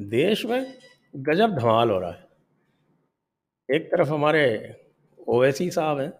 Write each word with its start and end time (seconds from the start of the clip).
देश 0.00 0.46
में 0.46 0.78
गजब 1.16 1.50
धमाल 1.50 1.90
हो 1.90 1.98
रहा 1.98 2.10
है। 2.10 2.28
एक 3.70 3.86
तरफ़ 3.86 4.08
हमारे 4.08 4.74
ओवैसी 5.28 5.70
साहब 5.70 6.00
हैं, 6.00 6.12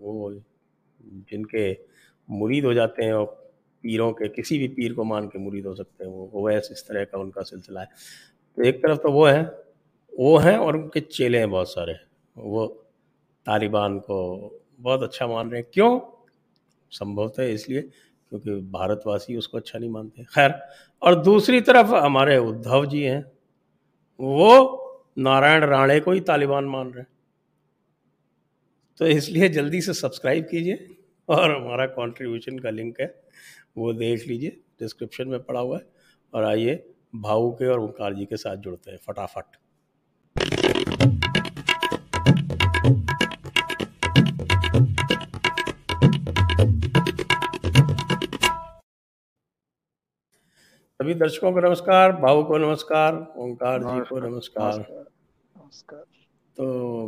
वो 0.00 0.42
जिनके 1.02 1.78
मुरीद 2.30 2.64
हो 2.64 2.74
जाते 2.74 3.04
हैं 3.04 3.12
और 3.12 3.52
पीरों 3.82 4.12
के, 4.12 4.28
किसी 4.28 4.58
भी 4.58 4.68
पीर 4.68 4.94
को 4.94 5.04
मान 5.04 5.28
के 5.28 5.38
मुरीद 5.38 5.66
हो 5.66 5.74
सकते 5.74 6.04
हैं, 6.04 6.10
वो 6.10 6.30
ओवैस 6.34 6.68
इस 6.72 6.88
तरह 6.88 7.04
का 7.04 7.18
उनका 7.18 7.42
सिलसिला 7.42 7.80
है। 7.80 7.88
तो 8.56 8.62
एक 8.62 8.78
तरफ़ 8.78 8.98
तो 8.98 9.12
वो 9.12 9.26
है, 9.26 9.42
वो 10.18 10.38
हैं 10.38 10.56
और 10.56 10.76
उनके 10.76 11.00
चेले 11.00 11.38
हैं 11.38 11.50
बहुत 11.50 11.68
सारे। 11.68 11.94
वो 12.36 12.66
तालिबान 13.46 13.98
को 13.98 14.50
बहुत 14.80 15.02
अच्छा 15.02 15.26
मान 15.26 15.50
रहे 15.50 15.60
हैं। 15.60 15.70
क्यों? 15.74 16.00
संभवतः 16.90 17.42
इसलिए 17.42 17.90
क्योंकि 18.32 18.50
भारतवासी 18.70 19.36
उसको 19.36 19.58
अच्छा 19.58 19.78
नहीं 19.78 19.90
मानते। 19.90 20.24
खैर, 20.24 20.54
और 21.02 21.22
दूसरी 21.22 21.60
तरफ़ 21.60 21.94
हमारे 21.94 22.36
उद्धव 22.38 22.86
जी 22.86 23.02
हैं, 23.02 23.20
वो 24.20 25.12
नारायण 25.18 25.64
राणे 25.64 26.00
को 26.00 26.12
ही 26.12 26.20
तालिबान 26.20 26.64
मान 26.64 26.90
रहे 26.90 27.00
हैं। 27.00 27.08
तो 29.00 29.06
इसलिए 29.06 29.48
जल्दी 29.48 29.80
से 29.80 29.94
सब्सक्राइब 29.94 30.44
कीजिए 30.44 30.96
और 31.28 31.50
हमारा 31.50 31.86
कंट्रीब्यूशन 31.86 32.58
का 32.58 32.70
लिंक 32.70 33.00
है, 33.00 33.14
वो 33.76 33.92
देख 33.92 34.26
लीजिए 34.28 34.60
डिस्क्रिप्शन 34.80 35.28
में 35.28 35.42
पड़ा 35.42 35.60
हुआ 35.60 35.78
है 35.78 35.86
और 36.32 36.44
आइए 36.44 36.82
भाऊ 37.16 37.50
के 37.50 37.66
और 37.66 37.80
ओंकार 37.80 38.14
जी 38.14 38.24
के 38.24 38.36
साथ 38.36 38.56
जुड़ते 38.56 38.90
हैं 38.90 38.98
फटाफट। 39.06 39.56
सभी 51.00 51.14
दर्शकों 51.14 51.52
को 51.52 51.60
नमस्कार 51.60 52.12
भाव 52.12 52.42
को 52.44 52.58
नमस्कार 52.58 53.34
ओंकार 53.36 53.82
जी 53.82 54.00
को 54.00 54.18
नमस्कार। 54.18 54.78
नमस्कार। 54.78 56.04
तो 56.56 57.06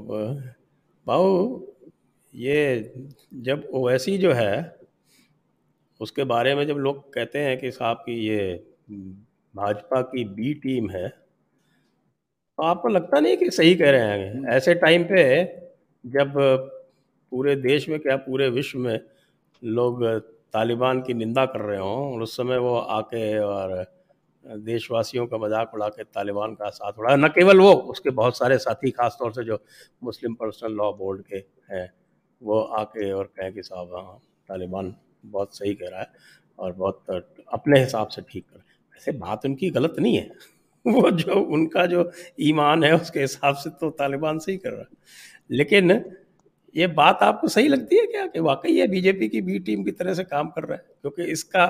भाऊ 1.07 1.61
ये 2.35 2.93
जब 3.35 3.69
ओवैसी 3.73 4.19
जो 4.19 4.33
है 4.33 4.77
उसके 6.01 6.25
बारे 6.25 6.55
में 6.55 6.67
जब 6.67 6.75
लोग 6.75 7.13
कहते 7.13 7.39
हैं 7.39 7.59
कि 7.59 7.71
साहब 7.71 7.97
की 7.97 8.19
ये 8.27 8.67
भाजपा 9.55 10.03
की 10.03 10.25
बी 10.25 10.55
टीम 10.55 10.91
है 10.91 11.09
तो 11.09 12.63
आपको 12.63 12.89
लगता 12.89 13.21
नहीं 13.21 13.37
कि 13.37 13.51
सही 13.51 13.75
कह 13.75 13.91
रहे 13.91 14.03
हैं? 14.03 14.45
ऐसे 14.49 14.75
टाइम 14.75 15.05
पे 15.05 15.45
जब 16.05 16.33
पूरे 17.33 17.57
देश 17.57 17.89
में 17.89 18.01
क्या 18.01 18.17
पूरे 18.17 18.49
विश्व 18.49 18.79
में 18.79 19.01
लोग 19.65 20.05
तालिबान 20.55 21.01
की 21.03 21.15
निंदा 21.15 21.45
कर 21.47 21.61
रहे 21.61 21.79
हों, 21.79 22.13
और 22.15 22.23
उस 22.23 22.37
समय 22.37 22.59
वो 22.59 22.77
आके 22.79 23.39
और 23.39 23.85
देशवासियों 24.45 25.27
का 25.27 25.39
मज़ाक 25.39 25.75
उड़ा 25.75 25.89
के 25.89 26.05
तालिबान 26.05 26.55
का 26.55 26.69
साथ 26.71 26.99
उड़ा। 26.99 27.17
न 27.17 27.29
केवल 27.29 27.61
वो, 27.61 27.73
उसके 27.73 28.11
बहुत 28.11 28.39
सारे 28.39 28.59
साथी 28.59 28.91
खास 28.91 29.17
तौर 29.21 29.33
से 29.33 29.45
जो 29.45 29.59
मुस्लिम 30.05 30.35
पर्सनल 30.35 30.73
लॉ 30.73 30.93
बोर्ड 30.93 31.23
के 31.23 31.37
हैं, 31.73 31.91
वो 32.43 32.61
आके 32.61 33.11
और 33.13 33.25
कहें 33.39 33.53
कि 33.55 33.63
साहब 33.63 33.95
हाँ 33.97 34.19
तालिबान 34.49 34.95
बहुत 35.27 35.57
सही 35.57 35.75
कह 35.75 35.89
रहा 35.89 36.01
है 36.01 36.11
और 36.59 36.73
बहुत 36.73 37.05
अपने 37.53 37.81
हिसाब 37.81 38.09
से 38.09 38.23
ठीक 38.23 38.45
कर 38.45 38.57
रहा 38.57 38.65
है। 38.65 38.77
वैसे 38.95 39.13
बात 39.19 39.45
उनकी 39.47 39.71
गलत 39.71 39.97
नहीं 39.99 40.17
है। 40.17 40.31
वो 40.87 41.11
जो, 41.11 41.35
उनका 41.35 41.85
जो 41.87 42.11
ईमान 42.41 42.85
है, 42.85 42.95
उसके 42.97 43.21
हिसाब 43.21 43.55
से 43.57 43.71
तो 43.71 43.91
तालिबान 43.91 44.39
सही 44.39 44.57
कर 44.57 44.71
रहा 44.71 44.81
है। 44.81 44.89
लेकिन 45.51 45.93
ये 46.75 46.87
बात 46.87 47.23
आपको 47.23 47.49
सही 47.49 47.69
लगती 47.69 47.97
है 47.97 48.07
क्या 48.07 48.27
कि 48.27 48.41
वाकई 48.41 48.73
ये 48.73 48.87
बीजेपी 48.87 49.29
की 49.29 49.41
बी 49.41 49.59
टीम 49.59 49.85
की 49.85 49.91
तरह 49.91 50.15
से 50.15 50.25
काम 50.25 50.49
कर 50.49 50.65
रहा 50.65 50.77
है? 50.77 50.85
क्योंकि 51.03 51.23
इसका 51.23 51.67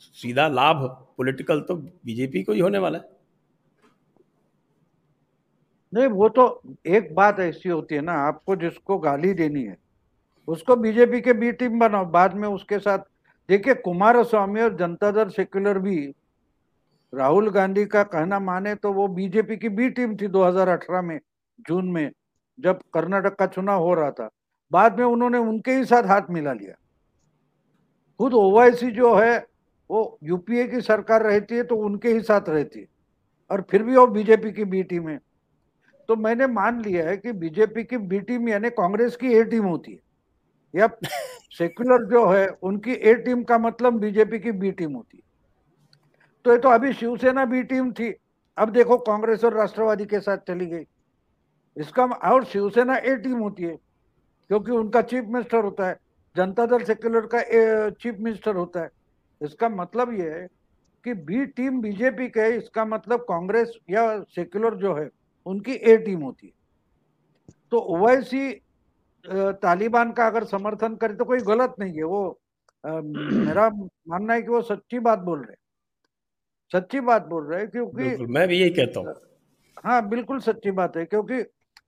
सीधा 0.00 0.46
लाभ 0.48 0.84
पॉलिटिकल 1.18 1.60
तो 1.60 1.74
बीजेपी 1.76 2.42
को 2.42 2.52
ही 2.52 2.60
होने 2.60 2.78
वाला 2.78 2.98
है। 2.98 3.12
नहीं, 5.92 6.06
वो 6.06 6.28
तो 6.28 6.62
एक 6.86 7.14
बात 7.14 7.40
ऐसी 7.40 7.68
होती 7.68 7.94
है 7.94 8.00
ना, 8.00 8.12
आपको 8.12 8.56
जिसको 8.56 8.98
गाली 8.98 9.32
देनी 9.32 9.62
है, 9.62 9.76
उसको 10.48 10.76
बीजेपी 10.76 11.20
के 11.20 11.32
बी 11.32 11.52
टीम 11.52 11.78
बनाओ। 11.78 12.04
बाद 12.04 12.34
में 12.34 12.48
उसके 12.48 12.78
साथ, 12.78 12.98
देखिए 13.48 13.74
कुमार 13.74 14.22
स्वामी 14.24 14.60
और 14.60 14.76
जनता 14.76 15.10
दल 15.10 15.28
सेक्युलर 15.28 15.78
भी, 15.78 15.96
राहुल 17.12 17.50
गांधी 17.50 17.84
का 17.86 18.02
कहना 18.02 18.38
माने 18.40 18.74
तो 18.74 18.92
वो 18.92 19.06
बीजेपी 19.08 19.56
की 19.56 19.68
बी 19.68 19.88
टीम 19.90 20.16
थी 20.16 20.28
2018 20.28 21.02
में, 21.02 21.18
जून 21.68 21.90
में। 21.90 22.10
जब 22.58 22.80
कर्नाटक 22.94 23.34
का 23.34 23.46
चुनाव 23.46 23.82
हो 23.82 23.94
रहा 23.94 24.10
था, 24.10 24.28
बाद 24.72 24.98
में 24.98 25.04
उन्होंने 25.06 25.38
उनके 25.38 25.72
ही 25.72 25.84
साथ 25.84 26.02
हाथ 26.02 26.30
मिला 26.30 26.52
लिया। 26.52 26.74
खुद 28.20 28.34
ओवैसी 28.34 28.90
जो 28.90 29.14
है, 29.14 29.38
वो 29.90 30.18
यूपीए 30.24 30.66
की 30.68 30.80
सरकार 30.80 31.22
रहती 31.22 31.56
है 31.56 31.62
तो 31.62 31.76
उनके 31.76 32.08
ही 32.08 32.20
साथ 32.20 32.48
रहती 32.48 32.80
है, 32.80 32.86
और 33.50 33.66
फिर 33.70 33.82
भी 33.82 33.96
वो 33.96 34.06
बीजेपी 34.06 34.52
की 34.52 34.64
बी 34.64 34.82
टीम 34.82 35.08
है। 35.08 35.18
तो 36.08 36.16
मैंने 36.16 36.46
मान 36.46 36.80
लिया 36.80 37.08
है 37.08 37.16
कि 37.16 37.32
बीजेपी 37.32 37.84
की 37.84 37.96
बी 37.98 38.20
टीम 38.20 38.48
यानी 38.48 38.70
कांग्रेस 38.70 39.16
की 39.16 39.32
ए 39.34 39.44
टीम 39.44 39.64
होती 39.64 39.92
है। 39.92 39.98
या 40.74 40.88
सेक्युलर 41.50 42.04
जो 42.04 42.26
है, 42.28 42.46
उनकी 42.62 42.92
ए 42.92 43.14
टीम 43.14 43.42
का 43.42 43.58
मतलब 43.58 43.98
बीजेपी 44.00 44.38
की 44.38 44.52
बी 44.52 44.70
टीम 44.70 44.92
होती 44.92 45.16
है। 45.16 45.22
तो 46.44 46.52
ये 46.52 46.58
तो 46.58 46.68
अभी 46.68 46.92
शिवसेना 46.92 47.44
बी 47.44 47.62
टीम 47.62 47.92
थी। 47.92 48.12
अब 48.56 48.70
देखो, 48.70 48.96
कांग्रेस 48.98 49.44
और 49.44 49.54
राष्ट्रवादी 49.54 50.04
के 50.04 50.20
साथ 50.20 50.38
चली 50.38 50.66
गई। 50.66 50.84
इसका 51.76 52.04
और 52.30 52.44
शिवसेना 52.44 52.96
ए 52.96 53.16
टीम 53.16 53.38
होती 53.38 53.62
है 53.62 53.76
क्योंकि 54.50 54.72
उनका 54.72 55.02
चीफ 55.02 55.24
मिनिस्टर 55.26 55.64
होता 55.64 55.88
है 55.88 55.98
जनता 56.36 56.66
दल 56.66 56.82
सेक्युलर 56.84 57.26
का 57.34 57.40
चीफ 57.92 58.16
मिनिस्टर 58.20 58.56
होता 58.56 58.80
है। 58.80 58.90
इसका 59.40 59.68
मतलब 59.68 60.12
ये 60.12 60.30
है 60.30 60.46
कि 61.04 61.14
बी 61.24 61.44
टीम 61.46 61.80
बीजेपी 61.80 62.28
के 62.28 62.48
इसका 62.56 62.84
मतलब 62.84 63.24
कांग्रेस 63.28 63.76
या 63.90 64.04
सेक्युलर 64.30 64.74
जो 64.76 64.94
है 64.94 65.08
उनकी 65.46 65.72
ए 65.72 65.96
टीम 65.98 66.20
होती 66.20 66.46
है। 66.46 66.52
तो 67.72 67.78
ओवैसी 67.96 68.50
तालिबान 69.24 70.12
का 70.12 70.26
अगर 70.26 70.44
समर्थन 70.46 70.94
करे 70.96 71.14
तो 71.14 71.24
कोई 71.24 71.40
गलत 71.42 71.74
नहीं 71.78 71.96
है। 71.96 72.04
वो 72.04 72.38
आ, 72.84 73.00
मेरा 73.00 73.68
मानना 73.68 74.34
है 74.34 74.42
कि 74.42 74.48
वो 74.48 74.60
सच्ची 74.62 74.98
बात 75.00 75.18
बोल 75.20 75.38
रहे 75.40 75.56
सच्ची 76.72 77.00
बात 77.02 77.26
बोल 77.26 77.44
रहे 77.46 77.66
क्योंकि 77.66 78.26
मैं 78.26 78.46
भी 78.48 78.60
यही 78.60 78.70
कहता 78.70 79.00
हूँ। 79.00 79.14
हाँ 79.84 80.08
बिल्कुल 80.08 80.38
सच्ची 80.40 80.70
बात 80.72 80.96
है 80.96 81.04
क्योंकि 81.06 81.40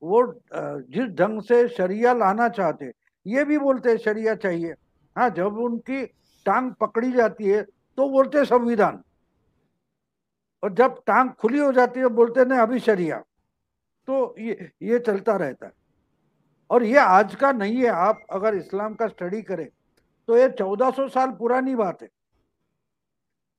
वो 0.02 0.22
जिस 0.46 1.08
ढंग 1.16 1.40
से 1.42 1.66
शरिया 1.68 2.12
लाना 2.14 2.48
चाहते, 2.50 2.92
ये 3.26 3.44
भी 3.44 3.58
बोलते 3.58 3.90
हैं 3.90 3.96
शरिया 3.98 4.34
चाहिए। 4.36 4.74
हाँ 5.16 5.28
जब 5.30 5.58
उनकी 5.58 6.04
टांग 6.46 6.72
पकड़ी 6.80 7.12
जाती 7.12 7.44
है 7.44 7.62
तो 7.62 8.08
बोलते 8.10 8.44
संविधान। 8.44 9.02
और 10.62 10.72
जब 10.74 11.00
टांग 11.06 11.30
खुली 11.32 11.58
हो 11.58 11.72
जाती 11.72 12.00
है, 12.00 12.08
बोलते 12.08 12.44
ना 12.44 12.60
अभी 12.62 12.78
शरिया। 12.80 13.18
तो 14.08 14.34
ये 14.38 14.70
ये 14.82 14.98
चलता 14.98 15.36
रहता 15.36 15.66
है। 15.66 15.72
और 16.70 16.82
ये 16.84 16.98
आज 16.98 17.34
का 17.34 17.50
नहीं 17.52 17.76
है। 17.76 17.88
आप 17.88 18.20
अगर 18.32 18.54
इस्लाम 18.54 18.94
का 18.94 19.06
स्टडी 19.08 19.42
करें 19.42 19.68
तो 20.28 20.36
ये 20.36 20.48
1400 20.50 21.08
साल 21.08 21.30
पुरानी 21.38 21.74
बात 21.76 22.02
है। 22.02 22.08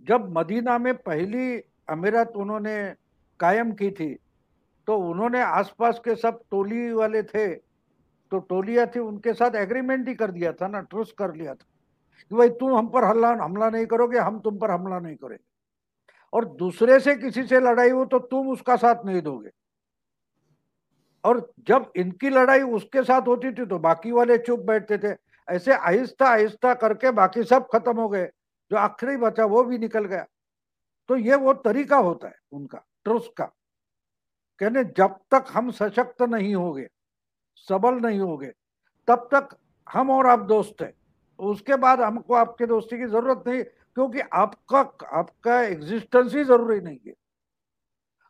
जब 0.06 0.30
मदीना 0.32 0.78
में 0.78 0.94
पहली 0.96 1.58
अमीरत 1.90 2.34
उन्होंने 2.36 2.78
कायम 3.40 3.72
की 3.74 3.90
थी 3.92 4.14
तो 4.88 4.98
उन्होंने 5.00 5.42
आसपास 5.42 6.00
के 6.00 6.16
सब 6.16 6.42
टोली 6.52 6.92
वाले 6.94 7.24
थे 7.24 7.48
तो 8.32 8.40
टोलियाँ 8.40 8.86
थी, 8.88 9.00
उनके 9.00 9.34
साथ 9.34 9.56
एग्रीमेंट 9.56 10.08
ही 10.08 10.14
कर 10.16 10.32
दिया 10.32 10.52
था 10.54 10.68
ना 10.68 10.80
ट्रूस 10.82 11.12
कर 11.20 11.34
लिया 11.36 11.54
था 11.54 11.66
कि 12.32 12.36
भाई 12.36 12.50
तुम 12.52 12.76
हम 12.78 12.88
पर 12.88 13.04
हल्ला, 13.04 13.30
हमला 13.44 13.70
नहीं 13.70 13.86
करोगे, 13.86 14.18
हम 14.20 14.40
तुम 14.40 14.58
पर 14.58 14.72
हमला 14.72 15.00
नहीं 15.00 15.16
करेंगे। 15.16 15.44
और 16.34 16.46
दूसरे 16.56 17.00
से 17.00 17.16
किसी 17.16 17.44
से 17.44 17.60
लड़ाई 17.60 17.90
हो 17.90 18.06
तो 18.06 18.20
तुम 18.22 18.50
उसका 18.52 18.76
साथ 18.76 19.06
नहीं 19.06 19.22
दोगे। 19.22 19.50
और 21.24 21.40
जब 21.68 21.92
इनकी 21.98 22.30
लड़ाई 22.30 22.62
उसके 22.62 23.04
साथ 23.04 23.28
होती 23.28 23.52
थी 23.52 23.66
तो 23.66 23.80
बाकी 23.80 24.12
वाले 24.12 24.38
चुप 24.38 24.60
बैठते 24.62 24.98
थे। 24.98 25.16
ऐसे 25.48 25.74
आहिस्ता 25.74 26.28
आहिस्ता 26.28 26.74
करके 26.76 27.12
बाकी 27.14 27.44
सब 27.44 27.68
खत्म 27.74 27.96
हो 27.98 28.08
गए। 28.10 28.26
जो 28.72 28.78
आखिरी 28.78 29.16
बचा 29.18 29.46
वो 29.46 29.64
भी 29.64 29.78
निकल 29.78 30.06
गया। 30.06 30.26
तो 31.10 31.16
ये 31.18 31.36
वो 31.36 31.54
तरीका 31.56 31.98
होता 31.98 32.28
है 32.28 32.36
उनका 32.52 32.84
ट्रुस 33.06 33.30
का। 33.38 33.52
कहने, 34.62 34.84
जब 34.84 35.16
तक 35.32 35.46
हम 35.50 35.72
सशक्त 35.72 36.22
नहीं 36.24 36.54
होंगे, 36.56 36.88
सबल 37.68 38.00
नहीं 38.02 38.20
होंगे, 38.20 38.52
तब 39.08 39.28
तक 39.34 39.56
हम 39.88 40.10
और 40.12 40.28
आप 40.28 40.40
दोस्त 40.48 40.82
हैं। 40.82 40.94
उसके 41.40 41.76
बाद 41.78 42.02
हमको 42.02 42.34
आपके 42.34 42.66
दोस्ती 42.66 42.98
की 42.98 43.06
ज़रूरत 43.06 43.44
नहीं, 43.48 43.64
क्योंकि 43.64 44.20
आपका 44.20 44.80
आपका 45.20 45.62
एग्जिस्टेंस 45.62 46.36
ही 46.36 46.44
ज़रूरी 46.44 46.80
नहीं 46.82 47.00
है। 47.08 47.14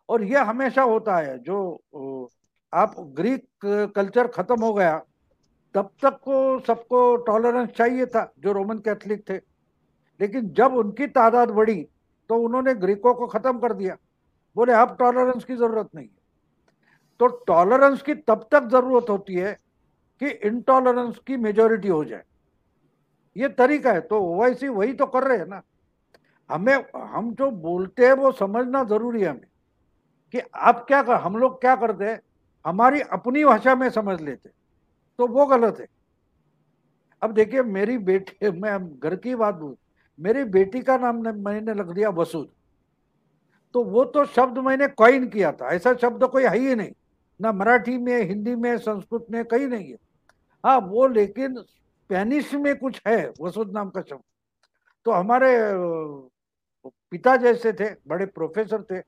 और 0.10 0.24
यह 0.24 0.44
हमेशा 0.44 0.82
होता 0.84 1.18
है, 1.18 1.38
जो 1.40 2.30
आप 2.74 2.96
ग्रीक 3.16 3.48
कल्चर 3.96 4.28
खत्म 4.30 4.62
हो 4.62 4.74
गया, 4.74 4.98
तब 5.76 5.90
तक 6.02 6.20
को 6.24 6.60
सबको 6.60 7.16
टॉलरेंस 7.18 7.70
चाहिए 7.70 8.06
था, 8.06 8.32
जो 8.40 8.52
रोमन 8.52 8.78
कैथलिक 8.80 9.30
थे। 9.30 9.38
लेकिन 10.20 10.50
जब 10.50 10.74
उनकी 10.76 11.08
तादाद 11.10 11.50
बढ़ी 11.52 11.82
तो 12.30 12.38
उन्होंने 12.38 12.74
ग्रीकों 12.76 13.14
को 13.14 13.28
खत्म 13.28 13.60
कर 13.60 13.74
दिया। 13.74 13.98
बोले, 14.56 14.74
अब 14.74 14.96
टॉलरेंस 15.00 15.44
की 15.44 15.56
ज़रूरत 15.56 15.90
नहीं 15.96 16.08
तो 17.20 17.28
टॉलरेंस 17.48 18.02
की 18.02 18.14
तब 18.16 18.48
तक 18.52 18.68
ज़रूरत 18.72 19.10
होती 19.10 19.36
है 19.36 19.54
कि 20.22 20.30
इनटॉलरेंस 20.48 21.18
की 21.28 21.38
मेजोरिटी 21.38 21.88
हो 21.88 22.04
जाए। 22.06 22.24
ये 23.36 23.48
तरीका 23.50 23.92
है 23.92 24.02
तो 24.02 24.20
ओवैसी 24.26 24.68
वही 24.70 24.94
तो 24.94 25.06
कर 25.08 25.24
रहे 25.24 25.38
हैं 25.38 25.48
ना। 25.48 25.62
हमें, 26.50 26.74
हम 26.96 27.34
जो 27.34 27.50
बोलते 27.52 28.06
हैं, 28.06 28.14
वो 28.14 28.32
समझना 28.34 28.84
ज़रूरी 28.86 29.22
है 29.22 29.30
हमें 29.30 29.48
कि 30.34 30.40
आप 30.56 30.86
क्या 30.88 31.02
कर, 31.04 31.16
हम 31.16 31.38
लोग 31.38 31.60
क्या 31.62 31.76
करते 31.76 32.06
हैं, 32.06 32.20
हमारी 32.66 33.02
अपनी 33.02 33.44
भाषा 33.46 33.76
में 33.76 33.90
समझ 33.92 34.20
लेते 34.22 34.50
तो 35.20 35.28
वो 35.28 35.46
गलत 35.48 35.80
है। 35.80 35.88
अब 37.22 37.32
देखिए, 37.34 37.62
मेरी 37.64 37.98
बेटी, 38.00 38.50
मैं 38.52 39.00
घर 39.00 39.16
की 39.16 39.36
बात 39.36 39.56
बोल, 39.56 39.76
मेरी 40.20 40.44
बेटी 40.46 40.82
का 40.82 40.98
नाम 40.98 41.22
मैंने 41.40 41.74
लग 41.74 41.94
दिया 41.94 42.10
वसुद। 42.12 42.48
तो 43.76 43.84
वो 43.86 44.04
तो 44.06 44.26
शब्द 44.28 44.58
मैंने 44.60 44.88
कॉइन 44.90 45.28
किया 45.30 45.52
था, 45.52 45.70
ऐसा 45.70 45.94
शब्द 45.96 46.24
कोई 46.26 46.44
है 46.44 46.58
ही 46.58 46.76
नहीं। 46.76 46.92
ना 47.40 47.52
मराठी 47.52 47.98
में, 47.98 48.22
हिंदी 48.24 48.56
में, 48.56 48.78
संस्कृत 48.78 49.26
में 49.32 49.44
कहीं 49.46 49.68
नहीं 49.68 49.90
है। 49.90 49.98
हाँ 50.64 50.78
वो 50.82 51.08
लेकिन 51.08 51.56
स्पेनिश 51.56 52.54
में 52.56 52.76
कुछ 52.78 53.02
है 53.08 53.34
वसुद 53.42 53.72
नाम 53.74 53.90
का 53.90 54.02
शब्द। 54.02 54.24
तो 55.06 55.12
हमारे 55.12 55.50
पिता 57.12 57.36
जैसे 57.38 57.74
थे, 57.74 57.90
बड़े 58.08 58.26
प्रोफेसर 58.28 58.82
थे 58.84 59.02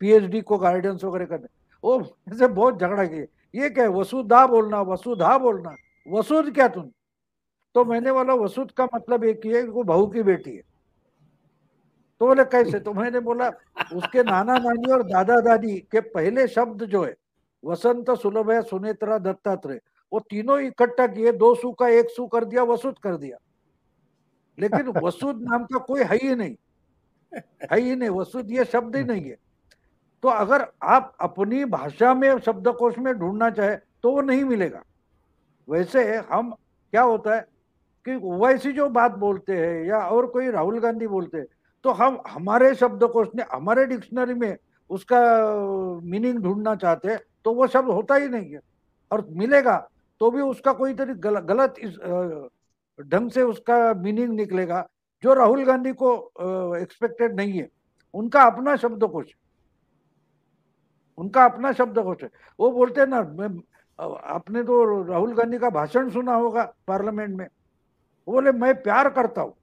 पीएचडी 0.00 0.40
को 0.40 0.58
गाइडेंस 0.58 1.04
वगैरह 1.04 1.24
करने। 1.26 1.46
वो 1.84 2.00
ऐसे 2.32 2.46
बहुत 2.48 2.80
झगड़ा 2.80 3.04
किए। 3.04 3.26
ये 3.54 3.70
क्या 3.70 3.84
है, 3.84 3.90
वसुधा 3.90 4.46
बोलना 4.46 4.80
वसुधा 4.82 5.36
बोलना 5.38 5.74
वसुद 6.06 6.52
क्या 6.54 6.68
तुम 6.68 6.90
तो 7.74 7.84
मैंने 7.84 8.12
बोला 8.12 8.34
वसुद 8.34 8.70
का 8.72 8.84
मतलब 8.94 9.24
एक 9.24 9.44
ही 9.44 9.52
है 9.52 9.62
वो 9.64 9.82
बहू 9.84 10.06
की 10.06 10.22
बेटी 10.22 10.50
है। 10.50 10.62
तो 12.20 12.26
बोले, 12.26 12.44
कैसे? 12.44 12.78
तो 12.80 12.92
मैंने 12.92 13.20
बोला, 13.20 13.48
उसके 13.94 14.22
नाना 14.22 14.56
नानी 14.58 14.92
और 14.92 15.02
दादा 15.02 15.40
दादी 15.40 15.76
के 15.92 16.00
पहले 16.00 16.46
शब्द 16.48 16.84
जो 16.84 17.04
है, 17.04 17.14
वसंत 17.62 18.10
सुलभ 18.20 18.50
है 18.50 18.60
सुनेत्रा, 18.62 19.18
दत्तात्रेय, 19.18 19.80
वो 20.12 20.20
तीनों 20.20 20.58
इकट्ठा 20.60 21.06
किए, 21.06 21.32
दो 21.32 21.54
सू 21.54 21.70
का, 21.72 21.88
एक 21.88 22.10
सू 22.10 22.26
कर 22.26 22.44
दिया 22.44 22.62
वसुद 22.62 22.98
कर 22.98 23.16
दिया। 23.16 23.38
लेकिन 24.58 24.92
वसुद 25.02 25.40
नाम 25.42 25.64
का 25.64 25.78
कोई 25.78 26.02
है 26.02 26.16
ही 26.16 26.34
नहीं, 26.34 26.56
है 27.72 27.80
ही 27.80 27.94
नहीं 27.96 28.08
वसुद 28.08 28.50
ये 28.50 28.64
शब्द 28.64 28.96
ही 28.96 29.04
नहीं 29.04 29.24
है। 29.24 29.36
तो 30.22 30.28
अगर 30.28 30.66
आप 30.82 31.16
अपनी 31.20 31.64
भाषा 31.64 32.12
में, 32.14 32.38
शब्दकोश 32.38 32.98
में 32.98 33.12
ढूंढना 33.14 33.50
चाहे 33.50 33.76
तो 33.76 34.10
वो 34.12 34.20
नहीं 34.20 34.44
मिलेगा। 34.44 34.82
वैसे 35.68 36.04
हम, 36.30 36.50
क्या 36.92 37.02
होता 37.02 37.34
है 37.34 37.46
कि 38.06 38.16
वैसी 38.16 38.72
जो 38.72 38.88
बात 38.90 39.16
बोलते 39.16 39.56
हैं 39.56 39.84
या 39.86 39.98
और 39.98 40.26
कोई 40.26 40.50
राहुल 40.50 40.78
गांधी 40.80 41.06
बोलते 41.06 41.38
हैं 41.38 41.46
तो 41.84 41.90
हम 41.92 42.20
हमारे 42.28 42.74
शब्दकोश 42.74 43.28
ने 43.34 43.44
हमारे 43.52 43.84
डिक्शनरी 43.86 44.34
में 44.34 44.56
उसका 44.90 45.20
मीनिंग 46.04 46.38
ढूंढना 46.38 46.74
चाहते 46.76 47.08
हैं 47.08 47.18
तो 47.44 47.52
वो 47.54 47.66
शब्द 47.68 47.88
होता 47.90 48.14
ही 48.14 48.28
नहीं 48.28 48.52
है। 48.52 48.60
और 49.10 49.26
मिलेगा 49.32 49.76
तो 50.20 50.30
भी 50.30 50.40
उसका 50.42 50.72
कोई 50.72 50.94
तरी 50.94 51.14
गल, 51.16 51.38
गलत 51.40 51.74
इस 51.78 51.96
ढंग 52.98 53.30
से 53.30 53.42
उसका 53.42 53.76
मीनिंग 53.96 54.32
निकलेगा 54.34 54.86
जो 55.22 55.34
राहुल 55.34 55.64
गांधी 55.64 55.92
को 55.94 56.12
एक्सपेक्टेड 56.76 57.36
नहीं 57.36 57.58
है। 57.58 57.68
उनका 58.14 58.42
अपना 58.44 58.76
शब्दकोश 58.76 59.26
उनका 61.18 61.44
अपना 61.44 61.72
शब्दकोश 61.72 62.22
है। 62.22 62.30
वो 62.58 62.70
बोलते 62.70 63.00
हैं 63.00 63.08
ना 63.08 63.22
मैं 63.22 63.48
आपने 64.34 64.62
तो 64.62 64.84
राहुल 65.04 65.34
गांधी 65.34 65.58
का 65.58 65.70
भाषण 65.70 66.08
सुना 66.10 66.34
होगा 66.34 66.64
पार्लियामेंट 66.88 67.36
में। 67.36 67.46
वो 67.46 68.32
बोले 68.32 68.52
मैं 68.52 68.74
प्यार 68.82 69.08
करता 69.10 69.42
हूँ। 69.42 69.54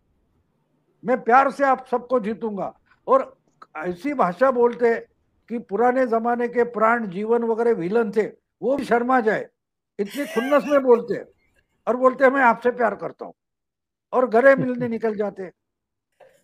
मैं 1.08 1.22
प्यार 1.24 1.52
से 1.52 1.64
आप 1.66 1.86
सबको 1.92 2.20
जीतूँगा। 2.20 2.74
और 3.08 3.38
ऐसी 3.78 4.14
भाषा 4.14 4.52
बोलते 4.52 4.96
कि 5.50 5.60
पुराने 5.60 6.06
जमाने 6.08 6.48
के 6.48 6.64
प्राण 6.64 7.08
जीवन 7.08 7.44
वगैरह 7.44 7.72
विलन 7.72 8.12
थे 8.12 8.26
वो 8.62 8.76
भी 8.78 8.86
शर्मा 8.86 9.20
जाए। 9.22 9.48
इतनी 10.00 10.26
खुन्नस 10.26 10.64
में 10.68 10.82
बोलते 10.84 11.18
और 11.88 11.98
बोलते 11.98 12.30
मैं 12.30 12.42
आपसे 12.42 12.72
प्यार 12.72 12.96
करता 12.96 13.26
हूँ। 13.26 13.34
और 14.14 14.30
गले 14.30 14.56
मिलने 14.56 14.88
निकल 14.90 15.16
जाते। 15.16 15.50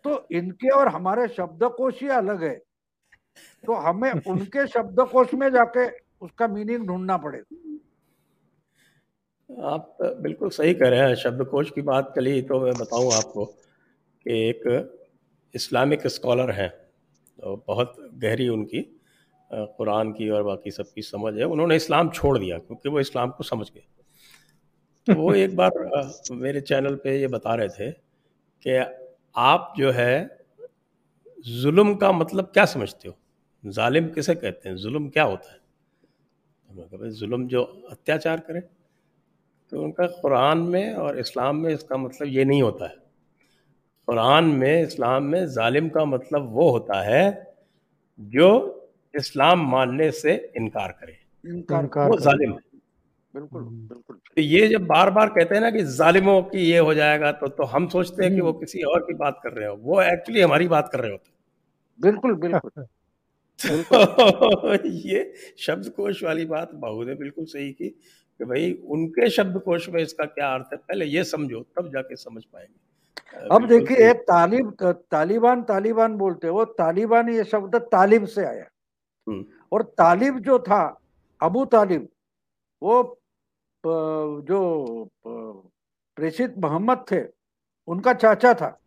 तो 0.04 0.28
इनके 0.32 0.70
और 0.70 0.88
हमारे 0.88 1.28
शब्दकोश 1.28 2.02
ही 2.02 2.08
अलग 2.10 2.44
है। 2.44 2.56
तो 3.64 3.74
हमें 3.74 4.12
उनके 4.28 4.68
शब्दकोश 4.68 5.34
में 5.34 5.50
जाके 5.50 5.88
उसका 6.22 6.48
मीनिंग 6.48 6.88
ढूंढना 6.88 7.18
पड़ेगा 7.18 7.60
आप 9.50 9.98
बिल्कुल 10.02 10.50
सही 10.50 10.74
कह 10.74 10.90
रहे 10.90 11.00
हैं 11.00 11.16
शब्दकोश 11.16 11.70
की 11.72 11.82
बात 11.82 12.14
कली 12.16 12.42
तो 12.42 12.60
मैं 12.60 12.74
बताऊँ 12.74 13.12
आपको। 13.14 13.46
कि 14.26 14.50
एक 14.50 14.62
इस्लामिक 15.54 16.08
स्कॉलर 16.08 16.52
हैं। 16.52 16.70
तो 16.70 17.56
बहुत 17.68 17.96
गहरी 18.14 18.48
उनकी 18.50 18.82
कुरान 19.52 20.12
की 20.12 20.30
और 20.30 20.44
बाकी 20.44 20.72
सब 20.72 20.92
की 20.96 21.02
समझ 21.02 21.34
है। 21.38 21.46
उन्होंने 21.46 21.76
इस्लाम 21.76 22.10
छोड़ 22.10 22.38
दिया 22.40 22.58
क्योंकि 22.58 22.90
वो 22.90 23.00
इस्लाम 23.00 23.30
को 23.30 23.44
समझ 23.44 23.70
गए। 23.72 23.84
तो 25.08 25.14
वो 25.14 25.34
एक 25.34 25.56
बार 25.56 25.72
मेरे 26.32 26.62
चैनल 26.62 26.96
पे 26.96 27.20
ये 27.22 27.28
बता 27.28 27.56
रहे 27.56 27.70
थे 27.70 27.92
कि 28.66 28.78
आप 29.36 29.74
जो 29.78 29.92
है, 29.92 30.46
जुल्म 31.40 31.96
का 31.96 32.12
मतलब 32.12 32.46
क्या 32.46 32.66
समझते 32.66 33.08
हो? 33.10 33.16
जालिम 33.64 34.08
किसे 34.10 34.36
कहते 34.36 34.70
हैं? 34.70 34.76
जुल्म 34.76 35.10
क्या 35.10 35.24
होता 35.24 35.52
है? 35.52 35.58
तो 35.58 36.74
मैं 36.74 36.88
भाई, 36.92 37.10
जुल्म 37.10 37.48
जो 37.48 37.64
अत्याचार 37.92 38.40
करे। 38.40 38.60
तो 39.72 39.82
उनका 39.84 40.08
कुरान 40.22 40.58
में 40.58 40.94
और 40.94 41.20
इस्लाम 41.20 41.58
में 41.58 41.74
इसका 41.74 41.98
मतलब 41.98 42.28
ये 42.28 42.46
नहीं 42.46 42.62
होता 42.62 42.88
है। 42.88 42.96
कुरान 44.08 44.46
में 44.46 44.82
इस्लाम 44.84 45.24
में 45.24 45.46
जालिम 45.48 45.90
का 45.90 46.06
मतलब 46.06 46.48
वो 46.54 46.70
होता 46.72 47.02
है 47.02 47.56
जो 48.20 48.50
इस्लाम 49.14 49.60
मानने 49.72 50.12
से 50.12 50.34
इनकार 50.58 50.92
करे। 50.92 51.18
इनकार 51.44 52.10
वो 52.10 52.18
जालिम 52.20 52.52
है। 52.52 52.60
बिल्कुल 53.34 53.62
हम्म। 53.64 53.88
बिल्कुल। 53.88 54.18
तो 54.36 54.42
ये 54.42 54.68
जब 54.68 54.86
बार 54.88 55.12
बार 55.12 55.30
कहते 55.30 55.56
हैं 55.56 55.62
ना 55.62 55.70
कि 55.72 55.84
जालिमों 55.96 56.42
की 56.44 56.60
ये 56.62 56.78
हो 56.80 56.94
जाएगा 56.94 57.32
तो 57.32 57.48
तो 57.48 57.64
हम 57.64 57.88
सोचते 57.88 58.24
हैं 58.26 58.34
कि 58.36 58.42
वो 58.42 58.50
हम्म। 58.50 58.60
किसी 58.60 58.82
और 58.84 59.00
की 59.00 59.14
बात 59.14 59.40
कर 59.44 59.54
रहे 59.54 59.68
हो। 59.68 59.76
वो 59.78 60.02
एक्चुअली 60.02 60.42
हमारी 60.42 60.68
बात 60.68 60.90
कर 60.94 61.00
रहे 61.00 61.12
होते 61.12 61.32
बिल्कुल 62.00 62.36
बिल्कुल। 62.36 62.86
तो 63.60 64.76
ये 64.88 65.34
शब्दकोश 65.60 66.24
वाली 66.24 66.46
बात 66.46 66.74
बाहू 66.76 67.04
ने 67.04 67.16
बिल्कुल 67.16 67.46
सही 67.46 67.72
की 67.72 67.90
कि 67.90 68.46
भाई 68.46 68.72
उनके 68.90 69.30
शब्दकोश 69.30 69.90
में 69.90 70.02
इसका 70.04 70.26
क्या 70.26 70.54
अर्थ 70.54 70.74
है? 70.74 70.78
पहले 70.78 71.06
ये 71.06 71.24
समझो 71.24 71.60
तब 71.78 71.92
जाके 71.94 72.16
समझ 72.16 72.44
पाएँगे। 72.46 72.93
अब 73.52 73.68
देखिए 73.68 74.14
तालिब 74.24 74.72
तालिबान 75.12 75.62
तालिबान 75.64 76.16
बोलते 76.18 76.50
वो 76.50 76.66
तालिबान 76.78 77.30
ये 77.30 77.44
शब्द 77.44 77.76
तालिब 77.92 78.26
से 78.26 78.46
आया। 78.46 78.66
हम्म। 79.28 79.46
और 79.72 79.84
तालिब 79.98 80.40
जो 80.40 80.60
था 80.60 80.82
अबू 81.42 81.66
तालिब 81.66 82.08
वो 82.82 83.02
जो 83.84 84.60
प्रेषित 85.24 86.58
मोहम्मद 86.58 87.06
थे 87.12 87.22
उनका 87.88 88.14
चाचा 88.14 88.54
था 88.54 88.78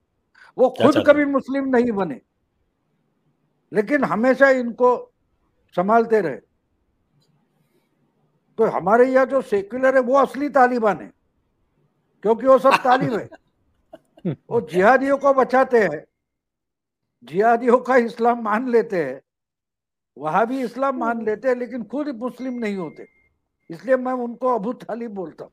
वो 0.59 0.69
खुद 0.71 1.03
कभी 1.07 1.25
मुस्लिम 1.25 1.69
नहीं 1.69 1.93
बने। 1.93 2.21
लेकिन 3.73 4.05
हमेशा 4.05 4.49
इनको 4.51 4.91
संभालते 5.75 6.21
रहे। 6.21 6.37
तो 8.59 8.65
हमारे 8.67 9.07
यहाँ 9.07 9.27
जो 9.27 9.41
सेक्युलर 9.43 9.95
है 9.95 10.01
वो 10.03 10.15
असली 10.17 10.49
तालिबान 10.49 11.01
है 11.01 11.11
क्योंकि 12.25 12.47
वो 12.47 12.59
सब 12.59 12.71
तालिब 12.85 13.13
है। 13.15 13.29
वो 14.27 14.61
जिहादियों 14.61 15.19
को 15.19 15.33
बचाते 15.35 15.79
हैं। 15.79 16.05
जिहादियों 17.23 17.79
का 17.79 17.97
इस्लाम 17.97 18.43
मान 18.43 18.69
लेते 18.69 19.05
हैं। 19.05 19.21
वहाँ 20.17 20.47
भी 20.47 20.63
इस्लाम 20.65 20.97
मान 20.97 21.25
लेते 21.25 21.49
हैं 21.49 21.57
लेकिन 21.57 21.85
खुद 21.85 22.09
मुस्लिम 22.09 22.55
नहीं 22.55 22.77
होते। 22.77 23.07
इसलिए 23.71 23.97
मैं 23.97 24.13
उनको 24.13 24.55
अबू 24.55 24.73
तालिब 24.73 25.11
बोलता 25.11 25.45
हूँ। 25.45 25.53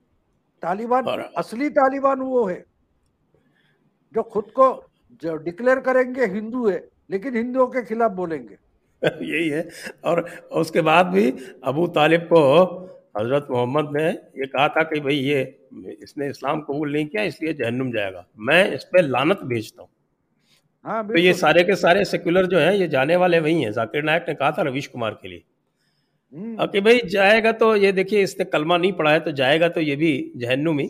तालिबान 0.61 1.05
असली 1.37 1.69
तालिबान 1.69 2.19
वो 2.19 2.45
है 2.45 2.63
जो 4.15 4.23
खुद 4.23 4.51
को 4.51 4.67
जो 5.23 5.35
डिक्लेयर 5.37 5.79
करेंगे 5.79 6.25
हिंदू 6.25 6.67
है 6.69 6.89
लेकिन 7.11 7.35
हिंदुओं 7.35 7.67
के 7.67 7.83
खिलाफ 7.85 8.11
बोलेंगे। 8.11 8.57
यही 9.05 9.49
है। 9.49 9.67
और 10.05 10.21
उसके 10.51 10.81
बाद 10.81 11.07
भी 11.07 11.31
अबू 11.63 11.87
तालिब 11.87 12.21
को 12.21 12.41
हज़रत 13.15 13.47
मोहम्मद 13.51 13.89
ने 13.93 14.07
ये 14.07 14.45
कहा 14.47 14.67
था 14.67 14.83
कि 14.83 14.99
भाई 14.99 15.15
ये 15.15 15.41
इसने 16.03 16.29
इस्लाम 16.29 16.61
कबूल 16.61 16.91
नहीं 16.93 17.05
किया 17.05 17.23
इसलिए 17.23 17.53
जहन्नुम 17.53 17.91
जाएगा। 17.91 18.25
मैं 18.39 18.71
इस 18.73 18.83
पर 18.83 19.03
लानत 19.03 19.39
भेजता 19.45 19.81
हूँ। 19.81 19.89
हाँ, 20.85 21.07
तो 21.07 21.17
ये 21.17 21.33
सारे 21.35 21.63
के 21.63 21.75
सारे 21.75 22.05
सेक्युलर 22.05 22.45
जो 22.45 22.59
हैं 22.59 22.73
ये 22.73 22.87
जाने 22.87 23.15
वाले 23.15 23.39
वही 23.39 23.61
हैं। 23.61 23.71
जाकिर 23.71 24.03
नायक 24.03 24.25
ने 24.29 24.33
कहा 24.35 24.51
था 24.51 24.61
रवीश 24.61 24.87
कुमार 24.87 25.11
के 25.13 25.27
लिए। 25.27 25.43
हम्म। 26.33 26.65
कि 26.67 26.81
भाई 26.81 26.99
जाएगा 27.07 27.51
तो 27.53 27.75
ये 27.75 27.91
देखिए 27.91 28.21
इसने 28.23 28.45
कलमा 28.45 28.77
नहीं 28.77 28.91
पढ़ा 28.93 29.11
है 29.11 29.19
तो 29.19 29.31
जाएगा 29.33 29.69
तो 29.69 29.81
ये 29.81 29.95
भी 29.95 30.31
जहन्नुम 30.37 30.79
ही। 30.79 30.89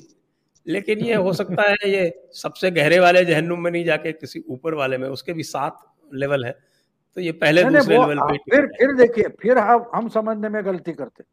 लेकिन 0.65 1.00
ये 1.00 1.15
हो 1.15 1.34
सकता 1.34 1.70
है 1.70 1.89
ये 1.89 2.12
सबसे 2.34 2.72
गहरे 2.72 3.00
वाले 3.00 3.24
जहन्नुम 3.25 3.60
में 3.60 3.70
नहीं 3.72 3.84
जाके 3.86 4.12
किसी 4.13 4.44
ऊपर 4.50 4.74
वाले 4.74 4.98
में 4.98 5.08
उसके 5.10 5.34
भी 5.34 5.44
सात 5.44 5.80
लेवल 6.13 6.46
है। 6.46 6.51
तो 7.18 7.22
ये 7.22 7.32
पहले 7.34 7.63
दूसरे 7.65 7.98
लेवल 7.98 8.20
पे 8.22 8.38
फिर 8.50 8.65
फिर 8.77 8.96
देखिए 8.98 9.27
फिर 9.42 9.58
हम 9.60 9.86
हम 9.96 10.08
समझने 10.10 10.50
में 10.50 10.63
गलती 10.65 10.94
करते। 10.94 11.24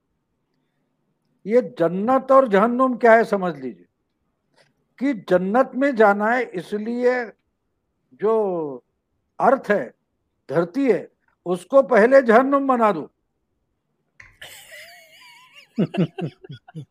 ये 1.47 1.61
जन्नत 1.79 2.33
और 2.33 2.49
जहन्नुम 2.49 2.97
क्या 2.97 3.13
है 3.13 3.25
समझ 3.25 3.55
लीजिए। 3.57 3.87
कि 4.99 5.13
जन्नत 5.29 5.73
में 5.75 5.95
जाना 5.97 6.31
है 6.31 6.43
इसलिए 6.45 7.25
जो 8.21 8.85
अर्थ 9.41 9.71
है, 9.71 9.95
धरती 10.49 10.91
है, 10.91 11.09
उसको 11.47 11.83
पहले 11.83 12.23
जहन्नुम 12.23 12.67
बना 12.69 12.93
दो। 12.93 13.11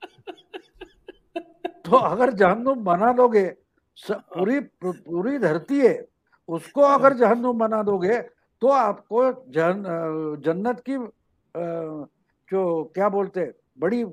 तो 1.86 1.98
अगर 1.98 2.34
जहन्नुम 2.34 2.84
बना 2.84 3.12
दोगे 3.14 3.46
पूरी 3.98 4.60
पूरी 4.84 5.38
धरती 5.38 5.80
है, 5.80 6.08
उसको 6.50 6.82
अगर 6.82 7.14
जहन्नुम 7.14 7.58
बना 7.60 7.84
दोगे 7.84 8.20
तो 8.62 8.68
आपको 8.68 9.32
जन 9.54 9.84
जन्नत 10.46 10.84
की 10.90 10.98
जो 12.50 12.62
क्या 12.96 13.10
बोलते 13.10 13.40
हैं 13.40 13.54
बड़ी 13.80 14.04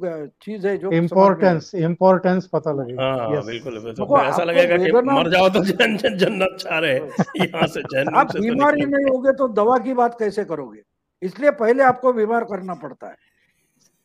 चीज़ 0.43 0.67
है 0.67 0.77
जो 0.79 0.91
इम्पोर्टेंस 0.93 1.75
इम्पोर्टेंस 1.75 2.47
पता 2.53 2.73
लगेगा 2.73 3.03
हाँ 3.03 3.29
yes. 3.31 3.47
बिल्कुल 3.47 3.79
तो 3.93 4.19
ऐसा 4.23 4.45
लगेगा 4.45 4.77
कि 4.77 4.93
मर 4.93 5.31
जाओ 5.31 5.49
तो 5.49 5.65
जन, 5.65 5.97
जन, 5.97 6.17
जन्नत 6.19 6.57
चाह 6.61 6.79
रहे 6.79 6.95
यहाँ 7.47 7.67
से 7.67 7.83
जन्नत 7.83 8.15
आप 8.15 8.33
तो 8.33 8.41
बीमार 8.43 8.79
ही 8.79 8.85
नहीं 8.85 9.05
होगे 9.05 9.33
तो 9.33 9.49
दवा 9.49 9.79
की 9.79 9.95
बात 9.95 10.17
कैसे 10.19 10.45
करोगे? 10.45 10.83
इसलिए 11.23 11.51
पहले 11.51 11.83
आपको 11.83 12.13
बीमार 12.13 12.45
करना 12.45 12.75
पड़ता 12.75 13.07
है। 13.07 13.17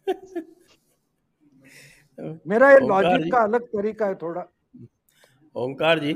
मेरा 2.48 2.72
ये 2.72 2.80
लॉजिक 2.80 3.32
का 3.32 3.40
अलग 3.40 3.62
तरीका 3.68 4.06
है 4.06 4.16
थोड़ा। 4.16 4.46
ओंकार 5.56 6.00
जी। 6.00 6.16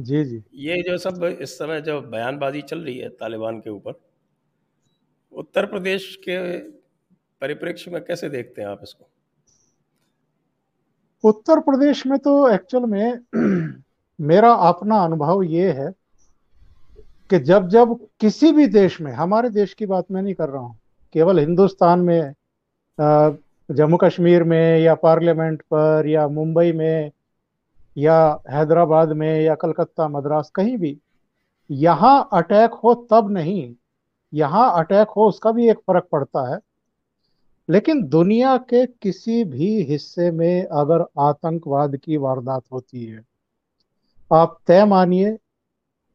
जी 0.00 0.24
जी। 0.24 0.42
ये 0.54 0.82
जो 0.82 0.98
सब 0.98 1.24
इस 1.40 1.58
समय 1.58 1.80
जो 1.80 2.00
बयानबाजी 2.00 2.62
चल 2.62 2.78
रही 2.78 2.98
है 2.98 3.08
तालिबान 3.08 3.60
के 3.60 3.70
ऊपर 3.70 4.00
उत्तर 5.32 5.66
प्रदेश 5.66 6.18
के 6.28 6.38
परिप्रेक्ष्य 7.44 7.90
में 7.90 8.00
कैसे 8.04 8.28
देखते 8.28 8.62
हैं 8.62 8.68
आप 8.68 8.80
इसको? 8.82 9.04
उत्तर 11.24 11.60
प्रदेश 11.60 12.06
में 12.06 12.18
तो 12.18 12.32
एक्चुअल 12.50 12.84
में 12.84 13.18
मेरा 14.20 14.52
अपना 14.68 14.98
अनुभव 15.04 15.42
ये 15.42 15.70
है 15.72 15.90
कि 17.30 17.38
जब 17.38 17.68
जब 17.68 17.96
किसी 18.20 18.52
भी 18.52 18.66
देश 18.66 19.00
में, 19.00 19.12
हमारे 19.12 19.50
देश 19.50 19.74
की 19.74 19.86
बात 19.86 20.10
मैं 20.10 20.22
नहीं 20.22 20.34
कर 20.34 20.48
रहा 20.48 20.62
हूँ, 20.62 20.76
केवल 21.14 21.38
हिंदुस्तान 21.38 22.00
में 22.00 22.34
जम्मू 23.68 23.96
कश्मीर 23.96 24.42
में 24.44 24.78
या 24.78 24.94
पार्लियामेंट 24.94 25.62
पर 25.72 26.06
या 26.08 26.26
मुंबई 26.28 26.72
में 26.72 27.10
या 27.96 28.18
हैदराबाद 28.50 29.12
में 29.12 29.40
या 29.40 29.54
कलकत्ता, 29.54 30.08
मद्रास, 30.08 30.50
कहीं 30.54 30.76
भी, 30.78 30.98
यहाँ 31.70 32.28
अटैक 32.32 32.70
हो 32.84 32.94
तब 33.10 33.30
नहीं, 33.30 33.74
यहाँ 34.32 34.70
अटैक 34.78 35.08
हो 35.08 35.28
उसका 35.28 35.52
भी 35.52 35.68
एक 35.70 35.78
फ़र्क 35.78 36.08
पड़ता 36.12 36.52
है। 36.52 36.58
लेकिन 37.68 38.02
दुनिया 38.02 38.56
के 38.56 38.84
किसी 38.86 39.44
भी 39.44 39.82
हिस्से 39.82 40.30
में 40.30 40.66
अगर 40.66 41.04
आतंकवाद 41.20 41.96
की 41.96 42.16
वारदात 42.16 42.62
होती 42.72 43.04
है, 43.04 43.24
आप 44.30 44.58
तय 44.66 44.84
मानिए, 44.84 45.36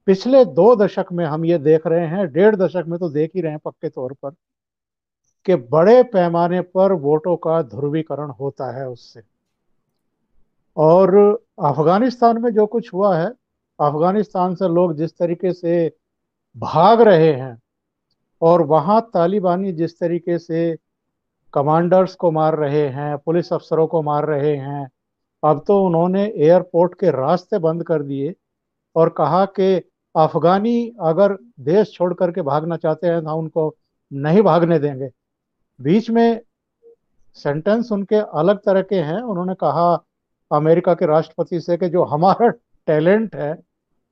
पिछले 0.08 0.44
दो 0.46 0.76
दशक 0.76 1.06
में 1.12 1.26
हम 1.26 1.46
ये 1.46 1.58
देख 1.58 1.88
रहे 1.88 2.06
हैं, 2.08 2.32
डेढ़ 2.32 2.56
दशक 2.56 2.86
में 2.88 3.00
तो 3.00 3.10
देख 3.10 3.32
ही 3.36 3.42
रहे 3.42 3.52
हैं 3.52 3.60
पक्के 3.66 3.90
तौर 3.90 4.14
पर, 4.14 4.32
कि 5.46 5.56
बड़े 5.56 6.02
पैमाने 6.04 6.62
पर 6.62 6.94
वोटों 6.94 7.36
का 7.38 7.62
ध्रुवीकरण 7.62 8.30
होता 8.30 8.72
है 8.72 8.88
उससे। 8.90 9.22
और 10.78 11.16
अफ़गानिस्तान 11.60 12.42
में 12.42 12.52
जो 12.54 12.66
कुछ 12.66 12.94
हुआ 12.94 13.18
है, 13.18 13.28
अफ़गानिस्तान 13.80 14.56
से 14.56 14.68
लोग 14.68 14.96
जिस 14.96 15.18
तरीके 15.18 15.54
से 15.54 15.92
भाग 16.56 17.02
रहे 17.02 17.32
हैं, 17.34 17.58
और 18.42 18.62
वहाँ 18.62 19.02
तालिबानी 19.14 19.72
जिस 19.72 20.00
तरीके 20.00 20.38
से 20.38 20.78
कमांडर्स 21.54 22.16
को 22.16 22.32
मार 22.32 22.56
रहे 22.56 22.88
हैं, 22.88 23.18
पुलिस 23.18 23.52
अफसरों 23.54 23.88
को 23.88 24.02
मार 24.02 24.26
रहे 24.26 24.56
हैं। 24.56 24.90
अब 25.44 25.64
तो 25.68 25.84
उन्होंने 25.86 26.24
एयरपोर्ट 26.26 26.94
के 26.94 27.12
रास्ते 27.12 27.60
बंद 27.60 27.84
कर 27.84 28.02
दिए 28.04 28.34
और 28.96 29.10
कहा 29.10 29.46
कि 29.46 29.74
अफगानी 30.16 30.92
अगर 31.02 31.38
देश 31.60 31.94
छोड़ 31.94 32.14
करके 32.14 32.42
भागना 32.42 32.78
चाहते 32.78 33.08
हैं 33.08 33.24
तो 33.24 33.36
उनको 33.36 33.76
नहीं 34.12 34.42
भागने 34.42 34.80
देंगे। 34.80 35.10
बीच 35.80 36.10
में 36.10 36.42
सेंटेंस 37.36 37.92
उनके 37.92 38.16
अलग 38.16 38.58
तरह 38.58 38.82
के 38.82 38.96
हैं। 38.96 39.22
उन्होंने 39.22 39.54
कहा 39.54 39.94
अमेरिका 40.52 40.94
के 40.94 41.06
राष्ट्रपति 41.06 41.60
से 41.60 41.78
कि 41.78 41.90
जो 41.90 42.04
हमारा 42.04 42.50
टैलेंट 42.88 43.36
है, 43.36 43.56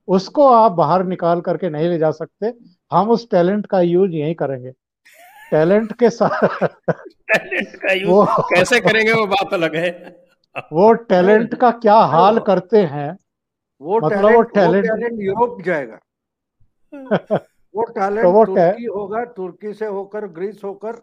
उसको 0.08 0.46
आप 0.46 0.72
बाहर 0.72 1.04
निकाल 1.04 1.40
करके 1.40 1.70
नहीं 1.70 1.88
ले 1.88 1.98
जा 1.98 2.10
सकते। 2.10 2.52
हम 2.92 3.10
उस 3.10 3.30
टैलेंट 3.30 3.66
का 3.66 3.80
यूज़ 3.80 4.10
यही 4.10 4.34
करेंगे। 4.34 4.72
टैलेंट 5.50 5.92
के 5.92 6.10
साथ 6.10 6.66
टैलेंट 6.66 7.76
का 7.76 7.92
यूज़ 7.92 8.10
वो 8.10 8.24
कैसे 8.54 8.80
करेंगे 8.80 9.12
वो 9.12 9.26
बात 9.26 9.54
अलग 9.54 9.76
है। 9.76 9.90
वो 10.72 10.92
टैलेंट 10.92 11.54
का 11.54 11.70
क्या 11.70 11.94
हाल 11.94 12.38
करते 12.38 12.78
हैं 12.82 13.18
वो 13.80 14.00
मतलब 14.00 14.34
वो 14.34 14.42
टैलेंट 14.42 15.20
यूरोप 15.20 15.62
जाएगा। 15.62 15.98
वो 17.74 17.82
टैलेंट 17.96 18.22
तो 18.22 18.32
वो 18.32 18.44
तुर्की 18.44 18.84
होगा 18.84 19.24
तुर्की 19.24 19.72
से 19.74 19.86
होकर 19.86 20.26
ग्रीस 20.26 20.60
होकर 20.64 21.02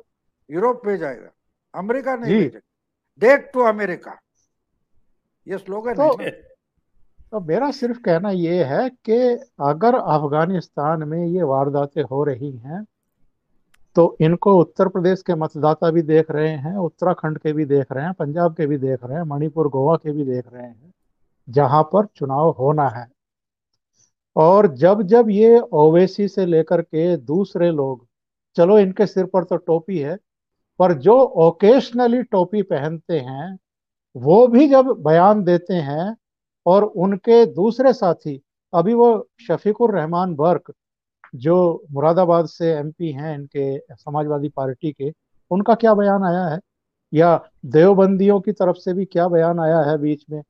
यूरोप 0.51 0.81
में 0.85 0.97
जाएगा। 0.97 1.29
अमेरिका 1.79 2.15
नहीं 2.15 2.49
डेट 3.21 3.51
टू 3.53 3.59
अमेरिका। 3.59 4.19
ये 5.47 5.57
स्लोगन 5.57 5.93
तो, 5.93 6.23
है। 6.23 6.29
तो 7.31 7.39
मेरा 7.39 7.71
सिर्फ़ 7.71 7.99
कहना 7.99 8.29
ये 8.29 8.63
है 8.63 8.89
कि 8.89 9.17
अगर 9.59 9.95
अफ़गानिस्तान 9.95 11.03
में 11.03 11.25
ये 11.25 11.43
वारदातें 11.43 12.03
हो 12.03 12.23
रही 12.23 12.51
हैं 12.57 12.85
तो 13.95 14.17
इनको 14.21 14.59
उत्तर 14.59 14.87
प्रदेश 14.87 15.21
के 15.21 15.35
मतदाता 15.35 15.91
भी 15.91 16.01
देख 16.01 16.31
रहे 16.31 16.49
हैं, 16.49 16.77
उत्तराखंड 16.77 17.37
के 17.37 17.53
भी 17.53 17.65
देख 17.65 17.91
रहे 17.91 18.03
हैं, 18.03 18.13
पंजाब 18.13 18.55
के 18.55 18.67
भी 18.67 18.77
देख 18.77 18.99
रहे 19.03 19.17
हैं, 19.17 19.23
मणिपुर, 19.23 19.67
गोवा 19.67 19.95
के 19.95 20.11
भी 20.11 20.23
देख 20.23 20.45
रहे 20.53 20.63
हैं, 20.63 20.93
जहाँ 21.49 21.83
पर 21.83 22.05
चुनाव 22.05 22.49
होना 22.49 22.89
है। 22.89 23.07
और 24.35 24.67
जब 24.67 25.01
जब 25.01 25.29
ये 25.29 25.59
ओवैसी 25.59 26.27
से 26.27 26.45
लेकर 26.45 26.81
के 26.81 27.17
दूसरे 27.17 27.71
लोग, 27.71 28.07
चलो 28.55 28.79
इनके 28.79 29.05
सिर 29.05 29.25
पर 29.25 29.43
तो 29.43 29.55
टोपी 29.55 29.99
है, 29.99 30.17
पर 30.79 30.93
जो 30.93 31.19
ओकेशनली 31.21 32.23
टोपी 32.23 32.61
पहनते 32.61 33.19
हैं, 33.19 33.57
वो 34.17 34.47
भी 34.47 34.67
जब 34.67 34.85
बयान 34.85 35.43
देते 35.43 35.73
हैं, 35.73 36.17
और 36.65 36.83
उनके 36.83 37.45
दूसरे 37.45 37.93
साथी, 37.93 38.41
अभी 38.73 38.93
वो 38.93 39.27
शफीकुर 39.47 39.91
रहमान 39.91 40.35
वर्क 40.35 40.73
जो 41.35 41.83
मुरादाबाद 41.91 42.45
से 42.45 42.71
एमपी 42.71 43.11
हैं 43.11 43.35
इनके 43.35 43.79
समाजवादी 43.79 44.49
पार्टी 44.49 44.91
के, 44.91 45.13
उनका 45.51 45.75
क्या 45.75 45.93
बयान 45.93 46.23
आया 46.23 46.45
है? 46.45 46.59
या 47.13 47.49
देवबंदियों 47.65 48.39
की 48.39 48.51
तरफ़ 48.51 48.77
से 48.77 48.93
भी 48.93 49.05
क्या 49.05 49.27
बयान 49.27 49.59
आया 49.59 49.81
है 49.81 49.97
बीच 49.97 50.25
में? 50.31 50.43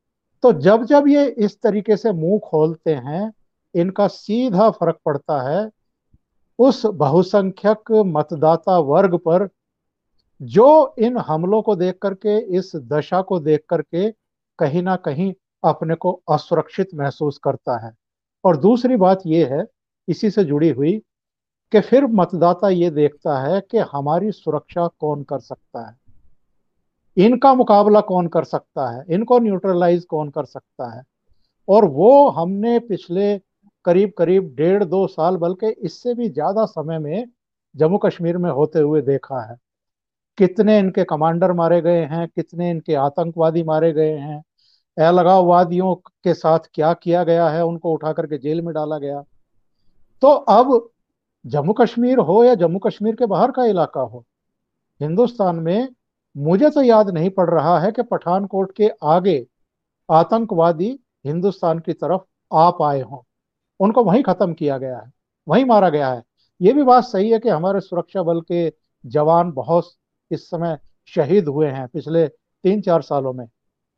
तो 0.44 0.54
जब 0.54 0.84
जब 0.84 1.08
ये 1.08 1.26
इस 1.28 1.62
तरीके 1.62 1.98
से 1.98 2.12
मुँह 2.12 2.40
खोलते 2.40 2.96
हैं, 2.96 3.34
इनका 3.76 4.08
सीधा 4.08 4.70
फ़र्क 4.70 5.00
पड़ता 5.06 5.42
है 5.42 5.70
उस 6.60 6.86
बहुसंख्यक 6.86 7.92
मतदाता 7.92 8.80
वर्ग 8.80 9.18
पर, 9.18 9.50
जो 10.42 10.96
इन 11.00 11.18
हमलों 11.18 11.62
को 11.62 11.76
देख 11.76 12.00
करके, 12.02 12.40
इस 12.40 12.72
दशा 12.76 13.22
को 13.22 13.40
देख 13.40 13.66
करके 13.70 14.12
कहीं 14.60 14.84
ना 14.84 14.96
कहीं 14.96 15.34
अपने 15.64 15.96
को 15.96 16.22
असुरक्षित 16.32 16.90
महसूस 16.96 17.38
करता 17.38 17.86
है। 17.86 17.94
और 18.46 18.58
दूसरी 18.58 18.96
बात 18.96 19.20
यह 19.26 19.54
है 19.54 19.66
इसी 20.08 20.30
से 20.30 20.44
जुड़ी 20.44 20.70
हुई 20.70 20.98
कि 21.72 21.80
फिर 21.80 22.06
मतदाता 22.06 22.70
ये 22.70 22.90
देखता 22.90 23.40
है 23.40 23.62
कि 23.62 23.78
हमारी 23.78 24.32
सुरक्षा 24.32 24.88
कौन 24.88 25.24
कर 25.24 25.40
सकता 25.40 25.88
है? 25.88 25.96
इनका 27.18 27.54
मुकाबला 27.54 28.02
कौन 28.02 28.28
कर 28.28 28.44
सकता 28.44 28.90
है? 28.90 29.06
इनको 29.10 29.40
न्यूट्रलाइज 29.40 30.06
कौन 30.06 30.30
कर 30.30 30.46
सकता 30.46 30.96
है? 30.96 31.04
और 31.70 31.86
वो 31.86 32.30
हमने 32.30 32.80
पिछले 32.80 33.38
करीब 33.86 34.12
करीब 34.18 34.54
डेढ़ 34.56 34.84
दो 34.84 35.08
साल 35.08 35.38
बल्कि 35.38 35.68
इससे 35.68 36.14
भी 36.14 36.30
ज़्यादा 36.30 36.66
समय 36.66 37.00
में 37.00 37.26
जम्मू 37.76 37.98
कश्मीर 37.98 38.38
में 38.38 38.50
होते 38.52 38.80
हुए 38.80 39.02
देखा 39.02 39.42
है। 39.42 39.58
कितने 40.38 40.80
इनके 40.80 41.04
कमांडर 41.04 41.52
मारे 41.52 41.82
गए 41.82 42.04
हैं? 42.06 42.28
कितने 42.28 42.70
इनके 42.70 42.96
आतंकवादी 42.96 43.64
मारे 43.64 43.94
गए 43.94 44.18
हैं? 44.18 44.44
अलगाववादियों 44.98 45.96
के 45.96 46.34
साथ 46.34 46.60
क्या 46.74 46.94
किया 46.94 47.24
गया 47.24 47.50
है? 47.50 47.66
उनको 47.66 47.94
उठा 47.94 48.14
करके 48.14 48.38
जेल 48.38 48.62
में 48.62 48.74
डाला 48.74 48.98
गया। 48.98 49.24
तो 50.26 50.30
अब 50.32 50.90
जम्मू 51.46 51.74
कश्मीर 51.74 52.20
हो 52.20 52.44
या 52.44 52.54
जम्मू 52.56 52.80
कश्मीर 52.80 53.16
के 53.16 53.26
बाहर 53.26 53.52
का 53.52 53.66
इलाका 53.66 54.02
हो, 54.02 54.24
हिंदुस्तान 55.02 55.56
में 55.56 55.90
मुझे 56.36 56.70
तो 56.70 56.82
याद 56.82 57.10
नहीं 57.10 57.30
पड़ 57.30 57.50
रहा 57.50 57.78
है 57.80 57.92
कि 57.92 58.04
पठानकोट 58.04 58.72
के 58.72 58.90
आगे 59.04 59.36
आतंकवादी 60.10 60.90
हिंदुस्तान 61.26 61.80
की 61.80 61.94
तरफ़ 61.94 62.22
आ 62.52 62.70
पाए 62.72 63.02
हों। 63.02 63.20
उनको 63.80 64.04
वहीं 64.04 64.24
खत्म 64.24 64.54
किया 64.54 64.78
गया 64.78 64.98
है, 64.98 65.12
वहीं 65.48 65.66
मारा 65.66 65.90
गया 65.90 66.12
है। 66.14 66.24
ये 66.62 66.74
भी 66.74 66.84
बात 66.84 67.04
सही 67.04 67.30
है 67.30 67.40
कि 67.40 67.50
हमारे 67.50 67.80
सुरक्षा 67.82 68.24
बल 68.24 68.42
के 68.42 68.70
जवान 69.04 69.52
बहुत 69.52 69.92
इस 70.32 70.50
समय 70.50 70.78
शहीद 71.14 71.48
हुए 71.48 71.68
हैं 71.68 71.88
पिछले 71.88 72.28
तीन 72.28 72.82
चार 72.82 73.02
सालों 73.04 73.34
में। 73.34 73.48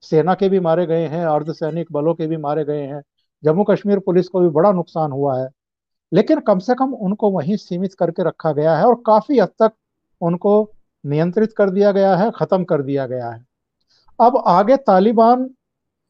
सेना 0.04 0.34
के 0.34 0.50
भी 0.50 0.60
मारे 0.60 0.86
गए 0.86 1.08
हैं, 1.08 1.26
अर्धसैनिक 1.26 1.92
बलों 1.92 2.14
के 2.16 2.28
भी 2.28 2.38
मारे 2.38 2.66
गए 2.66 2.82
हैं। 2.82 3.02
जम्मू 3.44 3.64
कश्मीर 3.64 4.00
पुलिस 4.00 4.28
को 4.28 4.40
भी 4.40 4.50
बड़ा 4.50 4.72
नुकसान 4.72 5.12
हुआ 5.12 5.40
है। 5.42 5.50
लेकिन 6.14 6.40
कम 6.40 6.60
से 6.60 6.76
कम 6.76 6.94
उनको 6.94 7.30
वहीं 7.32 7.56
सीमित 7.56 7.94
करके 7.94 8.24
रखा 8.24 8.52
गया 8.52 8.78
है 8.78 8.86
और 8.86 8.96
काफ़ी 9.06 9.40
हद 9.40 9.50
तक 9.62 9.72
उनको 10.22 10.72
नियंत्रित 11.06 11.54
कर 11.58 11.70
दिया 11.70 11.92
गया 11.92 12.16
है, 12.16 12.32
खत्म 12.36 12.64
कर 12.64 12.82
दिया 12.82 13.08
गया 13.08 13.30
है। 13.30 13.46
अब 14.22 14.44
आगे 14.48 14.78
तालिबान 14.78 15.50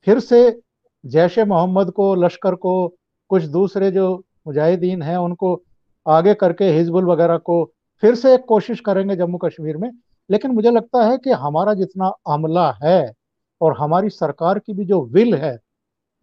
फिर 0.05 0.19
से 0.19 0.61
जैश 1.05 1.37
ए 1.37 1.43
मोहम्मद 1.45 1.91
को, 1.91 2.15
लश्कर 2.15 2.55
को, 2.55 2.93
कुछ 3.29 3.43
दूसरे 3.43 3.91
जो 3.91 4.23
मुजाहिदीन 4.47 5.01
हैं, 5.01 5.17
उनको 5.17 5.61
आगे 6.07 6.33
करके 6.33 6.65
हिजबुल 6.65 7.05
वगैरह 7.05 7.37
को 7.37 7.73
फिर 8.01 8.15
से 8.15 8.33
एक 8.33 8.45
कोशिश 8.45 8.79
करेंगे 8.79 9.15
जम्मू 9.15 9.37
कश्मीर 9.37 9.77
में। 9.77 9.91
लेकिन 10.29 10.51
मुझे 10.51 10.71
लगता 10.71 11.05
है 11.05 11.17
कि 11.17 11.31
हमारा 11.31 11.73
जितना 11.73 12.07
अमला 12.27 12.71
है 12.83 13.13
और 13.61 13.75
हमारी 13.77 14.09
सरकार 14.09 14.59
की 14.59 14.73
भी 14.73 14.85
जो 14.85 15.05
विल 15.05 15.35
है, 15.35 15.57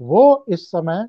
वो 0.01 0.45
इस 0.49 0.67
समय 0.67 1.07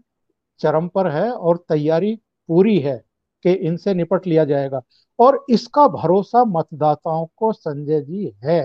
चरम 0.60 0.88
पर 0.88 1.08
है 1.08 1.32
और 1.32 1.58
तैयारी 1.70 2.20
पूरी 2.48 2.80
है 2.80 3.04
कि 3.46 3.52
इनसे 3.52 3.94
निपट 3.94 4.28
लिया 4.28 4.46
जाएगा। 4.46 4.82
और 5.20 5.46
इसका 5.50 5.88
भरोसा 5.88 6.44
मतदाताओं 6.46 7.28
को 7.38 7.52
संजय 7.54 8.02
जी 8.02 8.36
है 8.44 8.62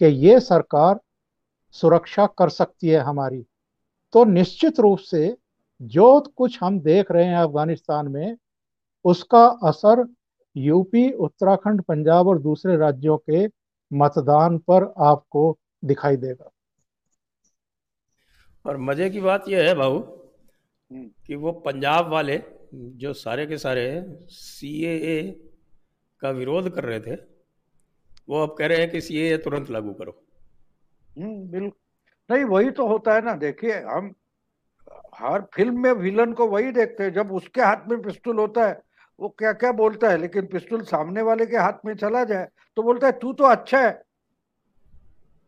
कि 0.00 0.06
ये 0.06 0.40
सरकार 0.40 1.00
सुरक्षा 1.74 2.26
कर 2.26 2.48
सकती 2.48 2.88
है 2.88 3.00
हमारी। 3.00 3.46
तो 4.12 4.24
निश्चित 4.24 4.80
रूप 4.80 4.98
से 4.98 5.36
जो 5.82 6.20
कुछ 6.36 6.58
हम 6.62 6.80
देख 6.80 7.10
रहे 7.10 7.24
हैं 7.24 7.36
अफ़गानिस्तान 7.36 8.08
में 8.08 8.36
उसका 9.04 9.44
असर 9.46 10.06
यूपी 10.56 11.10
उत्तराखंड 11.12 11.82
पंजाब 11.82 12.28
और 12.28 12.38
दूसरे 12.38 12.76
राज्यों 12.76 13.16
के 13.30 13.46
मतदान 13.92 14.58
पर 14.58 14.92
आपको 14.98 15.58
दिखाई 15.84 16.16
देगा। 16.16 16.50
और 18.64 18.76
मज़े 18.76 19.10
की 19.10 19.20
बात 19.20 19.48
यह 19.48 19.68
है 19.68 19.74
भाऊ 19.74 19.98
हम्म। 19.98 21.10
कि 21.26 21.34
वो 21.34 21.52
पंजाब 21.52 22.08
वाले 22.08 22.36
जो 22.72 23.12
सारे 23.12 23.46
के 23.46 23.58
सारे 23.58 23.84
सी 24.30 24.72
का 26.22 26.30
विरोध 26.30 26.74
कर 26.74 26.84
रहे 26.84 27.00
थे 27.00 27.14
वो 28.28 28.42
अब 28.42 28.54
कह 28.58 28.66
रहे 28.66 28.78
हैं 28.78 28.90
कि 28.90 29.00
सी 29.00 29.36
तुरंत 29.36 29.70
लागू 29.70 29.92
करो। 29.92 30.12
हम्म, 31.18 31.48
बिल्कुल। 31.50 31.72
नहीं 32.30 32.44
वही 32.44 32.70
तो 32.70 32.86
होता 32.88 33.14
है 33.14 33.24
ना 33.24 33.34
देखिए 33.36 33.80
हम 33.82 34.14
हर 35.14 35.42
फ़िल्म 35.54 35.82
में 35.82 35.92
विलन 35.92 36.32
को 36.32 36.46
वही 36.46 36.70
देखते 36.72 37.04
हैं 37.04 37.12
जब 37.12 37.32
उसके 37.32 37.60
हाथ 37.60 37.88
में 37.88 38.00
पिस्टल 38.02 38.36
होता 38.36 38.66
है 38.68 38.80
वो 39.18 39.28
क्या 39.28 39.52
क्या 39.52 39.72
बोलता 39.72 40.10
है 40.10 40.18
लेकिन 40.18 40.46
पिस्टल 40.46 40.80
सामने 40.82 41.22
वाले 41.22 41.46
के 41.46 41.56
हाथ 41.56 41.86
में 41.86 41.94
चला 41.96 42.24
जाए 42.24 42.48
तो 42.76 42.82
बोलता 42.82 43.06
है 43.06 43.12
तू 43.12 43.32
तो 43.32 43.44
अच्छा 43.44 43.80
है 43.80 43.92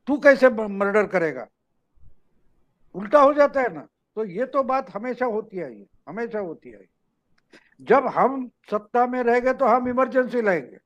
तू 0.09 0.17
कैसे 0.19 0.49
मर्डर 0.49 1.07
करेगा? 1.07 1.47
उल्टा 2.95 3.21
हो 3.21 3.33
जाता 3.35 3.61
है 3.61 3.73
ना 3.75 3.87
तो 4.17 4.25
ये 4.25 4.47
तो 4.47 4.63
बात 4.63 4.91
हमेशा 4.91 5.27
होती 5.27 5.57
है 5.57 5.71
हमेशा 6.09 6.39
होती 6.39 6.71
है। 6.71 6.94
जब 7.81 8.07
हम 8.07 8.49
सत्ता 8.71 9.07
में 9.07 9.23
रहेंगे 9.23 9.53
तो 9.53 9.65
हम 9.65 9.89
इमरजेंसी 9.89 10.43
लाएँगे। 10.43 10.79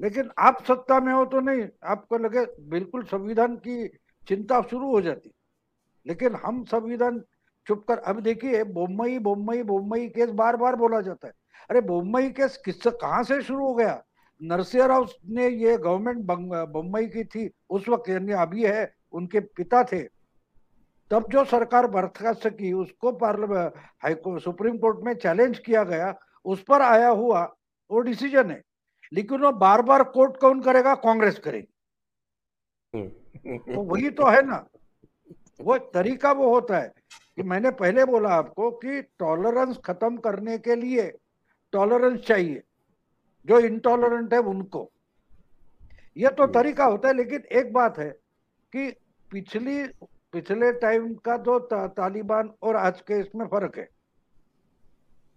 लेकिन 0.00 0.30
आप 0.38 0.62
सत्ता 0.64 1.00
में 1.00 1.12
हो 1.12 1.24
तो 1.24 1.40
नहीं, 1.40 1.68
आपको 1.84 2.18
लगे 2.18 2.44
बिल्कुल 2.70 3.02
संविधान 3.02 3.56
की 3.56 3.88
चिंता 4.28 4.60
शुरू 4.62 4.90
हो 4.90 5.00
जाती। 5.00 5.30
लेकिन 6.06 6.34
हम 6.34 6.64
संविधान 6.64 7.22
चुप 7.66 7.84
कर, 7.88 7.98
अब 7.98 8.20
देखिए, 8.20 8.64
बोम्बई 8.64 9.18
बोम्बई 9.18 9.62
बोम्बई 9.62 10.08
केस 10.08 10.30
बार 10.30 10.56
बार 10.56 10.76
बोला 10.76 11.00
जाता 11.00 11.26
है। 11.28 11.32
अरे 11.70 11.80
बोम्बई 11.80 12.28
केस 12.30 12.56
किस 12.64 12.86
कहाँ 12.86 13.22
से 13.22 13.40
शुरू 13.42 13.66
हो 13.66 13.74
गया? 13.74 14.02
नरसिंह 14.42 14.84
राव 14.86 15.08
ने 15.26 15.48
ये 15.48 15.76
गवर्नमेंट 15.76 16.18
बम्बई 16.72 17.06
की 17.06 17.24
थी, 17.24 17.50
उस 17.70 17.88
वक्त 17.88 18.08
यानी 18.08 18.32
अभी 18.32 18.64
है, 18.64 18.94
उनके 19.12 19.40
पिता 19.40 19.84
थे। 19.84 20.17
तब 21.10 21.28
जो 21.30 21.44
सरकार 21.44 21.86
बर्खास्त 21.86 22.46
की 22.48 22.72
उसको 22.72 23.12
parliament 23.12 23.74
high court 24.02 24.42
supreme 24.42 24.78
court 24.78 24.98
में 25.04 25.14
चैलेंज 25.14 25.58
किया 25.58 25.82
गया 25.84 26.14
उस 26.44 26.62
पर 26.62 26.82
आया 26.82 27.08
हुआ 27.08 27.42
वो 27.90 28.00
डिसीज़न 28.00 28.50
है। 28.50 28.62
लेकिन 29.12 29.40
वो 29.40 29.52
बार 29.52 29.82
बार 29.82 30.02
कोर्ट 30.04 30.36
कौन 30.36 30.60
करेगा? 30.62 30.94
कांग्रेस 30.94 31.38
करेगी। 31.38 31.68
तो 33.58 33.82
वही 33.82 34.10
तो 34.10 34.26
है 34.26 34.42
ना। 34.46 34.66
वो 35.60 35.78
तरीका 35.78 36.32
वो 36.32 36.52
होता 36.54 36.78
है 36.78 36.92
कि 37.36 37.42
मैंने 37.42 37.70
पहले 37.70 38.04
बोला 38.04 38.30
आपको 38.30 38.70
कि 38.70 39.00
टॉलरेंस 39.18 39.78
खत्म 39.84 40.16
करने 40.16 40.58
के 40.58 40.74
लिए 40.74 41.10
टॉलरेंस 41.72 42.20
चाहिए। 42.20 42.62
जो 43.46 43.58
इंटॉलरेंट 43.58 44.34
है 44.34 44.40
उनको। 44.40 44.90
ये 46.16 46.28
तो 46.28 46.46
तरीका 46.46 46.84
होता 46.84 47.08
है 47.08 47.14
लेकिन 47.14 47.42
एक 47.52 47.72
बात 47.72 47.98
है 47.98 48.10
कि 48.72 48.90
पिछली 49.30 49.82
पिछले 50.34 50.72
टाइम 50.74 51.14
का 51.16 51.36
जो 51.38 51.58
ता, 51.60 51.86
तालिबान 51.88 52.50
और 52.62 52.76
आज 52.76 53.00
के 53.00 53.20
इसमें 53.20 53.46
फ़र्क 53.46 53.78
है। 53.78 53.88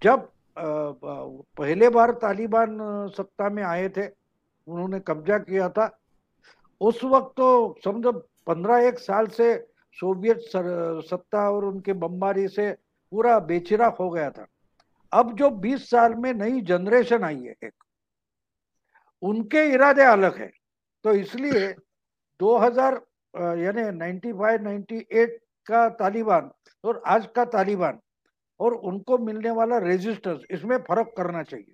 जब 0.01 0.29
पहले 0.57 1.89
बार 1.89 2.11
तालिबान 2.22 2.77
सत्ता 3.09 3.50
में 3.50 3.63
आए 3.63 3.87
थे 3.89 4.07
उन्होंने 4.68 5.00
कब्जा 5.00 5.37
किया 5.39 5.70
था 5.70 5.89
उस 6.81 7.03
वक्त 7.03 7.33
तो 7.37 7.75
समझो 7.83 8.11
पंद्रह 8.48 8.87
एक 8.87 9.00
साल 9.00 9.27
से 9.29 9.55
सोवियत 9.98 10.39
सत्ता 11.05 11.50
और 11.50 11.65
उनके 11.65 11.94
बमबारी 11.96 12.48
से 12.48 12.72
पूरा 13.11 13.37
बेचिराक 13.42 13.98
हो 14.00 14.09
गया 14.09 14.29
था। 14.29 14.46
अब 15.11 15.35
जो 15.37 15.50
20 15.61 15.89
साल 15.89 16.15
में 16.15 16.33
नई 16.33 16.61
जनरेशन 16.63 17.24
आई 17.24 17.42
है 17.42 17.55
एक 17.63 17.74
उनके 19.24 19.63
इरादे 19.74 20.03
अलग 20.03 20.37
है। 20.37 20.51
तो 21.05 21.13
इसलिए 21.13 21.68
2000 22.39 23.01
यानी 23.33 23.83
95 23.94 24.57
98 24.59 25.37
का 25.67 25.87
तालिबान 25.98 26.50
और 26.83 27.01
आज 27.07 27.27
का 27.35 27.46
तालिबान 27.48 28.00
और 28.59 28.74
उनको 28.74 29.17
मिलने 29.20 29.51
वाला 29.51 29.77
रेजिस्टेंस 29.79 30.44
इसमें 30.51 30.77
फ़र्क 30.79 31.13
करना 31.17 31.44
चाहिए। 31.44 31.74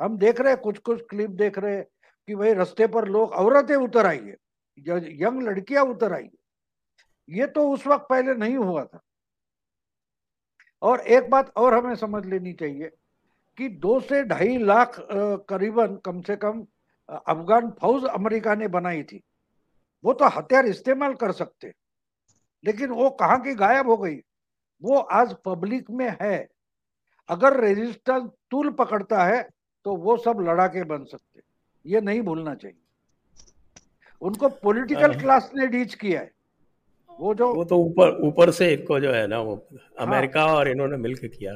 हम 0.00 0.16
देख 0.18 0.40
रहे 0.40 0.52
हैं 0.52 0.60
कुछ 0.62 0.78
कुछ 0.78 1.02
क्लिप 1.10 1.30
देख 1.32 1.58
रहे 1.58 1.76
हैं 1.76 1.84
कि 2.28 2.34
भाई 2.34 2.54
रास्ते 2.54 2.86
पर 2.86 3.08
लोग, 3.08 3.32
औरतें 3.32 3.74
उतर 3.76 4.06
आई 4.06 4.18
है 4.18 4.36
यंग 5.18 5.42
लड़कियाँ 5.42 5.84
उतर 5.84 6.12
आई 6.12 6.22
है। 6.22 7.36
ये 7.38 7.46
तो 7.46 7.68
उस 7.70 7.86
वक्त 7.86 8.06
पहले 8.10 8.34
नहीं 8.34 8.56
हुआ 8.56 8.84
था। 8.84 9.00
और 10.82 11.00
एक 11.00 11.30
बात 11.30 11.52
और 11.56 11.74
हमें 11.74 11.94
समझ 11.96 12.24
लेनी 12.26 12.52
चाहिए 12.52 12.90
कि 13.58 13.68
दो 13.68 13.98
से 14.00 14.22
ढाई 14.24 14.56
लाख 14.58 14.96
करीबन 15.48 15.96
कम 16.04 16.20
से 16.22 16.36
कम 16.36 16.66
अफगान 17.08 17.70
फौज 17.80 18.04
अमेरिका 18.06 18.54
ने 18.54 18.68
बनाई 18.68 19.02
थी। 19.02 19.22
वो 20.06 20.12
तो 20.12 20.24
हथियार 20.24 20.66
इस्तेमाल 20.66 21.14
कर 21.14 21.32
सकते। 21.32 21.72
लेकिन 22.64 22.90
वो 22.90 23.10
कहाँ 23.10 23.40
की 23.42 23.54
गायब 23.54 23.88
हो 23.88 23.96
गई? 23.96 24.16
वो 24.82 24.98
आज 24.98 25.34
पब्लिक 25.44 25.90
में 25.90 26.16
है। 26.22 26.48
अगर 27.28 27.60
रेजिस्टेंस 27.60 28.30
तूल 28.50 28.70
पकड़ता 28.70 29.24
है 29.24 29.42
तो 29.86 29.96
वो 29.96 30.16
सब 30.16 30.40
लड़ाके 30.40 30.84
बन 30.84 31.04
सकते। 31.04 31.40
ये 31.86 32.00
नहीं 32.00 32.20
भूलना 32.20 32.54
चाहिए। 32.54 32.78
उनको 34.22 34.48
पॉलिटिकल 34.48 35.18
क्लास 35.20 35.50
ने 35.54 35.66
डीच 35.66 35.94
किया 35.94 36.20
है। 36.20 36.30
वो 37.20 37.34
जो 37.34 37.52
वो 37.54 37.64
तो 37.64 37.76
ऊपर 37.78 38.16
ऊपर 38.22 38.50
से 38.50 38.72
इनको 38.72 39.00
जो 39.00 39.12
है 39.12 39.26
ना 39.26 39.40
वो 39.40 39.66
अमेरिका 39.98 40.42
हाँ, 40.42 40.54
और 40.56 40.68
इन्होंने 40.68 40.96
मिलकर 40.96 41.28
किया। 41.28 41.52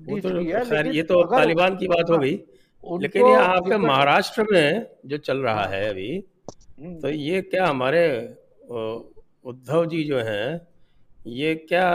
वो 0.00 0.18
तो 0.20 0.30
खैर 0.70 0.86
ये 0.86 1.02
तो 1.02 1.22
तालिबान 1.24 1.76
की 1.76 1.88
बात 1.88 2.10
हो 2.10 2.14
हाँ, 2.14 2.22
गई। 2.22 2.42
लेकिन 2.84 3.26
ये 3.26 3.34
आपके 3.34 3.76
महाराष्ट्र 3.76 4.46
में 4.52 4.86
जो 5.06 5.18
चल 5.18 5.38
रहा 5.38 5.64
है। 5.64 5.88
अभी 5.90 6.10
हम्म। 6.10 6.39
तो 6.80 7.08
ये 7.08 7.40
क्या 7.42 7.66
हमारे 7.66 8.06
उद्धव 9.44 9.84
जी 9.86 10.02
जो 10.04 10.18
हैं, 10.18 10.60
ये 11.26 11.54
क्या 11.54 11.86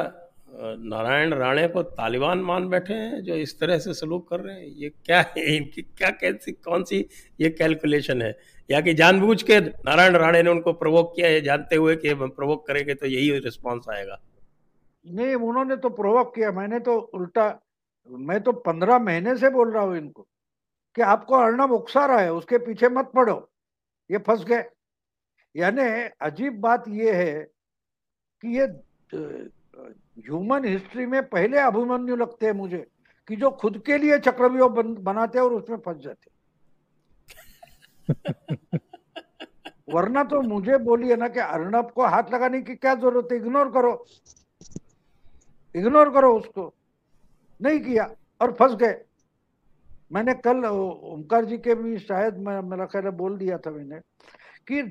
नारायण 0.58 1.34
राणे 1.34 1.68
को 1.68 1.82
तालिबान 1.84 2.40
मान 2.40 2.68
बैठे 2.70 2.94
हैं, 2.94 3.22
जो 3.24 3.36
इस 3.36 3.60
तरह 3.60 3.78
से 3.78 3.94
सलूक 3.94 4.28
कर 4.30 4.40
रहे 4.40 4.56
हैं? 4.56 4.68
ये 4.68 4.90
क्या 5.06 5.20
है? 5.20 5.56
इनकी 5.56 5.82
क्या 5.82 6.10
कैसी, 6.12 6.52
कौन 6.52 6.84
सी 6.84 7.00
ये 7.42 7.50
कैलकुलेशन 7.52 8.22
है? 8.22 8.38
या 8.70 8.82
कि 8.82 8.94
जानबूझ 8.94 9.42
के 9.44 9.60
नारायण 9.60 10.16
राणे 10.16 10.44
ने 10.44 10.50
उनको 10.50 10.74
प्रवोक 10.74 11.12
किया 11.16 11.28
है 11.28 11.42
जानते 11.42 11.76
हुए 11.76 11.96
कि 11.96 12.14
प्रवोक 12.14 12.66
करेंगे 12.68 12.94
तो 12.94 13.08
यही 13.08 13.40
रिस्पॉन्स 13.40 13.90
आएगा? 13.90 14.20
नहीं, 15.06 15.36
उन्होंने 15.36 15.76
तो 15.76 15.90
प्रवोक 15.92 16.34
किया। 16.36 16.52
मैंने 16.52 16.80
तो 16.80 16.98
उल्टा, 17.14 17.50
मैं 18.10 18.40
तो 18.44 18.52
पंद्रह 18.62 19.00
महीने 19.00 19.36
से 19.38 19.50
बोल 19.50 19.74
रहा 19.74 19.84
हूँ 19.84 19.98
इनको, 19.98 20.28
कि 20.96 21.02
आपको 21.02 21.36
अर्णब 21.36 21.72
उकसा 21.72 22.06
रहा 22.06 22.20
है, 22.20 22.32
उसके 22.34 22.58
पीछे 22.60 22.90
मत 22.90 23.12
पड़ो। 23.16 23.38
ये 24.10 24.18
फंस 24.18 24.44
गए। 24.44 24.64
यानी 25.56 25.82
अजीब 26.22 26.60
बात 26.62 26.84
ये 26.88 27.14
है 27.14 27.48
कि 28.44 28.58
ये 28.58 28.66
ह्यूमन 30.22 30.66
हिस्ट्री 30.66 31.06
में 31.06 31.30
पहले 31.30 31.60
अभिमन्यु 31.60 32.16
लगते 32.16 32.46
हैं 32.46 32.54
मुझे 32.54 32.88
कि 33.28 33.36
जो 33.36 33.52
खुद 33.52 33.84
के 33.86 33.98
लिए 33.98 34.20
चक्रव्यूह 34.20 34.70
बन, 34.70 34.96
बनाते 34.96 35.40
और 35.40 35.54
उसमें 35.54 35.78
फंस 35.78 35.98
जाते 35.98 36.36
वरना 39.94 40.24
तो 40.24 40.42
मुझे 40.42 40.78
बोलिए 40.78 41.16
ना 41.16 41.28
कि 41.28 41.40
अर्णब 41.40 41.92
को 41.92 42.06
हाथ 42.06 42.24
लगाने 42.34 42.62
की 42.62 42.76
क्या 42.76 42.96
ज़रूरत 42.96 43.28
है? 43.32 43.38
इग्नोर 43.38 43.72
करो। 43.72 44.06
इग्नोर 45.76 46.10
करो 46.10 46.38
उसको। 46.38 46.74
नहीं 47.62 47.80
किया 47.80 48.16
और 48.42 48.52
फंस 48.52 48.76
गए। 48.76 49.06
मैंने 50.12 50.34
कल 50.34 50.66
ओमकार 50.66 51.46
जी 51.46 51.58
के 51.58 51.76
भी 51.76 52.00
शायद 52.00 52.38
मैं 52.38 52.62
मेरा 52.62 52.86
ख्याल 52.86 53.10
बोल 53.10 53.38
दिया 53.38 53.58
था 53.58 53.72
मैंने। 53.72 54.00
कि 54.68 54.82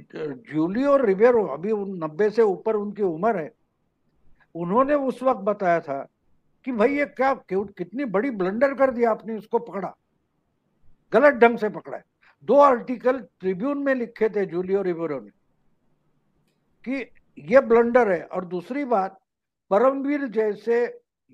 जूलियो 0.53 0.91
और 0.93 1.05
रिवेरो 1.07 1.45
अभी 1.47 1.71
उन 1.71 1.95
नब्बे 2.05 2.29
से 2.31 2.43
ऊपर 2.43 2.77
उनकी 2.77 3.03
उम्र 3.03 3.39
है 3.39 3.53
उन्होंने 4.55 4.95
उस 4.95 5.23
वक्त 5.23 5.41
बताया 5.41 5.81
था 5.81 6.03
कि 6.67 6.73
भाई 6.73 6.97
ये 6.97 7.05
क्या 7.07 7.33
कितनी 7.49 8.05
बड़ी 8.07 8.31
ब्लंडर 8.33 8.75
कर 8.75 8.91
दिया 8.91 9.11
आपने 9.11 9.37
उसको 9.39 9.59
पकड़ा। 9.59 9.95
गलत 11.13 11.35
ढंग 11.35 11.59
से 11.59 11.69
पकड़ा 11.69 11.97
है। 11.97 12.05
दो 12.49 12.59
आर्टिकल 12.61 13.19
ट्रिब्यून 13.41 13.79
में 13.79 13.95
लिखे 13.95 14.29
थे 14.29 14.45
जूलियो 14.47 14.83
रिवेरो 14.83 15.19
ने 15.21 15.31
कि 16.85 17.11
ये 17.39 17.61
ब्लंडर 17.63 18.11
है। 18.13 18.23
और 18.23 18.45
दूसरी 18.45 18.85
बात 18.85 19.19
परमवीर 19.71 20.27
जैसे 20.29 20.85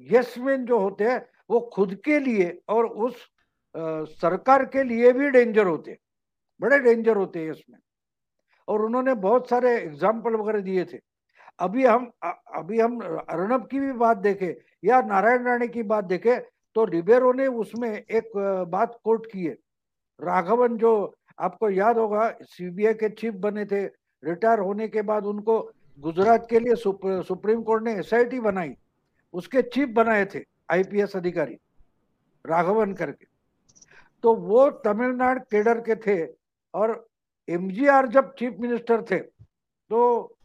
यशमैन 0.01 0.65
जो 0.67 0.79
होते 0.79 1.05
हैं 1.05 1.21
वो 1.51 1.61
खुद 1.75 1.95
के 2.05 2.19
लिए 2.19 2.59
और 2.69 2.87
उस 2.87 3.15
आ, 3.75 4.05
सरकार 4.05 4.65
के 4.67 4.83
लिए 4.85 5.13
भी 5.13 5.31
डेंजर 5.31 5.67
होते 5.67 5.99
बड़े 6.61 6.79
डेंजर 6.79 7.17
होते 7.17 7.39
हैं 7.39 7.51
इसमें। 7.51 7.79
और 8.71 8.85
उन्होंने 8.85 9.15
बहुत 9.21 9.49
सारे 9.49 9.77
एग्ज़ाम्पल 9.77 10.35
वगैरह 10.37 10.61
दिए 10.63 10.85
थे। 10.85 10.99
अभी 11.59 11.85
हम 11.85 12.11
अभी 12.25 12.81
हम 12.81 12.99
अर्णब 13.01 13.67
की 13.71 13.81
भी 13.81 13.93
बात 13.95 14.17
देखें 14.19 14.53
या 14.85 15.01
नारायण 15.05 15.47
राणे 15.47 15.69
की 15.69 15.83
बात 15.85 16.05
देखें 16.07 16.41
तो 16.77 16.85
रिबेरो 16.87 17.33
ने 17.33 17.47
उसमें 17.59 17.91
एक 17.91 18.31
बात 18.69 18.99
कोट 19.05 19.27
की 19.27 19.45
है। 19.45 19.57
राघवन 20.21 20.77
जो 20.77 20.93
आपको 21.39 21.71
याद 21.71 21.99
होगा 21.99 22.31
सीबीआई 22.43 22.95
के 22.95 23.09
चीफ 23.11 23.35
बने 23.41 23.65
थे 23.65 23.85
रिटायर 24.23 24.59
होने 24.61 24.89
के 24.89 25.03
बाद 25.03 25.25
उनको 25.27 25.61
गुजरात 25.99 26.47
के 26.51 26.59
लिए 26.61 26.75
सुप, 26.77 27.01
सुप्रीम 27.27 27.63
कोर्ट 27.63 27.85
ने 27.85 27.95
एसआईटी 27.99 28.41
बनाई। 28.41 28.75
उसके 29.35 29.63
चीफ 29.65 29.89
बनाए 29.91 30.25
थे 30.35 30.45
आईपीएस 30.71 31.17
अधिकारी 31.17 31.55
राघवन 32.45 32.93
करके। 32.95 33.27
तो 34.25 34.35
वो 34.37 34.69
तमिलनाडु 34.85 35.41
केडर 35.51 35.81
के 35.81 35.95
थे 35.99 36.25
और 36.75 36.93
एमजीआर 37.51 38.07
जब 38.09 38.35
चीफ 38.35 38.57
मिनिस्टर 38.61 39.03
थे 39.03 39.19
तो 39.19 40.37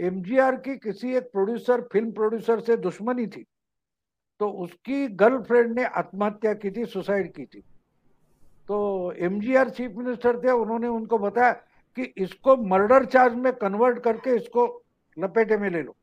एमजीआर 0.00 0.56
की 0.56 0.76
किसी 0.76 1.14
एक 1.16 1.30
प्रोड्यूसर, 1.32 1.80
फ़िल्म 1.82 2.10
प्रोड्यूसर 2.12 2.60
से 2.60 2.76
दुश्मनी 2.76 3.26
थी। 3.26 3.44
तो 4.40 4.48
उसकी 4.64 5.06
गर्लफ्रेंड 5.08 5.74
ने 5.76 5.84
आत्महत्या 5.84 6.52
की 6.54 6.70
थी, 6.70 6.84
सुसाइड 6.86 7.32
की 7.34 7.44
थी। 7.44 7.60
तो 8.68 9.12
एमजीआर 9.18 9.70
चीफ 9.70 9.92
मिनिस्टर 9.96 10.38
थे, 10.40 10.50
उन्होंने 10.50 10.88
उनको 10.88 11.18
बताया 11.18 11.52
कि 11.96 12.12
इसको 12.16 12.56
मर्डर 12.56 13.04
चार्ज 13.06 13.34
में 13.34 13.52
कन्वर्ट 13.52 13.98
करके 13.98 14.36
इसको 14.36 14.66
लपेटे 15.16 15.56
में 15.56 15.68
ले 15.70 15.82
लो। 15.82 15.94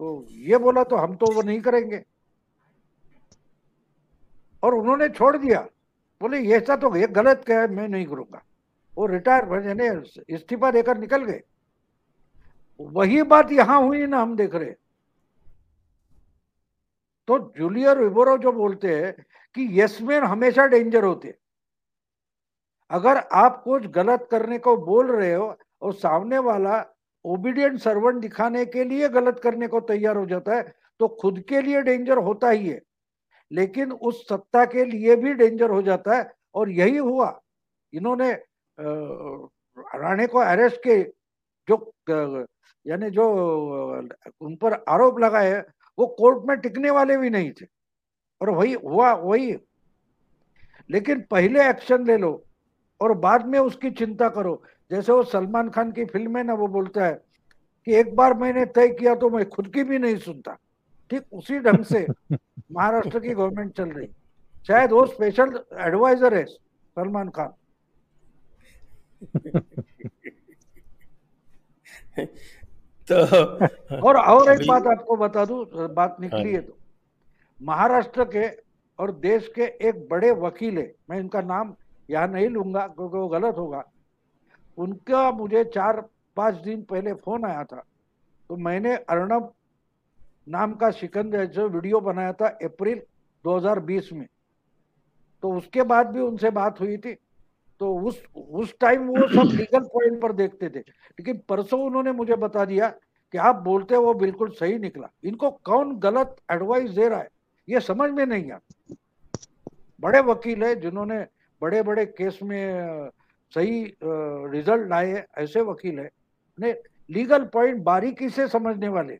तो 0.00 0.26
ये 0.30 0.58
बोला 0.58 0.82
तो 0.84 0.96
हम 0.96 1.14
तो 1.16 1.32
वो 1.34 1.42
नहीं 1.42 1.60
करेंगे। 1.60 2.02
और 4.62 4.74
उन्होंने 4.74 5.08
छोड़ 5.08 5.36
दिया। 5.36 5.60
बोले 6.20 6.38
ऐसा 6.56 6.76
तो 6.76 6.96
ये 6.96 7.06
गलत 7.12 7.42
क्या 7.46 7.60
है 7.60 7.68
मैं 7.68 7.88
नहीं 7.88 8.06
करूँगा। 8.06 8.42
वो 8.96 9.06
रिटायर 9.06 9.66
यानी 9.66 9.86
इस्तीफा 10.34 10.70
देकर 10.70 10.98
निकल 10.98 11.24
गए। 11.24 11.40
वही 12.80 13.22
बात 13.24 13.52
यहाँ 13.52 13.80
हुई 13.82 14.06
ना 14.06 14.20
हम 14.20 14.36
देख 14.36 14.54
रहे। 14.54 14.70
तो 17.28 17.38
जूलियर 17.58 17.98
विबोरो 17.98 18.36
जो 18.38 18.52
बोलते 18.52 18.94
हैं 18.94 19.12
कि 19.56 19.68
यसमैन 19.72 20.22
हमेशा 20.22 20.66
डेंजर 20.66 21.04
होते 21.04 21.34
अगर 22.90 23.16
आप 23.16 23.62
कुछ 23.64 23.86
गलत 23.86 24.26
करने 24.30 24.58
को 24.58 24.76
बोल 24.76 25.10
रहे 25.12 25.32
हो 25.34 25.56
और 25.82 25.94
सामने 25.94 26.38
वाला 26.38 26.84
ओबीडियंट 27.24 27.78
सर्वेंट 27.80 28.20
दिखाने 28.20 28.64
के 28.66 28.84
लिए 28.84 29.08
गलत 29.08 29.40
करने 29.42 29.66
को 29.68 29.80
तैयार 29.82 30.16
हो 30.16 30.26
जाता 30.26 30.56
है 30.56 30.74
तो 31.00 31.08
खुद 31.20 31.40
के 31.48 31.62
लिए 31.62 31.82
डेंजर 31.82 32.18
होता 32.18 32.50
ही 32.50 32.68
है। 32.68 32.80
लेकिन 33.50 33.92
उस 33.92 34.22
सत्ता 34.28 34.64
के 34.64 34.84
लिए 34.84 35.16
भी 35.16 35.32
डेंजर 35.34 35.70
हो 35.70 35.80
जाता 35.82 36.16
है 36.16 36.30
और 36.54 36.70
यही 36.70 36.96
हुआ। 36.96 37.40
इन्होंने 37.92 38.32
राणे 38.78 40.26
को 40.26 40.38
अरेस्ट 40.38 40.80
के 40.86 41.02
जो 41.68 42.46
यानी 42.86 43.10
जो 43.10 43.26
उन 44.40 44.56
पर 44.56 44.72
आरोप 44.88 45.18
लगाए 45.18 45.52
वो 45.98 46.06
कोर्ट 46.18 46.44
में 46.48 46.56
टिकने 46.60 46.90
वाले 46.90 47.16
भी 47.16 47.30
नहीं 47.30 47.52
थे। 47.52 47.66
और 48.40 48.50
वही 48.50 48.72
हुआ 48.74 49.12
वही। 49.14 49.52
लेकिन 50.90 51.20
पहले 51.30 51.68
एक्शन 51.68 52.06
ले 52.06 52.16
लो 52.16 52.32
और 53.00 53.12
बाद 53.18 53.46
में 53.46 53.58
उसकी 53.58 53.90
चिंता 53.90 54.28
करो। 54.28 54.62
जैसे 54.90 55.12
वो 55.12 55.22
सलमान 55.22 55.70
खान 55.70 55.92
की 55.92 56.04
फ़िल्म 56.04 56.36
है 56.38 56.42
ना 56.44 56.54
वो 56.54 56.66
बोलता 56.68 57.04
है 57.06 57.14
कि 57.86 57.94
एक 57.94 58.14
बार 58.16 58.34
मैंने 58.34 58.64
तय 58.66 58.88
किया 58.88 59.14
तो 59.14 59.30
मैं 59.30 59.48
खुद 59.50 59.68
की 59.74 59.84
भी 59.84 59.98
नहीं 59.98 60.16
सुनता। 60.16 60.56
ठीक 61.10 61.32
उसी 61.32 61.58
ढंग 61.60 61.84
से 61.84 62.06
महाराष्ट्र 62.72 63.20
की 63.20 63.28
गवर्नमेंट 63.28 63.72
चल 63.76 63.88
रही 63.90 64.08
शायद 64.66 64.92
वो 64.92 65.06
स्पेशल 65.06 65.58
एडवाइजर 65.78 66.34
है 66.34 66.44
सलमान 66.44 67.28
खान। 67.30 67.52
तो 73.08 73.16
और 74.02 74.16
और 74.16 74.50
एक 74.52 74.68
बात 74.68 74.86
आपको 74.86 75.16
बता 75.16 75.44
दू 75.44 75.64
बात 75.88 76.16
निकली 76.20 76.48
है 76.48 76.54
हाँ 76.54 76.62
तो। 76.62 76.76
महाराष्ट्र 77.62 78.24
के 78.24 78.48
और 78.98 79.12
देश 79.12 79.52
के 79.54 79.62
एक 79.62 80.08
बड़े 80.10 80.30
वकील 80.30 80.78
है 80.78 80.94
मैं 81.10 81.18
इनका 81.18 81.40
नाम 81.40 81.74
यहाँ 82.10 82.28
नहीं 82.28 82.48
लूँगा 82.48 82.86
क्योंकि 82.86 83.16
वो 83.16 83.28
गलत 83.28 83.54
होगा। 83.58 83.84
उनका 84.78 85.30
मुझे 85.30 85.64
चार 85.64 86.00
पाँच 86.36 86.54
दिन 86.54 86.82
पहले 86.82 87.12
फ़ोन 87.14 87.44
आया 87.44 87.64
था। 87.64 87.84
तो 88.50 88.56
मैंने 88.56 88.94
अर्णब 88.94 89.52
नाम 90.48 90.74
का 90.74 90.90
शिकंद 90.90 91.36
जो 91.36 91.68
वीडियो 91.68 92.00
बनाया 92.00 92.32
था 92.32 92.46
अप्रैल 92.46 93.02
2020 93.44 94.12
में। 94.12 94.26
तो 95.42 95.52
उसके 95.52 95.82
बाद 95.82 96.06
भी 96.06 96.20
उनसे 96.20 96.50
बात 96.50 96.80
हुई 96.80 96.96
थी। 96.96 97.16
तो 97.80 97.94
उस 97.98 98.22
उस 98.36 98.74
टाइम 98.80 99.06
वो 99.06 99.26
सब 99.28 99.50
लीगल 99.52 99.84
पॉइंट 99.84 100.20
पर 100.22 100.32
देखते 100.32 100.68
थे। 100.68 100.78
लेकिन 100.78 101.40
परसों 101.48 101.80
उन्होंने 101.80 102.12
मुझे 102.12 102.36
बता 102.36 102.64
दिया 102.64 102.88
कि 103.34 103.38
आप 103.38 103.56
बोलते 103.56 103.96
वो 103.96 104.14
बिल्कुल 104.14 104.50
सही 104.50 104.78
निकला। 104.78 105.08
इनको 105.24 105.50
कौन 105.64 105.98
गलत 105.98 106.36
एडवाइस 106.50 106.90
दे 106.90 107.08
रहा 107.08 107.18
है? 107.18 107.28
ये 107.68 107.80
समझ 107.80 108.10
में 108.10 108.24
नहीं 108.26 108.50
आता। 108.52 108.94
बड़े 110.00 110.20
वकील 110.20 110.64
है 110.64 110.74
जिन्होंने 110.80 111.18
बड़े 111.62 111.82
बड़े 111.82 112.04
केस 112.06 112.38
में 112.42 113.10
सही 113.52 113.82
रिज़ल्ट 114.02 114.88
लाए 114.88 115.24
ऐसे 115.38 115.60
वकील 115.60 115.98
है। 115.98 116.08
ने 116.58 116.72
लीगल 117.10 117.44
पॉइंट 117.44 117.82
बारीकी 117.82 118.28
से 118.28 118.46
समझने 118.48 118.88
वाले। 118.88 119.18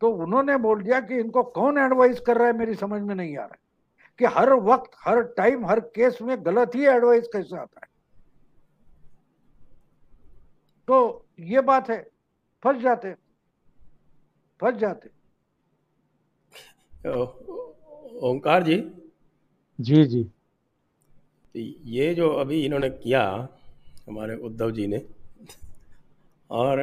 तो 0.00 0.10
उन्होंने 0.14 0.56
बोल 0.56 0.82
दिया 0.82 1.00
कि 1.00 1.18
इनको 1.18 1.42
कौन 1.42 1.78
एडवाइस 1.78 2.20
कर 2.20 2.36
रहा 2.36 2.46
है 2.46 2.56
मेरी 2.58 2.74
समझ 2.74 3.00
में 3.02 3.14
नहीं 3.14 3.36
आ 3.36 3.40
रहा 3.40 3.44
है। 3.44 3.66
कि 4.18 4.24
हर 4.26 4.52
वक्त 4.62 4.90
हर 5.00 5.22
टाइम 5.36 5.66
हर 5.66 5.80
केस 5.94 6.18
में 6.22 6.36
गलत 6.46 6.74
ही 6.74 6.86
एडवाइस 6.86 7.28
कैसे 7.32 7.56
आता 7.56 7.80
है? 7.82 7.88
तो 10.88 11.24
ये 11.40 11.60
बात 11.60 11.90
है 11.90 12.00
फंस 12.62 12.80
जाते 12.82 13.12
फंस 14.60 14.74
जाते 14.74 15.08
ओंकार 18.28 18.62
जी? 18.62 18.76
जी 19.78 20.04
जी। 20.04 20.22
तो 20.24 21.58
ये 21.90 22.14
जो 22.14 22.28
अभी 22.30 22.64
इन्होंने 22.64 22.90
किया 22.90 23.48
हमारे 24.08 24.36
उद्धव 24.36 24.70
जी 24.70 24.86
ने 24.86 25.02
और 26.50 26.80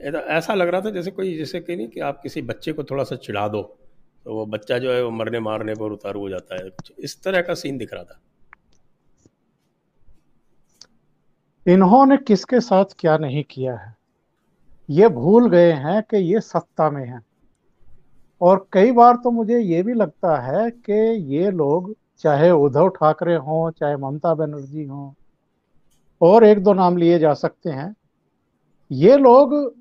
ऐसा 0.00 0.54
लग 0.54 0.68
रहा 0.68 0.80
था 0.80 0.90
जैसे 0.90 1.10
कोई 1.10 1.36
जैसे 1.36 1.60
कि 1.60 1.76
नहीं 1.76 1.88
कि 1.88 2.00
आप 2.00 2.20
किसी 2.22 2.42
बच्चे 2.42 2.72
को 2.72 2.84
थोड़ा 2.84 3.04
सा 3.04 3.16
चिढ़ा 3.16 3.46
दो। 3.48 3.62
तो 4.28 4.34
वो 4.34 4.46
बच्चा 4.46 4.78
जो 4.78 4.92
है 4.92 5.04
वो 5.04 5.10
मरने 5.10 5.40
मारने 5.40 5.74
पर 5.74 5.92
उतारू 5.92 6.20
हो 6.20 6.28
जाता 6.28 6.54
है। 6.54 6.70
कुछ 6.70 6.92
इस 6.98 7.22
तरह 7.22 7.40
का 7.40 7.54
सीन 7.54 7.78
दिख 7.78 7.94
रहा 7.94 8.02
था। 8.02 8.20
इन्होंने 11.72 12.16
किसके 12.16 12.60
साथ 12.60 12.84
क्या 12.98 13.18
नहीं 13.18 13.44
किया 13.44 13.76
है? 13.76 13.96
ये 14.90 15.08
भूल 15.08 15.50
गए 15.50 15.72
हैं 15.72 16.02
कि 16.02 16.16
ये 16.16 16.40
सत्ता 16.40 16.90
में 16.90 17.06
है। 17.06 17.20
और 18.40 18.68
कई 18.72 18.92
बार 18.92 19.16
तो 19.16 19.30
मुझे 19.30 19.58
ये 19.58 19.82
भी 19.82 19.94
लगता 19.94 20.40
है 20.40 20.70
कि 20.70 20.92
ये 21.34 21.50
लोग 21.50 21.94
चाहे 22.18 22.50
उद्धव 22.50 22.88
ठाकरे 22.88 23.34
हों 23.34 23.70
चाहे 23.70 23.96
ममता 23.96 24.34
बनर्जी 24.34 24.84
हों 24.84 25.12
और 26.20 26.44
एक 26.44 26.62
दो 26.64 26.72
नाम 26.72 26.96
लिए 26.96 27.18
जा 27.18 27.34
सकते 27.34 27.70
हैं। 27.70 27.94
ये 28.92 29.16
लोग 29.16 29.74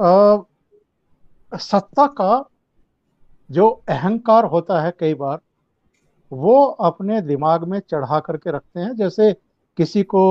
आ, 0.00 0.36
सत्ता 1.52 2.06
का 2.06 2.44
जो 3.50 3.68
अहंकार 3.88 4.44
होता 4.44 4.80
है 4.80 4.92
कई 5.00 5.14
बार 5.14 5.40
वो 6.32 6.64
अपने 6.64 7.20
दिमाग 7.20 7.64
में 7.64 7.78
चढ़ा 7.80 8.20
करके 8.20 8.50
रखते 8.50 8.80
हैं। 8.80 8.94
जैसे 8.96 9.32
किसी 9.78 10.02
को 10.02 10.22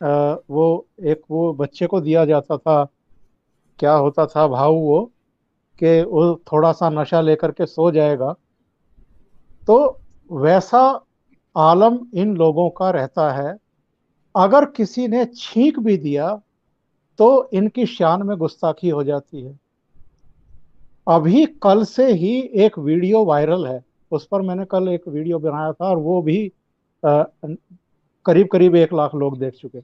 आ, 0.00 0.34
वो 0.50 0.86
एक 1.02 1.22
वो 1.30 1.52
बच्चे 1.54 1.86
को 1.86 2.00
दिया 2.00 2.24
जाता 2.24 2.56
था 2.56 2.84
क्या 3.78 3.92
होता 3.92 4.26
था 4.26 4.46
भाव 4.48 4.74
वो 4.74 5.04
कि 5.78 6.02
वो 6.02 6.34
थोड़ा 6.52 6.72
सा 6.72 6.88
नशा 6.90 7.20
लेकर 7.20 7.50
के 7.50 7.66
सो 7.66 7.90
जाएगा। 7.90 8.32
तो 9.66 9.98
वैसा 10.30 10.80
आलम 11.56 11.98
इन 12.14 12.36
लोगों 12.36 12.68
का 12.70 12.90
रहता 12.90 13.30
है। 13.32 13.56
अगर 14.34 14.64
किसी 14.64 15.08
ने 15.08 15.24
छींक 15.36 15.78
भी 15.78 15.96
दिया 15.96 16.34
तो 17.18 17.48
इनकी 17.52 17.86
शान 17.86 18.22
में 18.22 18.36
गुस्ताखी 18.38 18.88
हो 18.88 19.04
जाती 19.04 19.42
है। 19.42 19.58
अभी 21.06 21.44
कल 21.62 21.84
से 21.84 22.12
ही 22.12 22.38
एक 22.54 22.78
वीडियो 22.78 23.24
वायरल 23.24 23.66
है। 23.66 23.82
उस 24.12 24.26
पर 24.26 24.42
मैंने 24.42 24.64
कल 24.64 24.88
एक 24.88 25.08
वीडियो 25.08 25.38
बनाया 25.38 25.72
था 25.72 25.88
और 25.88 25.96
वो 25.96 26.20
भी 26.22 26.52
आ, 27.02 27.22
करीब 28.26 28.48
करीब 28.52 28.76
एक 28.76 28.92
लाख 28.92 29.14
लोग 29.14 29.38
देख 29.38 29.54
चुके। 29.54 29.80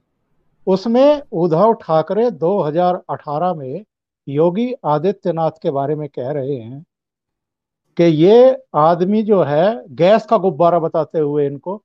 उसमें 0.67 1.23
उद्धव 1.33 1.73
ठाकरे 1.73 2.31
2018 2.31 3.55
में 3.55 3.85
योगी 4.29 4.73
आदित्यनाथ 4.85 5.51
के 5.63 5.71
बारे 5.71 5.95
में 5.95 6.09
कह 6.09 6.31
रहे 6.31 6.57
हैं 6.57 6.85
कि 7.97 8.05
ये 8.05 8.63
आदमी 8.75 9.23
जो 9.23 9.43
है 9.43 9.85
गैस 9.95 10.27
का 10.27 10.39
गुब्बारा 10.39 10.79
बताते 10.79 11.19
हुए 11.19 11.47
इनको 11.47 11.77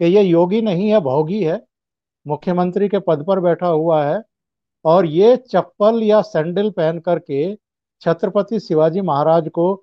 कि 0.00 0.04
ये 0.04 0.22
योगी 0.22 0.60
नहीं 0.62 0.88
है 0.88 1.00
भोगी 1.00 1.42
है 1.44 1.60
मुख्यमंत्री 2.26 2.88
के 2.88 2.98
पद 2.98 3.24
पर 3.26 3.40
बैठा 3.40 3.66
हुआ 3.66 4.04
है 4.04 4.22
और 4.84 5.06
ये 5.06 5.36
चप्पल 5.36 6.02
या 6.02 6.20
सैंडल 6.22 6.70
पहन 6.70 6.98
करके 6.98 7.52
छत्रपति 8.02 8.60
शिवाजी 8.60 9.00
महाराज 9.00 9.48
को 9.48 9.74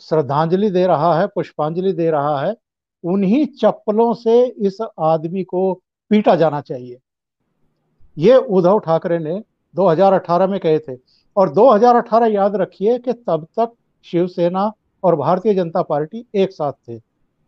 श्रद्धांजलि 0.00 0.70
दे 0.70 0.86
रहा 0.86 1.20
है, 1.20 1.26
पुष्पांजलि 1.26 1.92
दे 1.92 2.10
रहा 2.10 2.40
है, 2.40 2.54
उन्हीं 3.04 3.46
चप्पलों 3.46 4.12
से 4.14 4.44
इस 4.44 4.78
आदमी 5.00 5.42
को 5.44 5.72
पीटा 6.10 6.34
जाना 6.36 6.60
चाहिए। 6.60 6.98
ये 8.18 8.36
उद्धव 8.36 8.78
ठाकरे 8.78 9.18
ने 9.18 9.42
2018 9.74 10.46
में 10.46 10.60
कहे 10.60 10.78
थे। 10.78 10.96
और 11.36 11.50
2018 11.52 12.26
याद 12.26 12.56
रखिए 12.56 12.98
कि 12.98 13.12
तब 13.12 13.46
तक 13.58 13.72
शिवसेना 14.04 14.72
और 15.04 15.16
भारतीय 15.16 15.54
जनता 15.54 15.82
पार्टी 15.82 16.24
एक 16.34 16.52
साथ 16.52 16.72
थे। 16.88 17.00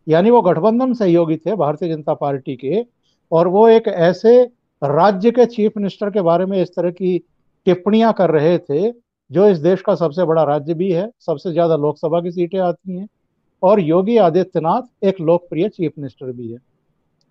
यानी 0.07 0.29
वो 0.29 0.41
गठबंधन 0.41 0.93
सहयोगी 0.93 1.37
थे 1.37 1.55
भारतीय 1.55 1.89
जनता 1.89 2.13
पार्टी 2.13 2.55
के। 2.55 2.85
और 3.31 3.47
वो 3.47 3.67
एक 3.67 3.87
ऐसे 3.87 4.43
राज्य 4.83 5.31
के 5.31 5.45
चीफ 5.45 5.71
मिनिस्टर 5.77 6.09
के 6.09 6.21
बारे 6.21 6.45
में 6.45 6.61
इस 6.61 6.75
तरह 6.75 6.91
की 6.91 7.17
टिप्पणियाँ 7.65 8.13
कर 8.13 8.31
रहे 8.31 8.57
थे 8.59 9.04
जो 9.31 9.47
इस 9.47 9.57
देश 9.59 9.81
का 9.81 9.95
सबसे 9.95 10.23
बड़ा 10.23 10.43
राज्य 10.43 10.73
भी 10.73 10.91
है, 10.91 11.09
सबसे 11.19 11.51
ज़्यादा 11.51 11.75
लोकसभा 11.77 12.21
की 12.21 12.31
सीटें 12.31 12.59
आती 12.59 12.97
हैं, 12.97 13.07
और 13.63 13.79
योगी 13.79 14.17
आदित्यनाथ 14.19 15.05
एक 15.05 15.19
लोकप्रिय 15.21 15.69
चीफ 15.69 15.91
मिनिस्टर 15.97 16.31
भी 16.31 16.51
है। 16.51 16.57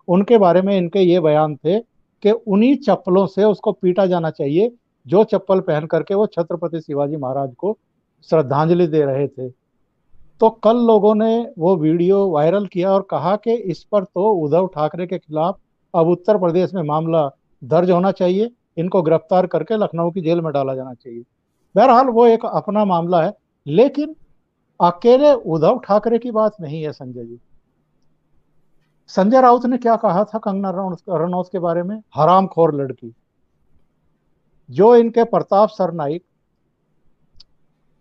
उनके 0.07 0.37
बारे 0.37 0.61
में 0.61 0.75
इनके 0.77 0.99
ये 0.99 1.19
बयान 1.19 1.55
थे 1.55 1.79
कि 1.79 2.31
उन्हीं 2.31 2.75
चप्पलों 2.77 3.25
से 3.27 3.43
उसको 3.43 3.71
पीटा 3.71 4.05
जाना 4.05 4.29
चाहिए, 4.31 4.71
जो 5.05 5.23
चप्पल 5.23 5.59
पहन 5.61 5.85
करके 5.85 6.15
वो 6.15 6.25
छत्रपति 6.27 6.81
शिवाजी 6.81 7.15
महाराज 7.15 7.53
को 7.55 7.77
श्रद्धांजलि 8.29 8.87
दे 8.87 9.01
रहे 9.01 9.27
थे। 9.27 9.49
तो 10.41 10.49
कल 10.63 10.77
लोगों 10.77 11.13
ने 11.15 11.47
वो 11.57 11.75
वीडियो 11.77 12.27
वायरल 12.29 12.65
किया 12.67 12.91
और 12.91 13.01
कहा 13.09 13.35
कि 13.35 13.53
इस 13.53 13.83
पर 13.83 14.03
तो 14.03 14.31
उद्धव 14.35 14.67
ठाकरे 14.67 15.07
के 15.07 15.17
खिलाफ 15.17 15.59
अब 15.93 16.07
उत्तर 16.07 16.37
प्रदेश 16.37 16.73
में 16.73 16.81
मामला 16.83 17.29
दर्ज 17.61 17.91
होना 17.91 18.11
चाहिए, 18.11 18.49
इनको 18.77 19.01
गिरफ़्तार 19.01 19.47
करके 19.47 19.77
लखनऊ 19.77 20.11
की 20.11 20.21
जेल 20.21 20.41
में 20.41 20.51
डाला 20.53 20.75
जाना 20.75 20.93
चाहिए। 20.93 21.23
बहरहाल 21.75 22.07
वो 22.07 22.25
एक 22.27 22.45
अपना 22.45 22.85
मामला 22.85 23.23
है, 23.23 23.33
लेकिन 23.67 24.15
अकेले 24.79 25.33
उद्धव 25.33 25.79
ठाकरे 25.79 26.19
की 26.19 26.31
बात 26.31 26.55
नहीं 26.61 26.83
है, 26.83 26.91
संजय 26.91 27.25
जी। 27.25 27.39
संजय 29.07 29.41
राउत 29.41 29.65
ने 29.65 29.77
क्या 29.77 29.95
कहा 29.95 30.23
था 30.23 30.37
कंगना 30.37 30.69
रनौत 31.09 31.49
के 31.51 31.59
बारे 31.59 31.83
में? 31.83 32.01
हराम 32.15 32.47
खोर 32.47 32.73
लड़की। 32.75 33.13
जो 34.71 34.95
इनके 34.95 35.23
प्रताप 35.23 35.69
सरनाइक 35.69 36.23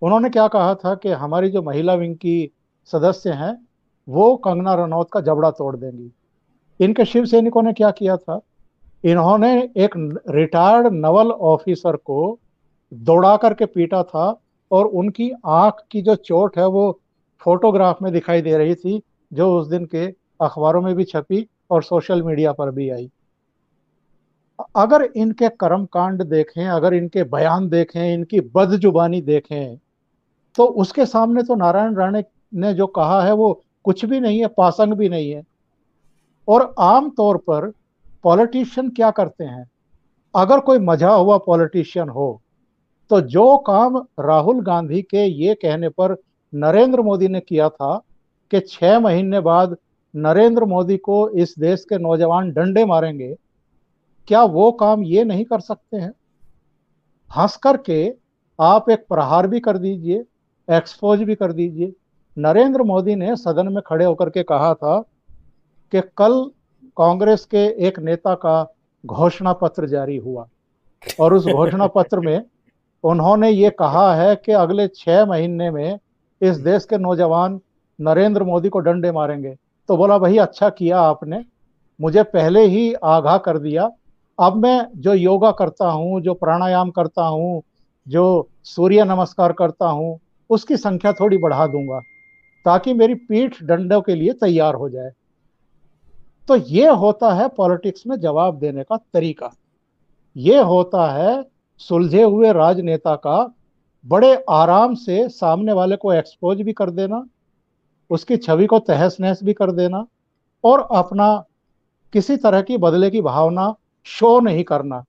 उन्होंने 0.03 0.31
क्या 0.31 0.49
कहा 0.49 0.75
था 0.75 0.95
कि 0.95 1.09
हमारी 1.09 1.51
जो 1.51 1.63
महिला 1.63 1.95
विंग 1.95 2.17
की 2.17 2.51
सदस्य 2.85 3.31
हैं, 3.31 3.67
वो 4.09 4.37
कंगना 4.37 4.75
रनौत 4.75 5.11
का 5.13 5.21
जबड़ा 5.21 5.51
तोड़ 5.51 5.77
देंगी। 5.77 6.13
इनके 6.81 7.05
शिव 7.05 7.25
सैनिकों 7.25 7.63
ने 7.63 7.73
क्या 7.73 7.91
किया 7.91 8.17
था? 8.17 8.41
इन्होंने 9.05 9.71
एक 9.77 10.21
रिटायर्ड 10.29 10.87
नवल 10.87 11.31
ऑफिसर 11.31 11.97
को 11.97 12.39
दौड़ा 12.95 13.37
करके 13.37 13.67
पीटा 13.67 14.03
था 14.03 14.41
और 14.71 14.87
उनकी 14.87 15.31
आँख 15.47 15.85
की 15.91 16.03
जो 16.03 16.15
चोट 16.15 16.59
है 16.59 16.67
वो 16.67 17.01
फोटोग्राफ 17.43 18.03
में 18.03 18.13
दिखाई 18.13 18.43
दे 18.43 18.57
रही 18.59 18.75
थी, 18.75 19.03
जो 19.33 19.59
उस 19.59 19.67
दिन 19.69 19.85
के 19.85 20.07
अखबारों 20.41 20.83
में 20.83 20.95
भी 20.95 21.05
छपी 21.05 21.47
और 21.71 21.83
सोशल 21.83 22.23
मीडिया 22.23 22.53
पर 22.53 22.71
भी 22.71 22.89
आई। 22.91 23.11
अगर 24.77 25.03
इनके 25.03 25.49
कर्म 25.51 25.85
कांड 25.85 26.23
देखें, 26.23 26.67
अगर 26.67 26.95
इनके 26.95 27.23
बयान 27.25 27.69
देखें, 27.69 28.15
इनकी 28.15 28.41
बदजुबानी 28.55 29.21
देखें 29.23 29.77
तो 30.57 30.65
उसके 30.65 31.07
सामने 31.07 31.43
तो 31.43 31.55
नारायण 31.55 31.95
राणे 31.95 32.23
ने 32.55 32.73
जो 32.75 32.87
कहा 32.87 33.23
है 33.23 33.33
वो 33.33 33.53
कुछ 33.85 34.05
भी 34.05 34.21
नहीं 34.21 34.41
है, 34.41 34.47
पासंग 34.49 34.93
भी 34.93 35.09
नहीं 35.09 35.31
है। 35.31 35.43
और 36.49 36.75
आम 36.79 37.09
तौर 37.11 37.37
पर 37.37 37.73
पॉलिटिशियन 38.25 38.89
क्या 38.91 39.11
करते 39.11 39.45
हैं? 39.45 39.69
अगर 40.35 40.61
कोई 40.61 40.79
मज़ा 40.79 41.11
हुआ 41.11 41.39
पॉलिटिशियन 41.39 42.09
हो 42.09 42.41
तो 43.11 43.21
जो 43.21 43.57
काम 43.59 43.97
राहुल 44.21 44.61
गांधी 44.63 45.03
के 45.03 45.25
ये 45.25 45.55
कहने 45.55 45.89
पर 45.89 46.17
नरेंद्र 46.53 47.03
मोदी 47.03 47.29
ने 47.29 47.41
किया 47.41 47.69
था 47.69 47.97
कि 48.51 48.61
छह 48.61 48.99
महीने 49.01 49.41
बाद 49.41 49.77
नरेंद्र 50.15 50.65
मोदी 50.65 50.97
को 50.97 51.29
इस 51.29 51.55
देश 51.59 51.85
के 51.85 51.99
नौजवान 51.99 52.51
डंडे 52.53 52.85
मारेंगे, 52.85 53.35
क्या 54.29 54.43
वो 54.45 54.71
काम 54.73 55.03
ये 55.03 55.25
नहीं 55.25 55.45
कर 55.45 55.61
सकते 55.61 55.97
हैं? 55.97 56.13
हंस 57.31 57.57
करके 57.57 58.15
आप 58.59 58.91
एक 58.91 59.05
प्रहार 59.09 59.47
भी 59.47 59.61
कर 59.61 59.79
दीजिए 59.79 60.25
एक्सपोज 60.69 61.23
भी 61.23 61.35
कर 61.35 61.53
दीजिए। 61.53 61.93
नरेंद्र 62.37 62.83
मोदी 62.83 63.15
ने 63.15 63.37
सदन 63.37 63.73
में 63.73 63.83
खड़े 63.87 64.05
होकर 64.05 64.31
के 64.31 64.43
कहा 64.43 64.73
था 64.75 64.99
कि 65.93 66.01
कल 66.17 66.43
कांग्रेस 66.97 67.45
के 67.45 67.67
एक 67.87 67.99
नेता 67.99 68.35
का 68.35 68.63
घोषणा 69.05 69.53
पत्र 69.53 69.87
जारी 69.87 70.17
हुआ 70.17 70.49
और 71.21 71.35
उस 71.35 71.47
घोषणा 71.47 71.87
पत्र 71.87 72.21
में 72.21 72.45
उन्होंने 73.05 73.51
ये 73.51 73.71
कहा 73.71 74.15
है 74.15 74.37
कि 74.37 74.53
अगले 74.53 74.89
छह 74.89 75.27
महीने 75.27 75.71
में 75.71 75.99
इस 76.43 76.57
देश 76.57 76.85
के 76.85 76.99
नौजवान 76.99 77.61
नरेंद्र 78.01 78.43
मोदी 78.43 78.69
को 78.69 78.79
डंडे 78.79 79.13
मारेंगे। 79.13 79.57
तो 79.89 79.97
बोला, 79.97 80.19
भाई 80.19 80.39
अच्छा 80.39 80.71
किया 80.71 81.01
आपने। 81.01 81.45
मुझे 82.01 82.23
पहले 82.23 82.67
ही 82.67 82.95
आगाह 82.95 83.39
कर 83.39 83.59
दिया। 83.59 83.91
अब 84.41 84.57
मैं 84.57 84.87
जो 84.97 85.15
योगा 85.15 85.51
करता 85.51 85.91
हूँ, 85.91 86.21
जो 86.21 86.35
प्राणायाम 86.35 86.91
करता 86.91 87.23
हूँ, 87.23 87.63
जो 88.09 88.49
सूर्य 88.65 89.05
नमस्कार 89.05 89.53
करता 89.53 89.87
हूँ, 89.87 90.21
उसकी 90.51 90.77
संख्या 90.77 91.13
थोड़ी 91.13 91.39
बढ़ा 91.39 91.67
दूँगा, 91.67 92.01
ताकि 92.65 92.95
मेरी 92.95 93.15
पीठ 93.15 93.63
डंडों 93.63 94.01
के 94.01 94.15
लिए 94.15 94.33
तैयार 94.33 94.75
हो 94.75 94.89
जाए। 94.89 95.11
तो 96.49 96.57
ये 96.57 96.89
होता 96.89 97.33
है 97.35 97.49
पॉलिटिक्स 97.49 98.07
में 98.07 98.21
जवाब 98.21 98.59
देने 98.59 98.83
का 98.83 98.97
तरीका। 98.97 99.51
ये 100.37 100.63
होता 100.63 101.13
है 101.13 101.54
सुलझे 101.89 102.23
हुए 102.23 102.53
राजनेता 102.53 103.15
का 103.17 103.39
बड़े 104.05 104.35
आराम 104.51 104.95
से 104.97 105.29
सामने 105.31 105.73
वाले 105.73 105.97
को 105.97 106.13
एक्सपोज 106.13 106.61
भी 106.63 106.73
कर 106.73 106.91
देना, 106.91 107.25
उसकी 108.11 108.37
छवि 108.37 108.67
को 108.67 108.79
तहस 108.81 109.17
नहस 109.21 109.43
भी 109.45 109.53
कर 109.53 109.71
देना 109.73 110.07
और 110.65 110.87
अपना 110.93 111.45
किसी 112.13 112.37
तरह 112.37 112.63
की 112.63 112.77
बदले 112.79 113.11
की 113.11 113.21
भावना 113.23 113.75
शो 114.07 114.39
नहीं 114.41 114.65
करना। 114.65 115.05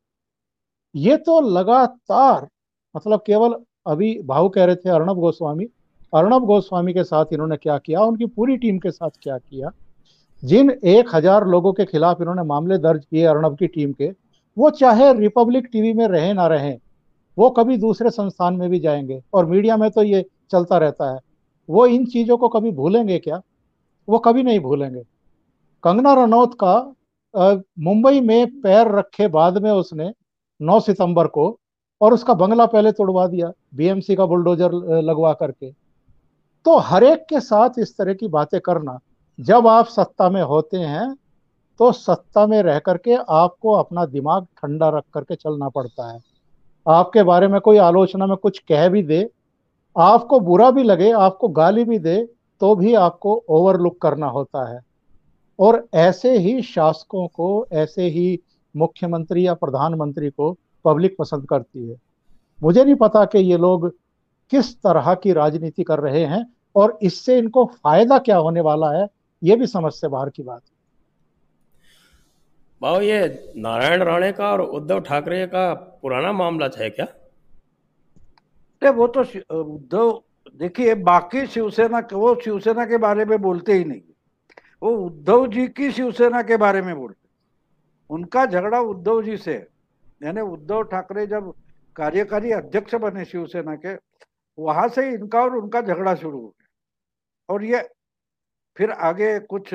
ये 0.95 1.17
तो 1.17 1.39
लगातार 1.49 2.47
मतलब 2.95 3.23
केवल 3.25 3.55
अभी 3.87 4.17
भाव 4.25 4.49
कह 4.49 4.65
रहे 4.65 4.75
थे 4.75 4.89
अर्णब 4.89 5.19
गोस्वामी 5.19 5.65
अर्णब 6.13 6.45
गोस्वामी 6.45 6.93
के 6.93 7.03
साथ 7.03 7.33
इन्होंने 7.33 7.57
क्या 7.57 7.77
किया, 7.77 8.01
उनकी 8.01 8.25
पूरी 8.25 8.57
टीम 8.57 8.77
के 8.79 8.91
साथ 8.91 9.09
क्या 9.21 9.37
किया? 9.37 9.71
जिन 10.43 10.69
एक 10.69 11.15
हज़ार 11.15 11.47
लोगों 11.47 11.73
के 11.73 11.85
खिलाफ 11.85 12.21
इन्होंने 12.21 12.43
मामले 12.43 12.77
दर्ज 12.79 13.05
किए 13.05 13.23
अर्णब 13.25 13.57
की 13.57 13.67
टीम 13.67 13.91
के 13.93 14.11
वो 14.57 14.69
चाहे 14.69 15.11
रिपब्लिक 15.13 15.65
टीवी 15.65 15.93
में 15.93 16.07
रहे 16.07 16.33
ना 16.33 16.47
रहे, 16.47 16.77
वो 17.37 17.49
कभी 17.49 17.77
दूसरे 17.77 18.09
संस्थान 18.09 18.55
में 18.55 18.69
भी 18.69 18.79
जाएँगे 18.79 19.21
और 19.33 19.45
मीडिया 19.45 19.77
में 19.77 19.89
तो 19.91 20.03
ये 20.03 20.25
चलता 20.51 20.77
रहता 20.77 21.13
है। 21.13 21.19
वो 21.69 21.85
इन 21.85 22.05
चीज़ों 22.05 22.37
को 22.37 22.47
कभी 22.49 22.71
भूलेंगे 22.71 23.17
क्या? 23.19 23.41
वो 24.07 24.19
कभी 24.19 24.43
नहीं 24.43 24.59
भूलेंगे। 24.59 25.01
कंगना 25.83 26.13
रनौत 26.13 26.53
का 26.63 26.75
मुंबई 27.79 28.19
में 28.21 28.61
पैर 28.61 28.91
रखे 28.91 29.27
बाद 29.27 29.57
में 29.57 29.71
उसने 29.71 30.11
9 30.59 30.79
सितंबर 30.79 31.27
को 31.27 31.57
और 32.01 32.13
उसका 32.13 32.33
बंगला 32.33 32.65
पहले 32.65 32.91
तोड़वा 32.91 33.25
दिया 33.27 33.51
बीएमसी 33.75 34.15
का 34.15 34.25
बुलडोजर 34.25 34.71
लगवा 35.01 35.33
करके। 35.33 35.71
तो 36.65 36.77
हर 36.79 37.03
एक 37.03 37.25
के 37.29 37.39
साथ 37.39 37.79
इस 37.79 37.97
तरह 37.97 38.13
की 38.13 38.27
बातें 38.27 38.59
करना, 38.61 38.97
जब 39.39 39.67
आप 39.67 39.87
सत्ता 39.87 40.29
में 40.29 40.41
होते 40.43 40.77
हैं 40.77 41.15
तो 41.79 41.91
सत्ता 41.91 42.45
में 42.47 42.61
रह 42.63 42.79
करके 42.79 43.15
आपको 43.15 43.71
अपना 43.71 44.05
दिमाग 44.05 44.45
ठंडा 44.57 44.89
रख 44.89 45.03
करके 45.13 45.35
चलना 45.35 45.69
पड़ता 45.69 46.11
है। 46.11 46.19
आपके 46.85 47.23
बारे 47.23 47.47
में 47.47 47.59
कोई 47.61 47.77
आलोचना 47.77 48.25
में 48.25 48.35
कुछ 48.37 48.59
कह 48.59 48.87
भी 48.89 49.01
दे, 49.03 49.29
आपको 49.95 50.39
बुरा 50.39 50.69
भी 50.71 50.83
लगे, 50.83 51.11
आपको 51.11 51.47
गाली 51.47 51.83
भी 51.83 51.99
दे 51.99 52.27
तो 52.61 52.75
भी 52.75 52.93
आपको 52.93 53.33
ओवरलुक 53.49 53.97
करना 54.01 54.27
होता 54.27 54.67
है। 54.73 54.79
और 55.59 55.87
ऐसे 55.93 56.37
ही 56.37 56.61
शासकों 56.61 57.27
को, 57.27 57.67
ऐसे 57.71 58.07
ही 58.07 58.39
मुख्यमंत्री 58.75 59.45
या 59.47 59.53
प्रधानमंत्री 59.53 60.29
को 60.29 60.55
पब्लिक 60.85 61.15
पसंद 61.19 61.47
करती 61.47 61.89
है। 61.89 61.95
मुझे 62.59 62.83
नहीं 62.83 62.95
पता 62.95 63.25
कि 63.25 63.39
ये 63.39 63.57
लोग 63.57 63.89
किस 64.51 64.73
तरह 64.77 65.13
की 65.13 65.33
राजनीति 65.33 65.83
कर 65.83 65.99
रहे 65.99 66.23
हैं 66.25 66.45
और 66.75 66.97
इससे 67.01 67.37
इनको 67.37 67.65
फ़ायदा 67.65 68.17
क्या 68.19 68.37
होने 68.37 68.61
वाला 68.61 68.91
है, 68.91 69.07
ये 69.43 69.55
भी 69.55 69.67
समझ 69.67 69.93
से 69.93 70.07
बाहर 70.07 70.29
की 70.29 70.43
बात। 70.43 70.61
है 70.61 70.74
भाव 72.81 73.01
ये 73.01 73.53
नारायण 73.57 74.03
राणे 74.03 74.31
का 74.31 74.51
और 74.51 74.61
उद्धव 74.61 74.99
ठाकरे 75.01 75.45
का 75.47 75.73
पुराना 76.01 76.31
मामला 76.33 76.69
है 76.77 76.89
क्या? 76.89 77.07
वो 78.81 79.07
तो 79.07 79.21
उद्धव, 79.53 80.21
देखिए, 80.55 80.93
बाकी 80.95 81.45
शिवसेना 81.47 81.99
वो 82.13 82.33
शिवसेना 82.41 82.85
के 82.85 82.97
बारे 82.97 83.25
में 83.25 83.41
बोलते 83.41 83.73
ही 83.73 83.85
नहीं। 83.85 84.01
वो 84.81 84.89
उद्धव 84.97 85.47
जी 85.47 85.67
की 85.67 85.91
शिवसेना 85.91 86.41
के 86.41 86.57
बारे 86.57 86.81
में 86.81 86.95
बोलते 86.95 87.27
उनका 88.09 88.45
झगड़ा 88.45 88.79
उद्धव 88.81 89.21
जी 89.23 89.37
से 89.37 89.53
यानी 90.23 90.41
उद्धव 90.41 90.83
ठाकरे 90.83 91.25
जब 91.27 91.53
कार्यकारी 91.95 92.51
अध्यक्ष 92.51 92.95
बने 92.95 93.25
शिवसेना 93.25 93.75
के, 93.75 93.95
वहाँ 94.57 94.87
से 94.87 95.07
इनका 95.09 95.41
और 95.41 95.55
उनका 95.55 95.81
झगड़ा 95.81 96.15
शुरू 96.15 96.37
हो 96.37 96.47
गया। 96.47 96.67
और 97.49 97.63
ये 97.63 97.81
फिर 98.77 98.91
आगे 98.91 99.39
कुछ 99.41 99.69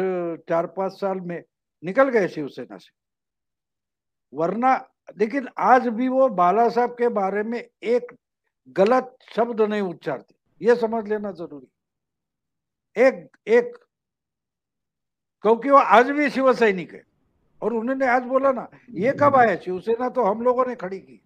चार 0.48 0.66
पाँच 0.76 0.92
साल 0.92 1.20
में 1.20 1.42
निकल 1.82 2.08
गए 2.08 2.28
शिवसेना 2.28 2.76
से। 2.78 2.90
वरना, 4.32 4.74
लेकिन 5.18 5.48
आज 5.58 5.88
भी 5.88 6.08
वो 6.08 6.28
बाला 6.30 6.68
साहब 6.68 6.90
के 6.90 7.08
बारे 7.10 7.42
में 7.42 7.58
एक 7.58 8.12
गलत 8.76 9.16
शब्द 9.34 9.60
नहीं 9.62 9.82
उच्चारते। 9.82 10.34
ये 10.60 10.74
समझ 10.76 11.06
लेना 11.08 11.32
ज़रूरी। 11.32 11.66
एक 12.96 13.36
एक, 13.48 13.76
क्योंकि 15.44 15.70
वो 15.70 15.78
आज 15.78 16.10
भी 16.10 16.28
शिव 16.30 16.52
सैनिक 16.54 16.92
है। 16.94 17.02
और 17.62 17.72
उन्होंने 17.74 18.06
आज 18.06 18.22
बोला 18.24 18.52
ना, 18.52 18.68
ये 18.90 19.12
कब 19.20 19.36
आया? 19.36 19.56
शिवसेना 19.56 20.08
तो 20.08 20.22
हम 20.24 20.42
लोगों 20.42 20.66
ने 20.66 20.74
खड़ी 20.74 20.98
की। 20.98 21.20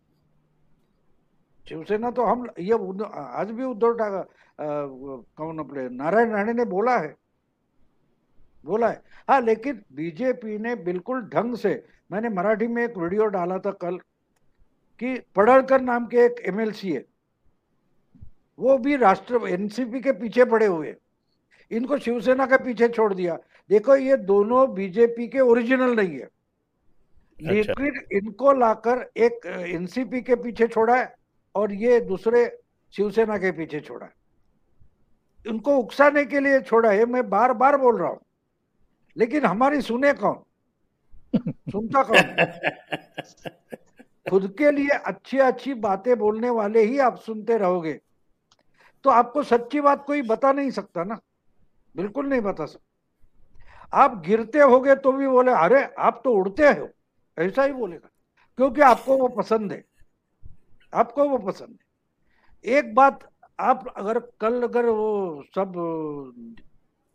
शिवसेना 1.64 2.10
तो 2.10 2.24
हम, 2.24 2.46
ये 2.58 2.74
आज 3.34 3.50
भी 3.50 3.64
उद्धव 3.64 3.96
कौन 4.58 5.58
अपने, 5.58 5.88
नारायण 5.88 6.30
राणे 6.30 6.52
ने 6.52 6.64
बोला 6.66 6.98
है। 6.98 7.14
बोला 8.64 8.88
है। 8.88 9.02
हाँ 9.28 9.40
लेकिन 9.40 9.82
बीजेपी 9.92 10.58
ने 10.58 10.74
बिल्कुल 10.74 11.20
ढंग 11.22 11.56
से 11.56 11.82
मैंने 12.12 12.28
मराठी 12.28 12.66
में 12.66 12.82
एक 12.84 12.96
वीडियो 12.98 13.26
डाला 13.26 13.58
था 13.58 13.70
कल 13.70 13.98
कि 15.00 15.14
पड़लकर 15.36 15.80
नाम 15.80 16.06
के 16.06 16.16
एक 16.16 16.42
एमएलसी 16.46 16.92
है। 16.92 17.04
वो 18.58 18.76
भी 18.78 18.96
राष्ट्र 18.96 19.40
एनसीपी 19.48 20.00
के 20.00 20.12
पीछे 20.12 20.44
पड़े 20.44 20.66
हुए। 20.66 20.94
इनको 21.70 21.98
शिवसेना 21.98 22.46
के 22.46 22.56
पीछे 22.64 22.88
छोड़ 22.88 23.12
दिया। 23.14 23.38
देखो 23.70 23.96
ये 23.96 24.16
दोनों 24.16 24.74
बीजेपी 24.74 25.28
के 25.28 25.40
ओरिजिनल 25.40 25.94
नहीं 25.96 26.18
है। 26.18 26.28
लेकिन 27.42 27.70
अच्छा। 27.70 27.82
लेकिन 27.82 28.16
इनको 28.16 28.52
लाकर 28.52 29.10
एक 29.16 29.46
एनसीपी 29.46 30.20
के 30.20 30.34
पीछे 30.34 30.66
छोड़ा 30.66 30.96
है 30.96 31.14
और 31.54 31.72
ये 31.72 32.00
दूसरे 32.00 32.46
शिवसेना 32.94 33.38
के 33.38 33.50
पीछे 33.52 33.80
छोड़ा 33.80 34.06
है। 34.06 34.12
उनको 35.46 35.76
उकसाने 35.76 36.24
के 36.24 36.40
लिए 36.40 36.60
छोड़ा 36.60 36.90
है। 36.90 37.04
मैं 37.04 37.28
बार 37.30 37.52
बार 37.52 37.76
बोल 37.76 37.98
रहा 37.98 38.08
हूँ। 38.08 38.20
लेकिन 39.16 39.44
हमारी 39.44 39.80
सुने 39.80 40.12
कौन? 40.12 40.42
सुनता 41.70 42.02
कौन? 42.02 42.18
खुद 44.30 44.54
के 44.58 44.70
लिए 44.70 44.88
अच्छी 44.88 45.38
अच्छी 45.38 45.74
बातें 45.74 46.18
बोलने 46.18 46.50
वाले 46.50 46.80
ही 46.80 46.98
आप 46.98 47.16
सुनते 47.16 47.58
रहोगे। 47.58 48.00
तो 49.04 49.10
आपको 49.10 49.42
सच्ची 49.42 49.80
बात 49.80 50.06
कोई 50.06 50.22
बता 50.22 50.52
नहीं 50.52 50.70
सकता 50.70 51.04
ना। 51.04 51.20
बिल्कुल 51.96 52.26
नहीं 52.26 52.40
बता 52.40 52.66
सकता। 52.66 53.98
आप 53.98 54.22
गिरते 54.26 54.58
होगे 54.58 54.94
तो 54.94 55.12
भी 55.12 55.28
बोले 55.28 55.52
अरे 55.52 55.94
आप 55.98 56.20
तो 56.24 56.30
उड़ते 56.30 56.68
हो। 56.68 56.88
ऐसा 57.38 57.62
ही 57.62 57.72
बोलेगा। 57.72 58.08
क्योंकि 58.56 58.80
आपको 58.80 59.16
वो 59.16 59.28
पसंद 59.28 59.72
है। 59.72 59.84
आपको 60.94 61.28
वो 61.28 61.38
पसंद 61.38 61.70
है। 61.70 61.78
एक 62.64 62.94
बात 62.94 63.30
आप 63.60 63.94
अगर 63.96 64.18
कल 64.18 64.62
अगर 64.62 64.86
वो 64.86 65.44
सब 65.54 65.72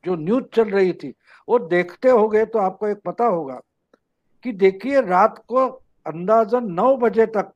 जो 0.03 0.15
न्यूज़ 0.15 0.43
चल 0.53 0.69
रही 0.69 0.93
थी, 0.93 1.13
वो 1.47 1.59
देखते 1.59 2.09
होगे 2.09 2.45
तो 2.45 2.59
आपको 2.59 2.87
एक 2.87 3.01
पता 3.05 3.25
होगा 3.25 3.59
कि 4.45 4.51
देखिए, 4.53 5.01
रात 5.01 5.43
को 5.47 5.65
अंदाजन 6.05 6.71
नौ 6.73 6.95
बजे 6.97 7.25
तक 7.27 7.53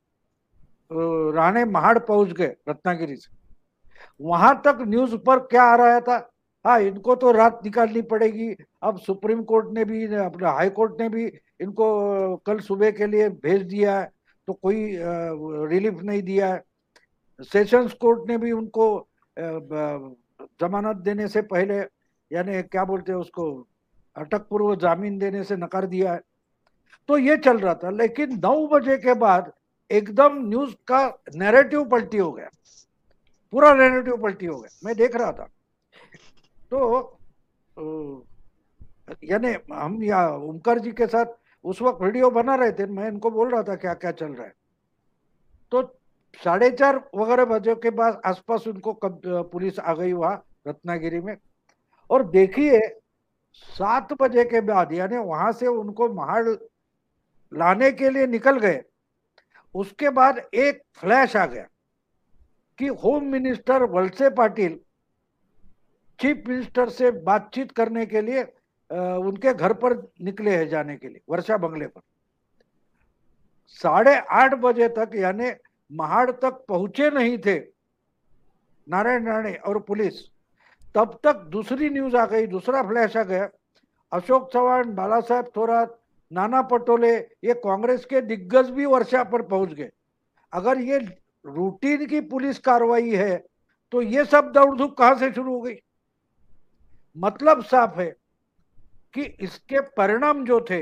राणे 1.36 1.64
महाड़ 1.66 1.98
पहुँच 2.00 2.32
गए 2.32 2.56
रत्नागिरी 2.70 3.16
से। 3.16 3.32
वहाँ 4.22 4.62
तक 4.66 4.78
न्यूज़ 4.82 5.16
पर 5.18 5.40
क्या 5.42 5.64
आ 5.64 5.76
रहा 5.76 6.00
था? 6.00 6.18
हाँ 6.66 6.80
इनको 6.82 7.16
तो 7.16 7.32
रात 7.32 7.60
निकालनी 7.64 8.02
पड़ेगी। 8.04 8.50
अब 8.84 8.98
सुप्रीम 9.00 9.42
कोर्ट 9.44 9.72
ने 9.74 9.86
भी, 9.86 10.06
अपना 10.06 10.52
हाई 10.52 10.70
कोर्ट 10.70 11.02
ने 11.02 11.08
भी 11.10 11.26
इनको 11.62 12.36
कल 12.46 12.60
सुबह 12.60 12.92
के 12.92 13.08
लिए 13.08 13.30
भेज 13.30 13.62
दिया 13.64 13.98
है 14.00 14.12
तो 14.48 14.54
कोई 14.54 14.98
रिलीफ 15.70 16.02
नहीं 16.04 16.22
दिया 16.24 16.54
है। 16.54 16.64
सेशंस 17.44 17.94
कोर्ट 17.94 18.30
ने 18.30 18.38
भी 18.38 18.52
उनको 18.52 18.86
जमानत 19.38 20.98
देने 20.98 21.28
से 21.28 21.42
पहले 21.44 21.82
यानी 22.32 22.62
क्या 22.64 22.84
बोलते 22.86 23.12
हैं 23.12 23.20
उसको 23.20 23.46
अटक 24.16 24.48
पूर्व 24.50 24.76
जामीन 24.76 25.18
देने 25.20 25.44
से 25.44 25.56
नकार 25.58 25.86
दिया 25.88 26.14
है। 26.14 26.22
तो 27.10 27.18
ये 27.18 27.38
चल 27.38 27.60
रहा 27.60 27.74
था, 27.76 27.90
लेकिन 27.92 28.40
नौ 28.44 28.68
बजे 28.68 28.98
के 28.98 29.14
बाद 29.16 29.52
एकदम 29.92 30.38
न्यूज़ 30.42 30.74
का 30.88 31.06
नैरेटिव 31.36 31.84
पलटी 31.86 32.18
हो 32.18 32.32
गया। 32.32 32.50
पूरा 33.54 33.74
नैरेटिव 33.76 34.18
पलटी 34.18 34.46
हो 34.46 34.60
गया। 34.60 34.70
मैं 34.86 34.96
देख 34.96 35.16
रहा 35.16 35.32
था। 35.32 35.48
तो 36.72 38.28
यानी 39.24 39.54
हम 39.74 40.04
या 40.04 40.28
ओमकार 40.30 40.80
जी 40.80 40.92
के 40.92 41.08
साथ 41.08 41.26
उस 41.66 41.82
वक्त 41.82 42.02
वीडियो 42.02 42.30
बना 42.32 42.56
रहे 42.56 42.72
थे, 42.72 42.86
मैं 42.86 43.08
इनको 43.08 43.30
बोल 43.32 43.52
रहा 43.52 43.64
था 43.64 43.76
क्या 43.76 43.94
क्या 43.94 44.12
चल 44.14 44.32
रहा 44.34 44.46
है। 44.46 44.54
तो 45.72 45.82
साढ़े 46.40 46.70
चार 46.72 46.98
वगैरह 47.16 47.46
बजे 47.46 47.76
के 47.76 47.90
बाद 47.92 48.22
आसपास 48.26 48.68
उनको 48.68 48.94
पुलिस 49.04 49.80
आ 49.80 49.94
गई 49.94 50.14
वहाँ 50.14 50.44
रत्नागिरी 50.68 51.20
में। 51.20 51.36
और 52.10 52.24
देखिए, 52.30 52.80
सात 53.70 54.14
बजे 54.22 54.44
के 54.46 54.62
बाद, 54.62 54.94
यानी 54.94 55.18
वहाँ 55.18 55.52
से 55.52 55.68
उनको 55.68 56.08
महाड़ 56.14 56.48
लाने 57.52 57.92
के 57.92 58.10
लिए 58.10 58.28
निकल 58.28 58.60
गए। 58.60 58.82
उसके 59.76 60.10
बाद 60.12 60.38
एक 60.54 60.82
फ्लैश 60.96 61.36
आ 61.36 61.46
गया 61.46 61.68
कि 62.80 62.88
home 63.04 63.24
minister 63.24 63.84
Walse 63.86 64.30
Patil, 64.32 64.80
chief 66.20 66.44
minister 66.48 66.90
से 66.90 67.12
बातचीत 67.12 67.72
करने 67.72 68.06
के 68.06 68.22
लिए 68.22 68.44
उनके 68.90 69.54
घर 69.54 69.74
पर 69.74 69.94
निकले 70.22 70.56
हैं 70.58 70.68
जाने 70.70 70.96
के 70.98 71.08
लिए, 71.08 71.22
वर्षा 71.30 71.58
बंगले 71.58 71.88
पर। 71.88 72.02
साढ़े 73.80 74.16
आठ 74.32 74.54
बजे 74.56 74.88
तक, 74.90 75.12
यानी 75.16 75.52
महाड़ 75.92 76.32
तक 76.32 76.64
पहुँचे 76.68 77.10
नहीं 77.12 77.38
थे, 77.38 77.58
नारायण 78.88 79.28
राणे 79.28 79.54
और 79.56 79.80
पुलिस। 79.80 80.22
तब 80.96 81.20
तक 81.24 81.36
दूसरी 81.50 81.90
न्यूज़ 81.90 82.16
आ 82.18 82.26
गई, 82.26 82.48
दूसरा 82.48 82.82
फ्लैश 82.84 83.18
आ 83.18 83.24
गया। 83.24 83.50
अशोक 84.12 84.52
चौहान 84.54 84.94
बाला 84.96 85.20
साहेब 85.22 85.46
थोरात, 85.56 86.00
नाना 86.32 86.62
पटोले, 86.64 87.16
ये 87.16 87.54
कांग्रेस 87.56 88.06
के 88.06 88.22
दिग्गज 88.24 88.70
भी 88.72 88.86
वर्षा 88.86 89.24
पर 89.24 89.42
पहुँच 89.44 89.74
गए। 89.74 89.90
अगर 90.54 90.80
ये 90.82 91.00
रूटीन 91.46 92.06
की 92.06 92.22
पुलिस 92.24 92.60
कार्रवाई 92.60 93.10
है 93.12 93.36
तो 93.94 94.02
ये 94.02 94.24
सब 94.26 94.52
दौड़ 94.52 94.76
धूप 94.78 94.96
कहाँ 94.98 95.16
से 95.16 95.32
शुरू 95.32 95.54
हो 95.54 95.62
गई? 95.62 95.76
मतलब 97.16 97.64
साफ़ 97.64 98.00
है 98.00 98.10
कि 99.14 99.22
इसके 99.22 99.80
परिणाम 99.98 100.46
जो 100.46 100.60
थे, 100.62 100.82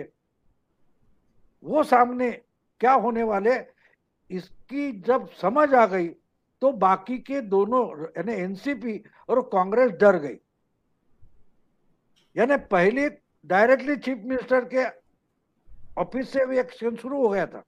वो 1.63 1.83
सामने 1.83 2.31
क्या 2.81 2.93
होने 2.95 3.23
वाले, 3.23 3.55
इसकी 4.29 4.91
जब 5.01 5.29
समझ 5.31 5.73
आ 5.73 5.85
गई 5.85 6.07
तो 6.61 6.71
बाकी 6.71 7.17
के 7.17 7.41
दोनों, 7.41 8.03
यानी 8.03 8.33
एनसीपी 8.33 9.03
और 9.29 9.41
कांग्रेस 9.41 9.91
डर 9.91 10.15
गई। 10.15 10.37
यानी 12.37 12.57
पहले 12.57 13.09
डायरेक्टली 13.45 13.95
चीफ 13.95 14.17
मिनिस्टर 14.17 14.69
के 14.73 14.85
ऑफ़िस 16.01 16.29
से 16.29 16.45
भी 16.45 16.59
एक्शन 16.59 16.95
शुरू 16.95 17.21
हो 17.21 17.29
गया 17.29 17.45
था। 17.45 17.63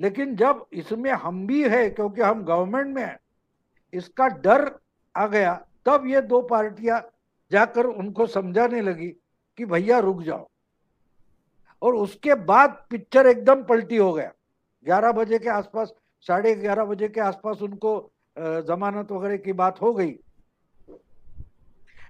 लेकिन 0.00 0.36
जब 0.36 0.66
इसमें 0.72 1.12
हम 1.12 1.46
भी 1.46 1.68
है, 1.68 1.90
क्योंकि 1.90 2.20
हम 2.20 2.44
गवर्नमेंट 2.44 2.86
में 2.86 3.04
है, 3.04 3.20
इसका 3.92 4.28
डर 4.28 4.78
आ 5.16 5.26
गया, 5.26 5.66
तब 5.86 6.06
ये 6.06 6.20
दो 6.20 6.42
पार्टियाँ 6.42 7.10
जाकर 7.50 7.86
उनको 7.86 8.26
समझाने 8.26 8.80
लगी 8.80 9.08
कि 9.56 9.64
भैया 9.64 9.98
रुक 9.98 10.22
जाओ। 10.22 10.48
और 11.82 11.94
उसके 11.94 12.34
बाद 12.34 12.86
पिक्चर 12.90 13.26
एकदम 13.26 13.62
पलटी 13.64 13.96
हो 13.96 14.12
गया। 14.12 14.32
ग्यारह 14.84 15.12
बजे 15.12 15.38
के 15.38 15.48
आसपास 15.48 15.94
साढ़े 16.26 16.54
ग्यारह 16.54 16.84
बजे 16.84 17.08
के 17.08 17.20
आसपास 17.20 17.62
उनको 17.62 17.92
जमानत 18.66 19.12
वगैरह 19.12 19.36
की 19.38 19.52
बात 19.54 19.80
हो 19.82 19.92
गई। 19.94 20.14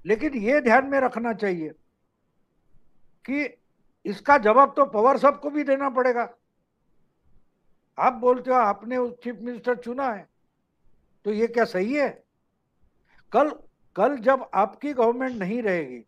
लेकिन 0.06 0.34
ये 0.36 0.60
ध्यान 0.60 0.86
में 0.86 0.98
रखना 1.00 1.32
चाहिए 1.34 1.68
कि 3.24 3.44
इसका 4.04 4.36
जवाब 4.40 4.72
तो 4.76 4.84
पवार 4.88 5.18
साहब 5.18 5.38
को 5.38 5.50
भी 5.50 5.64
देना 5.64 5.88
पड़ेगा। 5.90 6.28
आप 7.98 8.12
बोलते 8.14 8.50
हो, 8.50 8.56
आपने 8.56 8.96
चीफ 9.24 9.36
मिनिस्टर 9.36 9.74
चुना 9.76 10.08
है 10.08 10.28
तो 11.26 11.32
ये 11.32 11.46
क्या 11.48 11.64
सही 11.66 11.94
है? 11.94 12.08
कल 13.32 13.50
कल 13.96 14.16
जब 14.18 14.48
आपकी 14.54 14.92
गवर्नमेंट 14.92 15.38
नहीं 15.38 15.60
रहेगी, 15.62 16.04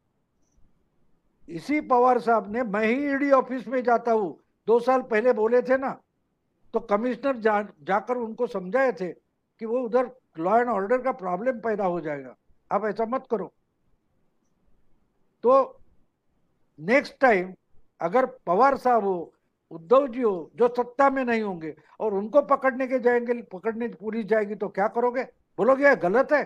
इसी 1.48 1.80
पवार 1.82 2.18
साहब 2.20 2.52
ने, 2.52 2.62
मैं 2.62 2.86
ही 2.86 3.12
ईडी 3.12 3.30
ऑफ़िस 3.32 3.66
में 3.68 3.82
जाता 3.82 4.12
हूँ। 4.12 4.38
दो 4.68 4.78
साल 4.80 5.02
पहले 5.02 5.32
बोले 5.34 5.62
थे 5.62 5.76
ना 5.78 5.98
तो 6.74 6.80
कमिश्नर 6.80 7.36
जा, 7.36 7.62
जाकर 7.82 8.16
उनको 8.16 8.46
समझाए 8.46 8.92
थे 8.92 9.08
कि 9.60 9.66
वो 9.66 9.80
उधर 9.80 10.10
लॉ 10.38 10.58
एंड 10.58 10.68
ऑर्डर 10.68 11.02
का 11.02 11.12
प्रॉब्लम 11.12 11.58
पैदा 11.60 11.84
हो 11.84 12.00
जाएगा। 12.00 12.34
आप 12.70 12.84
ऐसा 12.84 13.04
मत 13.04 13.26
करो। 13.30 13.52
तो 15.44 15.78
नेक्स्ट 16.78 17.18
टाइम 17.20 17.52
अगर 18.00 18.26
पवार 18.46 18.76
साहब 18.76 19.04
हो 19.04 19.32
उद्धव 19.70 20.06
जी 20.08 20.22
हो 20.22 20.50
जो 20.56 20.68
सत्ता 20.68 21.08
में 21.10 21.24
नहीं 21.24 21.42
होंगे 21.42 21.74
और 22.00 22.14
उनको 22.14 22.42
पकड़ने 22.42 22.86
के 22.86 22.98
जाएँगे 22.98 23.42
पकड़ने 23.42 23.88
पुलिस 23.88 24.26
जाएगी 24.26 24.54
तो 24.54 24.68
क्या 24.68 24.88
करोगे? 24.88 25.22
बोलोगे 25.58 25.94
गलत 25.96 26.32
है? 26.32 26.42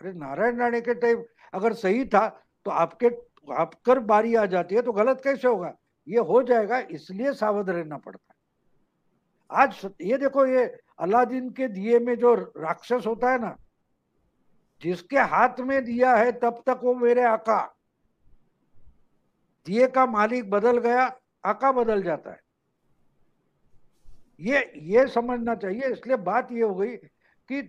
अरे 0.00 0.12
नारायण 0.12 0.58
राणे 0.58 0.80
के 0.80 0.94
टाइम 0.94 1.24
अगर 1.54 1.72
सही 1.72 2.04
था 2.04 2.28
तो 2.64 2.70
आपके 2.70 3.06
आपकर 3.54 3.98
बारी 3.98 4.34
आ 4.34 4.44
जाती 4.46 4.74
है 4.74 4.82
तो 4.82 4.92
गलत 4.92 5.20
कैसे 5.24 5.48
होगा? 5.48 5.74
ये 6.08 6.18
हो 6.18 6.42
जाएगा 6.42 6.78
इसलिए 6.90 7.32
सावध 7.32 7.70
रहना 7.70 7.96
पड़ता। 7.96 8.29
आज 9.50 9.80
ये 10.00 10.16
देखो, 10.18 10.46
ये 10.46 10.64
अलादीन 10.98 11.50
के 11.50 11.68
दिए 11.68 11.98
में 11.98 12.14
जो 12.16 12.34
राक्षस 12.34 13.06
होता 13.06 13.30
है 13.30 13.38
ना, 13.38 13.56
जिसके 14.82 15.18
हाथ 15.18 15.60
में 15.60 15.84
दिया 15.84 16.14
है, 16.16 16.32
तब 16.32 16.62
तक 16.66 16.80
वो 16.84 16.94
मेरे 16.94 17.24
आका, 17.24 17.60
दिए 19.66 19.86
का 19.86 20.06
मालिक 20.06 20.50
बदल 20.50 20.78
गया, 20.78 21.04
आका 21.44 21.72
बदल 21.72 22.02
जाता 22.02 22.30
है। 22.30 22.40
ये 24.40 24.60
ये 24.82 25.06
समझना 25.06 25.54
चाहिए, 25.54 25.88
इसलिए 25.88 26.16
बात 26.18 26.52
ये 26.52 26.62
हो 26.62 26.74
गई 26.74 26.96
कि 27.50 27.62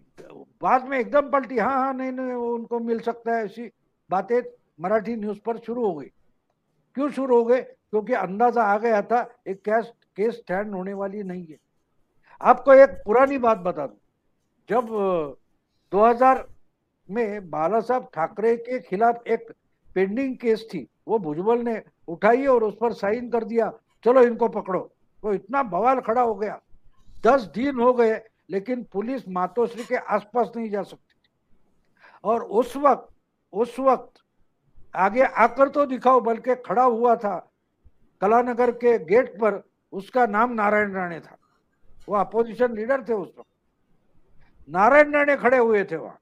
बाद 0.61 0.87
में 0.87 0.97
एकदम 0.99 1.29
पलटी 1.31 1.57
हाँ 1.57 1.77
हाँ 1.77 1.93
नहीं 1.93 2.11
नहीं 2.11 2.33
उनको 2.33 2.79
मिल 2.79 2.99
सकता 2.99 3.35
है, 3.35 3.45
ऐसी 3.45 3.69
बातें 4.09 4.41
मराठी 4.81 5.15
न्यूज़ 5.15 5.39
पर 5.45 5.57
शुरू 5.57 5.85
हो 5.85 5.93
गई। 5.93 6.07
क्यों 6.95 7.09
शुरू 7.11 7.37
हो 7.37 7.43
गए? 7.45 7.61
क्योंकि 7.61 8.13
अंदाज़ा 8.13 8.63
आ 8.63 8.77
गया 8.77 9.01
था, 9.01 9.21
एक 9.47 9.61
केस 9.61 9.91
केस 10.15 10.35
स्टैंड 10.35 10.73
होने 10.73 10.93
वाली 10.93 11.23
नहीं 11.23 11.45
है। 11.45 11.57
आपको 12.41 12.73
एक 12.73 12.89
पुरानी 13.05 13.37
बात 13.37 13.57
बता 13.57 13.85
दू। 13.87 13.97
जब 14.69 14.87
2000 15.91 16.47
में 17.09 17.49
बाला 17.49 17.79
साहब 17.79 18.09
ठाकरे 18.13 18.55
के 18.57 18.79
खिलाफ 18.79 19.27
एक 19.27 19.51
पेंडिंग 19.95 20.35
केस 20.37 20.65
थी, 20.73 20.87
वो 21.07 21.19
भुजबल 21.19 21.59
ने 21.59 21.81
उठाई 22.07 22.45
और 22.45 22.63
उस 22.63 22.77
पर 22.81 22.93
साइन 22.93 23.29
कर 23.29 23.43
दिया, 23.43 23.71
चलो 24.03 24.21
इनको 24.21 24.47
पकड़ो। 24.47 24.79
तो 25.23 25.33
इतना 25.33 25.63
बवाल 25.63 25.99
खड़ा 25.99 26.21
हो 26.21 26.35
गया। 26.35 26.59
दस 27.25 27.41
दिन 27.55 27.79
हो 27.79 27.93
गए, 27.93 28.21
लेकिन 28.49 28.83
पुलिस 28.83 29.27
मातोश्री 29.29 29.83
के 29.83 29.95
आसपास 29.95 30.51
नहीं 30.55 30.69
जा 30.69 30.83
सकती 30.83 31.15
और 32.23 32.43
उस 32.43 32.75
वक्त 32.77 33.07
उस 33.53 33.79
वक्त 33.79 34.21
आगे 34.95 35.21
आकर 35.21 35.69
तो 35.69 35.85
दिखाओ, 35.85 36.19
बल्कि 36.21 36.55
खड़ा 36.55 36.83
हुआ 36.83 37.15
था, 37.15 37.37
कलानगर 38.21 38.71
के 38.71 38.97
गेट 39.05 39.35
पर, 39.35 39.61
उसका 39.93 40.25
नाम 40.25 40.53
नारायण 40.53 40.93
राणे 40.93 41.19
था। 41.19 41.37
वो 42.09 42.15
अपोजिशन 42.17 42.75
लीडर 42.75 43.03
थे 43.03 43.13
उस 43.13 43.33
वक्त। 43.39 43.49
नारायण 44.69 45.13
राणे 45.13 45.35
खड़े 45.35 45.57
हुए 45.57 45.83
थे 45.83 45.95
वहाँ। 45.95 46.17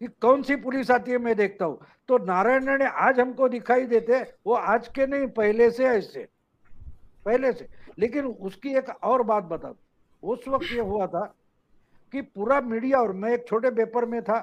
कि 0.00 0.06
कौन 0.20 0.42
सी 0.42 0.56
पुलिस 0.56 0.90
आती 0.90 1.10
है 1.10 1.18
मैं 1.18 1.34
देखता 1.36 1.64
हूँ। 1.64 1.78
तो 2.08 2.18
नारायण 2.18 2.64
राणे 2.64 2.84
आज 2.86 3.20
हमको 3.20 3.48
दिखाई 3.48 3.84
देते, 3.86 4.20
वो 4.46 4.54
आज 4.54 4.88
के 4.88 5.06
नहीं, 5.06 5.26
पहले 5.28 5.70
से 5.70 5.84
ऐसे। 5.86 6.26
पहले 7.24 7.52
से। 7.52 7.68
लेकिन 7.98 8.26
उसकी 8.26 8.74
एक 8.76 8.88
और 9.04 9.22
बात 9.22 9.44
बता 9.44 9.74
उस 10.22 10.48
वक्त 10.48 10.72
ये 10.72 10.80
हुआ 10.80 11.06
था 11.06 11.24
कि 12.12 12.20
पूरा 12.22 12.60
मीडिया, 12.60 13.00
और 13.00 13.12
मैं 13.12 13.32
एक 13.32 13.46
छोटे 13.48 13.70
पेपर 13.70 14.04
में 14.06 14.22
था 14.22 14.38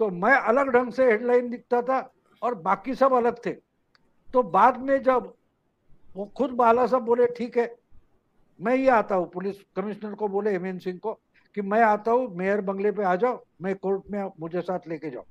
तो 0.00 0.08
मैं 0.10 0.32
अलग 0.32 0.68
ढंग 0.68 0.92
से 0.92 1.04
हेडलाइन 1.04 1.48
दिखता 1.50 1.80
था, 1.82 1.98
और 2.42 2.54
बाकी 2.56 2.94
सब 2.94 3.12
अलग 3.12 3.36
थे। 3.46 3.52
तो 4.28 4.42
बाद 4.44 4.78
में 4.80 5.02
जब 5.02 5.32
वो 6.14 6.24
खुद 6.36 6.50
बाला 6.52 6.86
साहब 6.86 7.02
बोले, 7.02 7.26
ठीक 7.28 7.58
है 7.58 7.66
मैं 8.60 8.76
ही 8.76 8.88
आता 8.88 9.14
हूँ, 9.14 9.30
पुलिस 9.30 9.56
कमिश्नर 9.76 10.14
को 10.14 10.28
बोले 10.28 10.50
हेमेंद्र 10.50 10.82
सिंह 10.82 10.98
को, 10.98 11.12
कि 11.56 11.62
मैं 11.62 11.82
आता 11.82 12.10
हूँ, 12.10 12.28
मेयर 12.36 12.60
बंगले 12.60 12.90
पे 12.92 13.04
आ 13.04 13.14
जाओ, 13.16 13.44
मैं 13.62 13.74
कोर्ट 13.74 14.02
में, 14.10 14.30
मुझे 14.40 14.60
साथ 14.60 14.88
लेके 14.88 15.10
जाओ। 15.10 15.24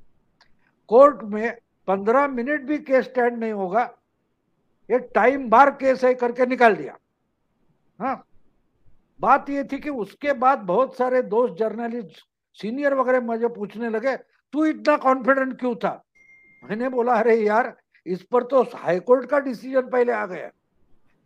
कोर्ट 0.89 1.23
में 1.23 1.57
पंद्रह 1.87 2.27
मिनट 2.27 2.61
भी 2.61 2.77
केस 2.79 3.05
स्टैंड 3.05 3.37
नहीं 3.39 3.51
होगा, 3.51 3.83
ये 4.89 4.99
टाइम 5.15 5.49
बार 5.49 5.71
केस 5.71 6.03
है 6.03 6.13
करके 6.13 6.45
निकाल 6.45 6.75
दिया। 6.75 6.97
हाँ। 7.99 8.23
बात 9.19 9.49
ये 9.49 9.63
थी 9.63 9.77
कि 9.77 9.89
उसके 9.89 10.33
बाद 10.33 10.59
बहुत 10.59 10.97
सारे 10.97 11.21
दोस्त, 11.21 11.55
जर्नलिस्ट, 11.59 12.23
सीनियर 12.59 12.93
वगैरह 12.93 13.21
मुझे 13.21 13.47
पूछने 13.47 13.89
लगे, 13.89 14.15
तू 14.17 14.65
इतना 14.65 14.95
कॉन्फिडेंट 14.97 15.59
क्यों 15.59 15.75
था? 15.75 16.03
मैंने 16.63 16.89
बोला, 16.89 17.13
अरे 17.13 17.35
यार, 17.35 17.75
इस 18.05 18.23
पर 18.23 18.43
तो 18.43 18.61
हाईकोर्ट 18.75 19.29
का 19.29 19.39
डिसीज़न 19.39 19.89
पहले 19.89 20.11
आ 20.11 20.25
गया 20.25 20.49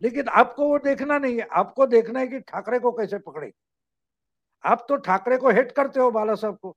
लेकिन 0.02 0.28
आपको 0.28 0.68
वो 0.68 0.78
देखना 0.78 1.18
नहीं 1.18 1.36
है। 1.36 1.46
आपको 1.52 1.86
देखना 1.86 2.20
है 2.20 2.26
कि 2.26 2.40
ठाकरे 2.40 2.78
को 2.78 2.92
कैसे 2.92 3.18
पकड़े। 3.18 3.52
आप 4.64 4.86
तो 4.88 4.96
ठाकरे 4.96 5.36
को 5.36 5.50
हेट 5.50 5.72
करते 5.72 6.00
हो 6.00 6.10
बाला 6.10 6.34
साहब 6.34 6.58
को। 6.62 6.76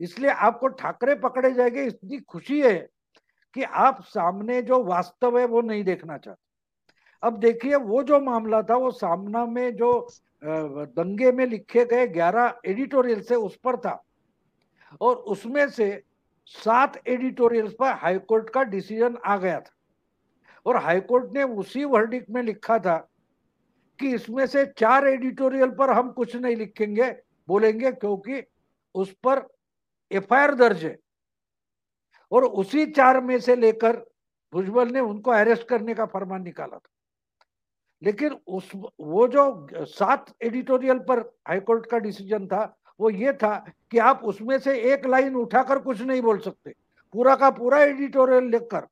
इसलिए 0.00 0.30
आपको 0.30 0.68
ठाकरे 0.68 1.14
पकड़े 1.14 1.50
जाएँगे, 1.50 1.84
इतनी 1.84 2.18
खुशी 2.18 2.62
है 2.62 2.88
कि 3.54 3.62
आप 3.62 4.02
सामने 4.02 4.62
जो 4.62 4.84
वास्तव 4.84 5.38
है 5.38 5.44
वो 5.44 5.60
नहीं 5.60 5.84
देखना 5.84 6.18
चाहते। 6.18 6.50
अब 7.22 7.36
देखिए, 7.36 7.74
वो 7.74 8.02
जो 8.02 8.20
मामला 8.20 8.62
था, 8.62 8.76
वो 8.76 8.90
सामना 8.90 9.46
में 9.46 9.76
जो 9.76 10.08
दंगे 10.44 11.32
में 11.32 11.46
लिखे 11.46 11.84
गए 11.84 12.06
ग्यारह 12.06 12.60
एडिटोरियल 12.66 13.20
से 13.20 13.34
उस 13.34 13.56
पर 13.56 13.76
था। 13.76 14.04
और 15.00 15.16
उसमें 15.16 15.68
से 15.68 16.02
सात 16.46 17.08
एडिटोरियल्स 17.08 17.72
पर 17.72 17.92
हाईकोर्ट 17.92 18.50
का 18.50 18.62
डिसीज़न 18.62 19.18
आ 19.24 19.36
गया 19.36 19.60
था। 19.60 19.72
और 20.66 20.76
हाईकोर्ट 20.76 21.34
ने 21.34 21.42
उसी 21.42 21.84
वर्डिक 21.84 22.26
में 22.30 22.42
लिखा 22.42 22.78
था 22.78 22.96
कि 23.98 24.14
इसमें 24.14 24.46
से 24.46 24.64
चार 24.78 25.06
एडिटोरियल 25.06 25.70
पर 25.70 25.90
हम 25.90 26.10
कुछ 26.12 26.36
नहीं 26.36 26.56
लिखेंगे, 26.56 27.10
बोलेंगे 27.48 27.92
क्योंकि 27.92 28.42
उस 28.94 29.12
पर 29.24 29.46
एफआईआर 30.10 30.54
दर्ज 30.54 30.84
है। 30.84 30.96
और 32.32 32.44
उसी 32.44 32.86
चार 32.86 33.20
में 33.20 33.38
से 33.40 33.56
लेकर 33.56 33.96
भुजबल 34.52 34.88
ने 34.88 35.00
उनको 35.00 35.30
अरेस्ट 35.30 35.68
करने 35.68 35.94
का 35.94 36.06
फरमान 36.06 36.42
निकाला 36.42 36.76
था। 36.76 36.88
लेकिन 38.02 38.36
उस 38.46 38.70
वो 39.00 39.26
जो 39.28 39.66
सात 39.86 40.34
एडिटोरियल 40.42 40.98
पर 40.98 41.18
हाईकोर्ट 41.48 41.86
का 41.86 41.98
डिसीज़न 41.98 42.46
था, 42.46 42.76
वो 43.00 43.10
ये 43.10 43.32
था 43.32 43.56
कि 43.90 43.98
आप 43.98 44.24
उसमें 44.24 44.58
से 44.58 44.78
एक 44.92 45.06
लाइन 45.06 45.34
उठाकर 45.36 45.78
कुछ 45.78 46.00
नहीं 46.00 46.22
बोल 46.22 46.38
सकते। 46.38 46.74
पूरा 47.14 47.36
का 47.36 47.50
पूरा 47.50 47.78
एडिटोरियल 47.78 48.44
लिखकर 48.44 48.86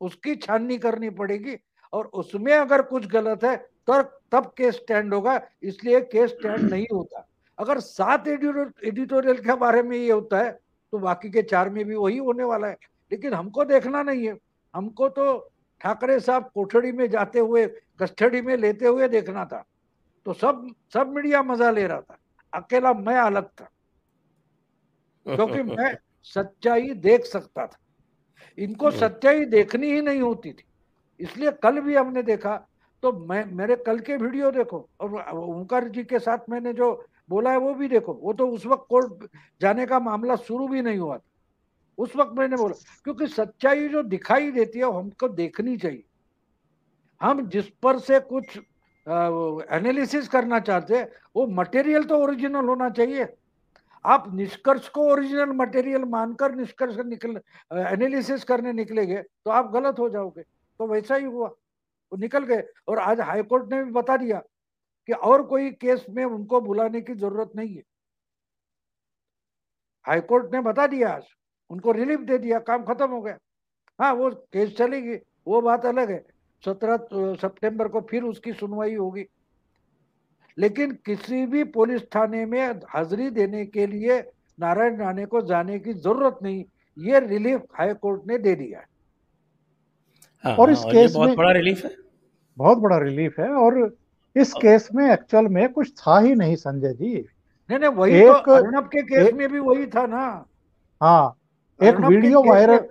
उसकी 0.00 0.34
छाननी 0.36 0.78
करनी 0.78 1.10
पड़ेगी 1.12 1.56
और 1.92 2.06
उसमें 2.14 2.52
अगर 2.54 2.82
कुछ 2.82 3.06
गलत 3.06 3.44
है 3.44 3.56
तो 3.86 4.02
तब 4.32 4.52
केस 4.56 4.74
स्टैंड 4.76 5.14
होगा 5.14 5.40
इसलिए 5.62 6.00
केस 6.02 6.30
स्टैंड 6.30 6.70
नहीं 6.70 6.86
होता। 6.92 7.26
अगर 7.58 7.80
सात 7.80 8.28
एडिटोरियल 8.28 9.38
के 9.44 9.54
बारे 9.56 9.82
में 9.82 9.96
ये 9.96 10.10
होता 10.12 10.38
है 10.38 10.50
तो 10.92 10.98
बाकी 10.98 11.30
के 11.30 11.42
चार 11.42 11.70
में 11.70 11.84
भी 11.84 11.94
वही 11.94 12.16
होने 12.18 12.44
वाला 12.44 12.68
है। 12.68 12.76
लेकिन 13.10 13.34
हमको 13.34 13.64
देखना 13.64 14.02
नहीं 14.02 14.26
है। 14.28 14.36
हमको 14.74 15.08
तो 15.08 15.38
ठाकरे 15.80 16.18
साहब 16.20 16.50
कोठड़ी 16.54 16.92
में 16.92 17.08
जाते 17.10 17.38
हुए 17.38 17.66
कस्टडी 18.00 18.40
में 18.42 18.56
लेते 18.56 18.86
हुए 18.86 19.08
देखना 19.08 19.44
था। 19.44 19.64
तो 20.26 20.32
सब 20.34 20.66
सब 20.94 21.12
मीडिया 21.14 21.42
मज़ा 21.42 21.70
ले 21.70 21.86
रहा 21.86 22.00
था। 22.00 22.18
अकेला 22.52 22.92
मैं 22.94 23.16
अलग 23.18 23.48
था। 23.50 23.70
क्योंकि 25.26 25.62
मैं 25.64 25.94
सच्चाई 26.24 26.90
देख 27.00 27.24
सकता 27.24 27.66
था। 27.66 27.78
इनको 28.58 28.86
हम्म। 28.86 28.98
सच्चाई 28.98 29.44
देखनी 29.46 29.92
ही 29.92 30.00
नहीं 30.02 30.20
होती 30.20 30.52
थी। 30.52 30.64
इसलिए 31.20 31.50
कल 31.62 31.80
भी 31.80 31.94
हमने 31.94 32.22
देखा। 32.22 32.56
तो 33.02 33.12
मैं 33.26 33.44
मेरे 33.52 33.76
कल 33.76 33.98
के 34.00 34.16
वीडियो 34.16 34.50
देखो 34.50 34.88
और 35.00 35.12
ओंकार 35.30 35.88
जी 35.88 36.04
के 36.04 36.18
साथ 36.18 36.50
मैंने 36.50 36.72
जो 36.72 36.92
बोला 37.30 37.50
है 37.50 37.58
वो 37.58 37.74
भी 37.74 37.88
देखो। 37.88 38.12
वो 38.12 38.32
तो 38.32 38.46
उस 38.48 38.66
वक्त 38.66 38.86
कोर्ट 38.90 39.26
जाने 39.60 39.86
का 39.86 39.98
मामला 40.00 40.36
शुरू 40.38 40.68
भी 40.68 40.82
नहीं 40.82 40.98
हुआ 40.98 41.16
था। 41.16 41.22
उस 41.98 42.16
वक्त 42.16 42.32
मैंने 42.38 42.56
बोला 42.56 42.74
क्योंकि 43.04 43.26
सच्चाई 43.28 43.88
जो 43.88 44.02
दिखाई 44.04 44.50
देती 44.50 44.78
है 44.78 44.92
हमको 44.94 45.28
देखनी 45.30 45.76
चाहिए। 45.76 46.04
हम 47.20 47.46
जिस 47.48 47.68
पर 47.82 47.98
से 47.98 48.20
कुछ 48.22 48.58
एनालिसिस 49.06 50.28
करना 50.28 50.58
चाहते 50.60 50.96
हैं 50.96 51.08
वो 51.36 51.46
मटेरियल 51.48 52.04
तो 52.04 52.16
ओरिजिनल 52.16 52.64
होना 52.64 52.88
चाहिए। 52.90 53.24
आप 54.04 54.24
निष्कर्ष 54.34 54.88
को 54.88 55.02
ओरिजिनल 55.12 55.52
मटेरियल 55.56 56.04
मानकर 56.04 56.54
निष्कर्ष 56.54 56.96
निकल 57.06 57.40
एनालिसिस 57.72 58.44
करने 58.44 58.72
निकलेंगे 58.72 59.22
तो 59.22 59.50
आप 59.50 59.70
गलत 59.72 59.98
हो 59.98 60.08
जाओगे। 60.10 60.42
तो 60.42 60.86
वैसा 60.86 61.14
ही 61.14 61.24
हुआ। 61.24 61.48
वो 61.48 62.16
निकल 62.16 62.44
गए। 62.44 62.62
और 62.88 62.98
आज 62.98 63.20
हाईकोर्ट 63.20 63.72
ने 63.72 63.82
भी 63.84 63.90
बता 63.92 64.16
दिया 64.16 64.38
कि 65.08 65.12
और 65.12 65.42
कोई 65.42 65.70
केस 65.72 66.06
में 66.10 66.24
उनको 66.24 66.60
बुलाने 66.60 67.00
की 67.00 67.14
ज़रूरत 67.14 67.52
नहीं 67.56 67.74
है। 67.74 67.82
हाईकोर्ट 70.06 70.52
ने 70.54 70.60
बता 70.60 70.86
दिया 70.86 71.10
आज। 71.10 71.26
उनको 71.70 71.92
रिलीफ 71.92 72.20
दे 72.20 72.38
दिया। 72.38 72.58
काम 72.60 72.84
खत्म 72.84 73.10
हो 73.10 73.20
गया। 73.22 73.38
हाँ 73.98 74.12
वो 74.14 74.30
केस 74.52 74.76
चलेगी। 74.76 75.16
वो 75.46 75.60
बात 75.60 75.86
अलग 75.86 76.10
है। 76.10 76.24
सत्रह 76.62 76.96
सितंबर 77.36 77.88
को 77.88 78.00
फिर 78.00 78.22
उसकी 78.22 78.52
सुनवाई 78.52 78.94
होगी। 78.94 79.26
लेकिन 80.58 80.92
किसी 81.06 81.44
भी 81.46 81.64
पुलिस 81.70 82.02
थाने 82.14 82.44
में 82.46 82.80
हाजिरी 82.88 83.30
देने 83.30 83.64
के 83.66 83.86
लिए 83.86 84.18
नारायण 84.58 84.96
राणे 84.96 85.26
को 85.26 85.40
जाने 85.42 85.78
की 85.78 85.92
ज़रूरत 85.94 86.38
नहीं 86.42 86.64
ये 86.96 87.20
रिलीफ 87.20 87.62
हाई 87.74 87.94
कोर्ट 87.94 88.26
ने 88.26 88.38
दे 88.38 88.54
दिया 88.54 88.78
है। 88.78 88.86
हाँ, 90.44 90.54
और 90.56 90.70
इस 90.70 90.78
और 90.78 90.92
केस 90.92 91.12
बहुत 91.14 91.28
में 91.28 91.36
बड़ा 91.36 91.50
रिलीफ 91.52 91.84
है। 91.84 91.90
बहुत 92.58 92.78
बड़ा 92.78 92.98
रिलीफ 92.98 93.38
है 93.40 93.48
और 93.48 93.78
इस 94.36 94.54
और... 94.54 94.62
केस 94.62 94.88
में 94.94 95.04
एक्चुअल 95.12 95.48
में 95.48 95.68
कुछ 95.72 95.92
था 95.92 96.18
ही 96.18 96.34
नहीं 96.34 96.56
संजय 96.56 96.92
जी। 96.94 97.14
नहीं 97.14 97.78
नहीं 97.78 97.90
वही 97.90 98.20
तो 98.20 98.36
एक, 98.36 98.44
तो 98.44 98.52
अर्नब 98.52 98.86
के 98.86 99.02
केस 99.02 99.26
एक, 99.26 99.34
में 99.34 99.48
भी 99.52 99.58
वही 99.58 99.86
था 99.86 100.06
ना। 100.06 100.24
हाँ 101.00 101.36
एक 101.80 102.00
वीडियो 102.00 102.42
वायरल 102.42 102.88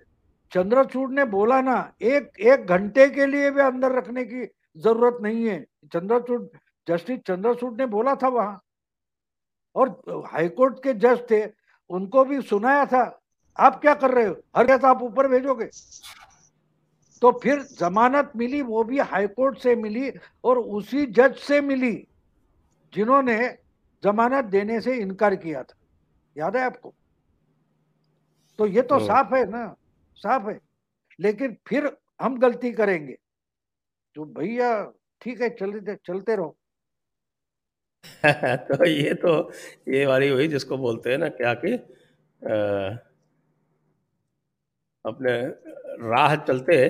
चंद्रचूड़ 0.52 1.10
ने 1.12 1.26
बोला 1.26 1.60
ना 1.62 1.78
एक 2.02 2.40
एक 2.42 2.66
घंटे 2.66 3.08
के 3.10 3.26
लिए 3.26 3.52
भी 3.52 3.62
अंदर 3.62 3.92
रखने 3.92 4.24
की 4.24 4.46
ज़रूरत 4.78 5.18
नहीं 5.22 5.46
है। 5.46 5.60
चंद्रचूड़ 5.94 6.42
जस्टिस 6.90 7.20
चंद्रचूड़ 7.20 7.74
ने 7.74 7.86
बोला 7.86 8.16
था 8.16 8.28
वहाँ। 8.28 8.62
और 9.76 9.90
हाईकोर्ट 10.28 10.84
के 10.84 10.94
जज 10.94 11.22
थे 11.32 11.46
उनको 11.90 12.24
भी 12.26 12.42
सुनाया 12.42 12.86
था 12.86 13.04
आप 13.60 13.80
क्या 13.82 13.94
कर 13.96 14.12
रहे 14.12 14.26
हो? 14.26 14.36
हर 14.58 14.68
कैसा 14.68 14.90
आप 14.90 15.02
ऊपर 15.02 15.28
भेजोगे। 15.28 15.66
तो 17.22 17.32
फिर 17.44 17.62
जमानत 17.62 18.32
मिली 18.36 18.62
वो 18.62 18.84
भी 18.84 19.00
हाईकोर्ट 19.00 19.58
से 19.60 19.76
मिली 19.76 20.12
और 20.44 20.58
उसी 20.58 21.06
जज 21.06 21.36
से 21.36 21.62
मिली 21.62 21.96
जिन्होंने 22.94 23.58
जमानत 24.04 24.46
देने 24.46 24.80
से 24.82 24.96
इनकार 24.96 25.36
किया 25.36 25.64
था। 25.64 25.76
याद 26.38 26.58
है 26.58 26.64
आपको? 26.64 26.94
तो 28.60 28.66
ये 28.66 28.82
तो 28.82 29.00
साफ़ 29.00 29.36
है 29.36 29.46
ना 29.50 29.76
साफ़ 30.16 30.50
है। 30.50 30.60
लेकिन 31.20 31.58
फिर 31.68 31.98
हम 32.22 32.38
गलती 32.40 32.72
करेंगे। 32.72 33.18
तो 34.16 34.26
भैया 34.26 34.72
ठीक 35.22 35.42
है 35.42 35.50
चलते 35.50 35.96
चलते 35.96 36.36
रहो। 36.36 36.56
तो 38.24 38.86
ये 38.86 39.14
तो 39.14 39.52
ये 39.88 40.06
वाली 40.06 40.32
वही 40.32 40.48
जिसको 40.48 40.78
बोलते 40.78 41.12
हैं 41.12 41.18
ना 41.18 41.30
क्या 41.30 41.54
कि 41.54 41.74
अपने 45.06 45.32
राह 46.10 46.36
चलते 46.36 46.88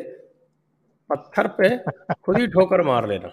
पत्थर 1.10 1.48
पे 1.48 1.78
खुद 2.14 2.38
ही 2.38 2.48
ठोकर 2.48 2.82
मार 2.82 3.08
लेना। 3.08 3.28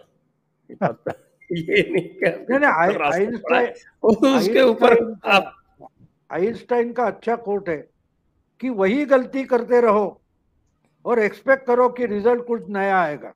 ये 1.53 1.83
नहीं 1.93 2.09
क्या 2.09 2.31
नहीं, 2.59 3.27
नहीं, 3.27 3.69
उसके 4.03 4.63
ऊपर 4.63 5.21
आप 5.25 5.55
आइंस्टाइन 6.33 6.93
का 6.93 7.07
अच्छा 7.07 7.37
कोट 7.37 7.69
है 7.69 7.89
कि 8.61 8.69
वही 8.69 9.05
गलती 9.05 9.45
करते 9.45 9.81
रहो 9.81 10.23
और 11.05 11.19
एक्सपेक्ट 11.19 11.67
करो 11.67 11.89
कि 11.89 12.07
रिज़ल्ट 12.07 12.47
कुछ 12.47 12.69
नया 12.69 13.01
आएगा। 13.01 13.33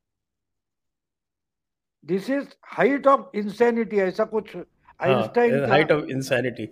This 2.04 2.30
is 2.30 2.46
height 2.76 3.06
of 3.06 3.36
insanity 3.38 4.00
ऐसा 4.00 4.24
कुछ 4.34 4.56
Einstein 4.56 5.64
height 5.70 5.92
of 5.92 6.04
insanity 6.10 6.68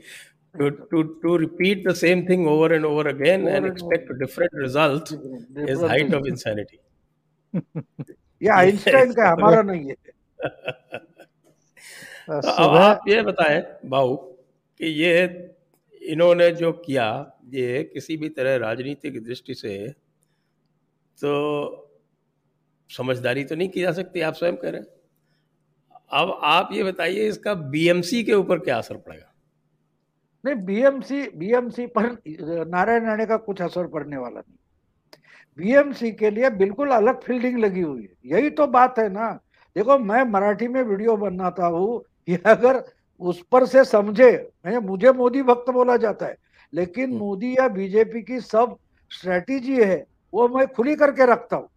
to 0.55 0.69
to 0.91 1.01
to 1.23 1.33
repeat 1.39 1.85
the 1.85 1.95
same 1.95 2.27
thing 2.27 2.47
over 2.49 2.69
and 2.75 2.87
over 2.87 3.09
again 3.09 3.43
over 3.43 3.51
and, 3.51 3.65
and 3.65 3.67
expect 3.67 4.05
over. 4.05 4.15
a 4.15 4.19
different 4.19 4.55
result 4.55 5.11
different 5.11 5.71
is 5.71 5.83
height 5.83 6.15
of 6.15 6.27
insanity. 6.27 6.81
ये 8.43 8.49
Einstein 8.49 9.13
का 9.13 9.29
हमारा 9.29 9.63
नहीं 9.63 9.89
है। 9.89 9.95
तो 12.31 12.51
अब 12.51 12.77
आप 12.77 13.09
ये 13.09 13.23
बताएँ 13.23 13.63
बाबू 13.93 14.15
कि 14.81 14.87
ये 15.03 15.15
इन्होंने 16.13 16.51
जो 16.61 16.73
किया 16.85 17.07
ये 17.55 17.83
किसी 17.93 18.17
भी 18.17 18.29
तरह 18.39 18.57
राजनीतिक 18.65 19.23
दृष्टि 19.25 19.55
से 19.55 19.77
तो 21.19 21.33
समझदारी 22.91 23.45
तो 23.45 23.55
नहीं 23.55 23.69
की 23.69 23.81
जा 23.81 23.93
सकती 23.93 24.21
आप 24.29 24.35
स्वयं 24.35 24.57
करें 24.57 24.83
अब 26.11 26.39
आप 26.45 26.69
ये 26.73 26.85
बताइए 26.85 27.27
इसका 27.29 27.55
बीएमसी 27.55 28.23
के 28.25 28.35
ऊपर 28.35 28.59
क्या 28.59 28.77
असर 28.79 28.97
पड़ेगा 28.97 29.33
नहीं 30.45 30.55
बीएमसी 30.65 31.23
बीएमसी 31.37 31.87
पर 31.87 32.07
नारायण 32.67 33.07
राणे 33.07 33.27
का 33.27 33.37
कुछ 33.37 33.63
असर 33.63 33.87
पड़ने 33.87 34.17
वाला 34.17 34.41
नहीं 34.41 34.57
बीएमसी 35.59 36.11
के 36.13 36.31
लिए 36.31 36.51
बिल्कुल 36.51 36.91
अलग 36.91 37.21
फील्डिंग 37.23 37.59
लगी 37.59 37.81
हुई 37.81 38.03
है 38.03 38.37
यही 38.37 38.51
तो 38.51 38.67
बात 38.67 38.99
है 38.99 39.09
ना 39.09 39.31
देखो 39.77 39.99
मैं 39.99 40.23
मराठी 40.25 40.69
में 40.69 40.83
वीडियो 40.83 41.17
बनाता 41.17 41.67
हूँ 41.67 42.05
ये 42.29 42.41
अगर 42.47 42.83
उस 43.21 43.43
पर 43.53 43.67
से 43.67 43.85
समझे 43.85 44.31
मुझे 44.67 45.13
मोदी 45.13 45.43
भक्त 45.43 45.71
बोला 45.71 45.97
जाता 45.97 46.27
है 46.27 46.37
लेकिन 46.73 47.05
हम्म। 47.05 47.19
मोदी 47.19 47.53
या 47.53 47.69
बीजेपी 47.69 48.23
की 48.23 48.41
सब 48.41 48.77
स्ट्रेटेजी 49.11 49.83
है 49.85 50.05
वो 50.33 50.49
मैं 50.49 50.67
खुली 50.67 50.95
करके 50.97 51.27
रखता 51.27 51.57
हूँ। 51.57 51.69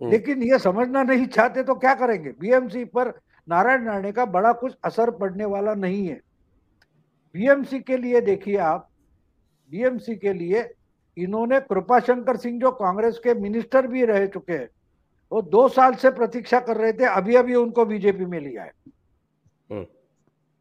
लेकिन 0.00 0.42
ये 0.42 0.58
समझना 0.58 1.02
नहीं 1.02 1.26
चाहते 1.26 1.62
तो 1.62 1.74
क्या 1.74 1.94
करेंगे? 1.94 2.30
बीएमसी 2.30 2.84
पर 2.86 3.12
नारायण 3.48 3.86
राणे 3.86 4.12
का 4.12 4.24
बड़ा 4.26 4.52
कुछ 4.52 4.76
असर 4.84 5.10
पड़ने 5.10 5.44
वाला 5.44 5.74
नहीं 5.74 6.06
है। 6.06 6.20
बीएमसी 7.34 7.80
के 7.80 7.96
लिए 7.96 8.20
देखिए 8.20 8.56
आप 8.56 8.88
बीएमसी 9.70 10.16
के 10.16 10.32
लिए 10.32 10.68
इन्होंने 11.16 11.60
कृपा 11.60 11.98
शंकर 12.00 12.36
सिंह 12.36 12.60
जो 12.60 12.70
कांग्रेस 12.72 13.18
के 13.24 13.34
मिनिस्टर 13.34 13.86
भी 13.86 14.04
रह 14.04 14.26
चुके 14.26 14.52
हैं 14.52 14.68
वो 15.32 15.40
दो 15.42 15.68
साल 15.68 15.94
से 15.94 16.10
प्रतीक्षा 16.10 16.60
कर 16.60 16.76
रहे 16.76 16.92
थे 16.92 17.04
अभी 17.06 17.34
अभी 17.36 17.54
उनको 17.54 17.84
बीजेपी 17.84 18.24
में 18.24 18.38
लिया 18.40 18.62
है। 18.62 18.72
हम्म। 19.70 19.84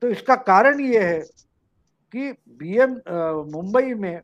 तो 0.02 0.10
इसका 0.10 0.36
कारण 0.36 0.80
ये 0.80 1.04
है 1.04 1.20
कि 2.14 2.32
बीएम 2.60 2.92
मुंबई 3.52 3.94
में 3.94 4.22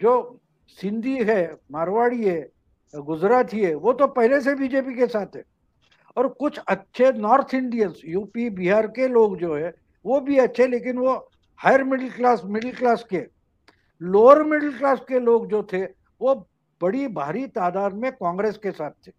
जो 0.00 0.40
सिंधी 0.78 1.16
है 1.24 1.42
मारवाड़ी 1.72 2.24
है 2.24 2.40
गुजराती 2.94 3.60
है 3.60 3.74
वो 3.74 3.92
तो 3.92 4.06
पहले 4.08 4.40
से 4.40 4.54
बीजेपी 4.54 4.94
के 4.94 5.06
साथ 5.06 5.36
है। 5.36 5.42
और 6.16 6.28
कुछ 6.30 6.58
अच्छे 6.58 7.10
नॉर्थ 7.12 7.54
इंडियंस, 7.54 8.00
यूपी, 8.04 8.48
बिहार 8.50 8.86
के 8.88 9.08
लोग 9.08 9.36
जो 9.38 9.54
है, 9.56 9.72
वो 10.04 10.20
भी 10.20 10.38
अच्छे, 10.38 10.66
लेकिन 10.66 10.98
वो 10.98 11.14
higher 11.60 11.84
middle 11.84 12.10
class 12.10 12.42
middle 12.46 12.74
class 12.74 13.04
के, 13.10 13.22
लोअर 14.00 14.42
मिडिल 14.44 14.76
क्लास 14.78 15.00
के 15.08 15.20
लोग 15.20 15.46
जो 15.48 15.62
थे, 15.72 15.84
वो 15.84 16.34
बड़ी 16.80 17.06
भारी 17.08 17.46
तादाद 17.48 17.94
में 17.94 18.10
कांग्रेस 18.12 18.56
के 18.56 18.70
साथ 18.70 18.90
थे। 19.06 19.12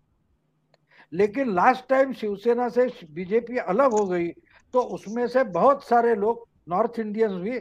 लेकिन 1.14 1.54
लास्ट 1.56 1.88
टाइम 1.90 2.14
शिवसेना 2.14 2.68
से 2.70 2.86
बीजेपी 3.12 3.58
अलग 3.58 3.92
हो 3.92 4.06
गई 4.06 4.28
तो 4.74 4.82
उसमें 4.96 5.28
से 5.28 5.44
बहुत 5.44 5.84
सारे 5.84 6.14
लोग 6.16 6.48
नॉर्थ 6.70 7.00
इंडियंस 7.00 7.32
भी 7.34 7.60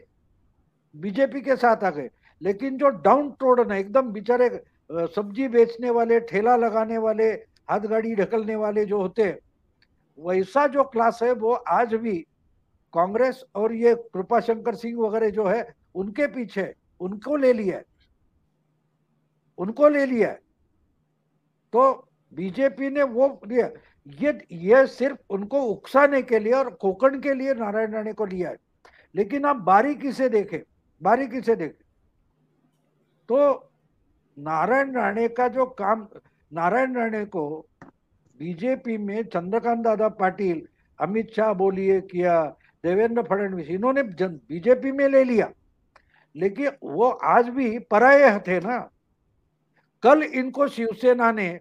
बीजेपी 0.95 1.41
के 1.41 1.57
साथ 1.57 1.85
आ 1.85 1.91
गए। 1.91 2.09
लेकिन 2.41 2.77
जो 2.79 2.89
डाउन 2.89 3.31
टोडन 3.41 3.73
है 3.73 3.79
एकदम 3.81 4.11
बेचारे 4.13 4.49
सब्ज़ी 4.91 5.49
बेचने 5.49 5.91
वाले, 5.91 6.21
ठेला 6.21 6.57
लगाने 6.57 6.99
वाले, 6.99 7.29
हाथ 7.69 7.81
गाड़ी 7.81 8.15
ढकलने 8.15 8.57
वाले 8.57 8.85
जो 8.85 9.01
होते 9.01 9.39
वैसा 10.19 10.67
जो 10.67 10.85
क्लास 10.85 11.19
है, 11.23 11.33
वो 11.33 11.53
आज 11.53 11.95
भी 11.95 12.17
कांग्रेस 12.95 13.45
और 13.55 13.73
ये 13.73 13.95
कृपा 14.15 14.41
शंकर 14.41 14.75
सिंह 14.75 14.99
वगैरह 14.99 15.31
जो 15.31 15.47
है, 15.47 15.75
उनके 15.95 16.27
पीछे 16.27 16.73
उनको 17.01 17.37
ले 17.37 17.53
लिया 17.53 17.81
उनको 19.59 19.89
ले 19.89 20.05
लिया 20.07 20.33
तो 21.73 21.93
बीजेपी 22.33 22.91
ने 22.91 23.03
वो 23.03 23.29
लिया, 23.47 23.69
ये 24.07 24.39
ये 24.53 24.87
सिर्फ़ 24.87 25.19
उनको 25.31 25.63
उकसाने 25.63 26.23
के 26.23 26.39
लिए 26.39 26.53
और 26.53 26.71
कोकण 26.73 27.19
के 27.21 27.35
लिए 27.35 27.55
नारायण 27.55 27.93
राणे 27.93 28.13
को 28.13 28.25
लिया 28.27 28.51
है। 28.51 28.57
लेकिन 29.15 29.45
आप 29.45 29.57
बारीकी 29.57 30.13
से 30.13 30.29
देखें, 30.29 30.61
बारीकी 31.01 31.41
से 31.41 31.57
देखें। 31.57 31.85
तो 33.29 33.68
नारायण 34.39 34.95
राणे 34.95 35.29
का 35.29 35.49
जो 35.49 35.67
काम 35.67 36.07
नारायण 36.53 36.97
राणे 36.97 37.25
को 37.25 37.67
बीजेपी 38.39 38.97
में 38.97 39.23
चंद्रकांत 39.23 39.83
दादा 39.85 40.09
पाटिल 40.09 40.67
अमित 41.01 41.33
शाह 41.37 41.53
बोलिए 41.53 42.01
किया 42.01 42.45
देवेंद्र 42.85 43.23
फडणवीस 43.23 43.69
इन्होंने 43.69 44.03
बीजेपी 44.03 44.93
में 44.93 45.09
ले 45.09 45.25
लिया। 45.25 45.51
लेकिन 46.37 46.71
वो 46.83 47.11
आज 47.11 47.49
भी 47.49 47.79
पराये 47.79 48.39
थे 48.39 48.61
ना। 48.61 48.79
कल 50.03 50.23
इनको 50.23 50.69
शिवसेना 50.69 51.33
ने 51.33 51.61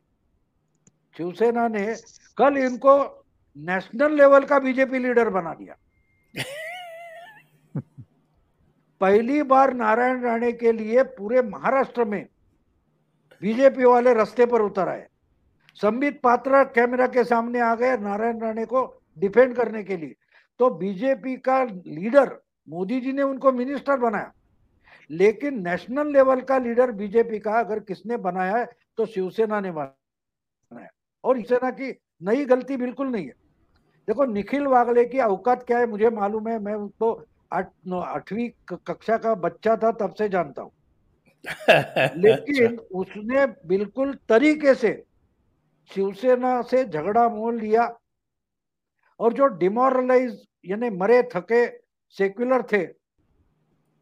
शिवसेना 1.17 1.67
ने 1.67 1.95
कल 2.37 2.57
इनको 2.57 3.25
नेशनल 3.57 4.15
लेवल 4.15 4.45
का 4.45 4.59
बीजेपी 4.59 4.99
लीडर 4.99 5.29
बना 5.29 5.53
दिया। 5.53 5.75
पहली 9.01 9.41
बार 9.43 9.73
नारायण 9.73 10.21
राणे 10.21 10.51
के 10.51 10.71
लिए 10.71 11.03
पूरे 11.03 11.41
महाराष्ट्र 11.41 12.05
में 12.05 12.25
बीजेपी 13.41 13.83
वाले 13.83 14.13
रास्ते 14.13 14.45
पर 14.45 14.61
उतर 14.61 14.89
आए। 14.89 15.07
संबित 15.79 16.19
पात्रा 16.21 16.63
कैमरा 16.63 17.07
के 17.07 17.23
सामने 17.23 17.59
आ 17.59 17.73
गए 17.75 17.97
नारायण 17.97 18.39
राणे 18.39 18.65
को 18.65 18.83
डिफेंड 19.17 19.55
करने 19.55 19.83
के 19.83 19.97
लिए। 19.97 20.15
तो 20.59 20.69
बीजेपी 20.69 21.35
का 21.37 21.63
लीडर 21.63 22.35
मोदी 22.67 22.99
जी 23.01 23.11
ने 23.13 23.21
उनको 23.21 23.51
मिनिस्टर 23.51 23.97
बनाया। 23.97 24.31
लेकिन 25.09 25.61
नेशनल 25.67 26.11
लेवल 26.13 26.41
का 26.41 26.57
लीडर 26.57 26.91
बीजेपी 26.91 27.39
का 27.39 27.59
अगर 27.59 27.79
किसने 27.79 28.17
बनाया 28.17 28.55
है 28.57 28.65
तो 28.97 29.05
शिवसेना 29.05 29.59
ने 29.59 29.71
बनाया। 29.71 30.87
और 31.23 31.37
शिवसेना 31.37 31.69
की 31.71 31.91
नई 32.21 32.45
गलती 32.45 32.77
बिल्कुल 32.77 33.07
नहीं 33.07 33.25
है। 33.25 33.33
देखो, 34.07 34.25
निखिल 34.25 34.67
वागले 34.67 35.05
की 35.05 35.19
औकात 35.19 35.63
क्या 35.63 35.79
है, 35.79 35.87
मुझे 35.87 36.09
मालूम 36.09 36.47
है। 36.47 36.59
मैं 36.59 36.73
उसको 36.73 37.11
आठ 37.53 37.71
आठवीं 37.93 38.49
कक्षा 38.85 39.17
का 39.17 39.33
बच्चा 39.35 39.75
था, 39.75 39.91
तब 39.91 40.13
से 40.13 40.29
जानता 40.29 40.61
हूँ। 40.61 40.71
लेकिन 41.69 42.65
अच्छा। 42.67 42.97
उसने 42.99 43.45
बिल्कुल 43.67 44.13
तरीके 44.29 44.73
से 44.75 44.91
शिवसेना 45.91 46.61
से 46.61 46.83
झगड़ा 46.85 47.27
मोल 47.29 47.59
लिया 47.59 47.87
और 49.19 49.33
जो 49.33 49.47
डिमोरलाइज 49.57 50.45
यानी 50.65 50.89
मरे 50.89 51.21
थके 51.35 51.65
सेक्युलर 52.15 52.63
थे 52.63 52.83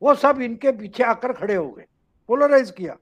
वो 0.01 0.13
सब 0.15 0.41
इनके 0.41 0.71
पीछे 0.71 1.03
आकर 1.03 1.33
खड़े 1.33 1.55
हो 1.55 1.69
गए 1.71 1.85
पोलराइज 2.29 2.71
किया 2.71 2.97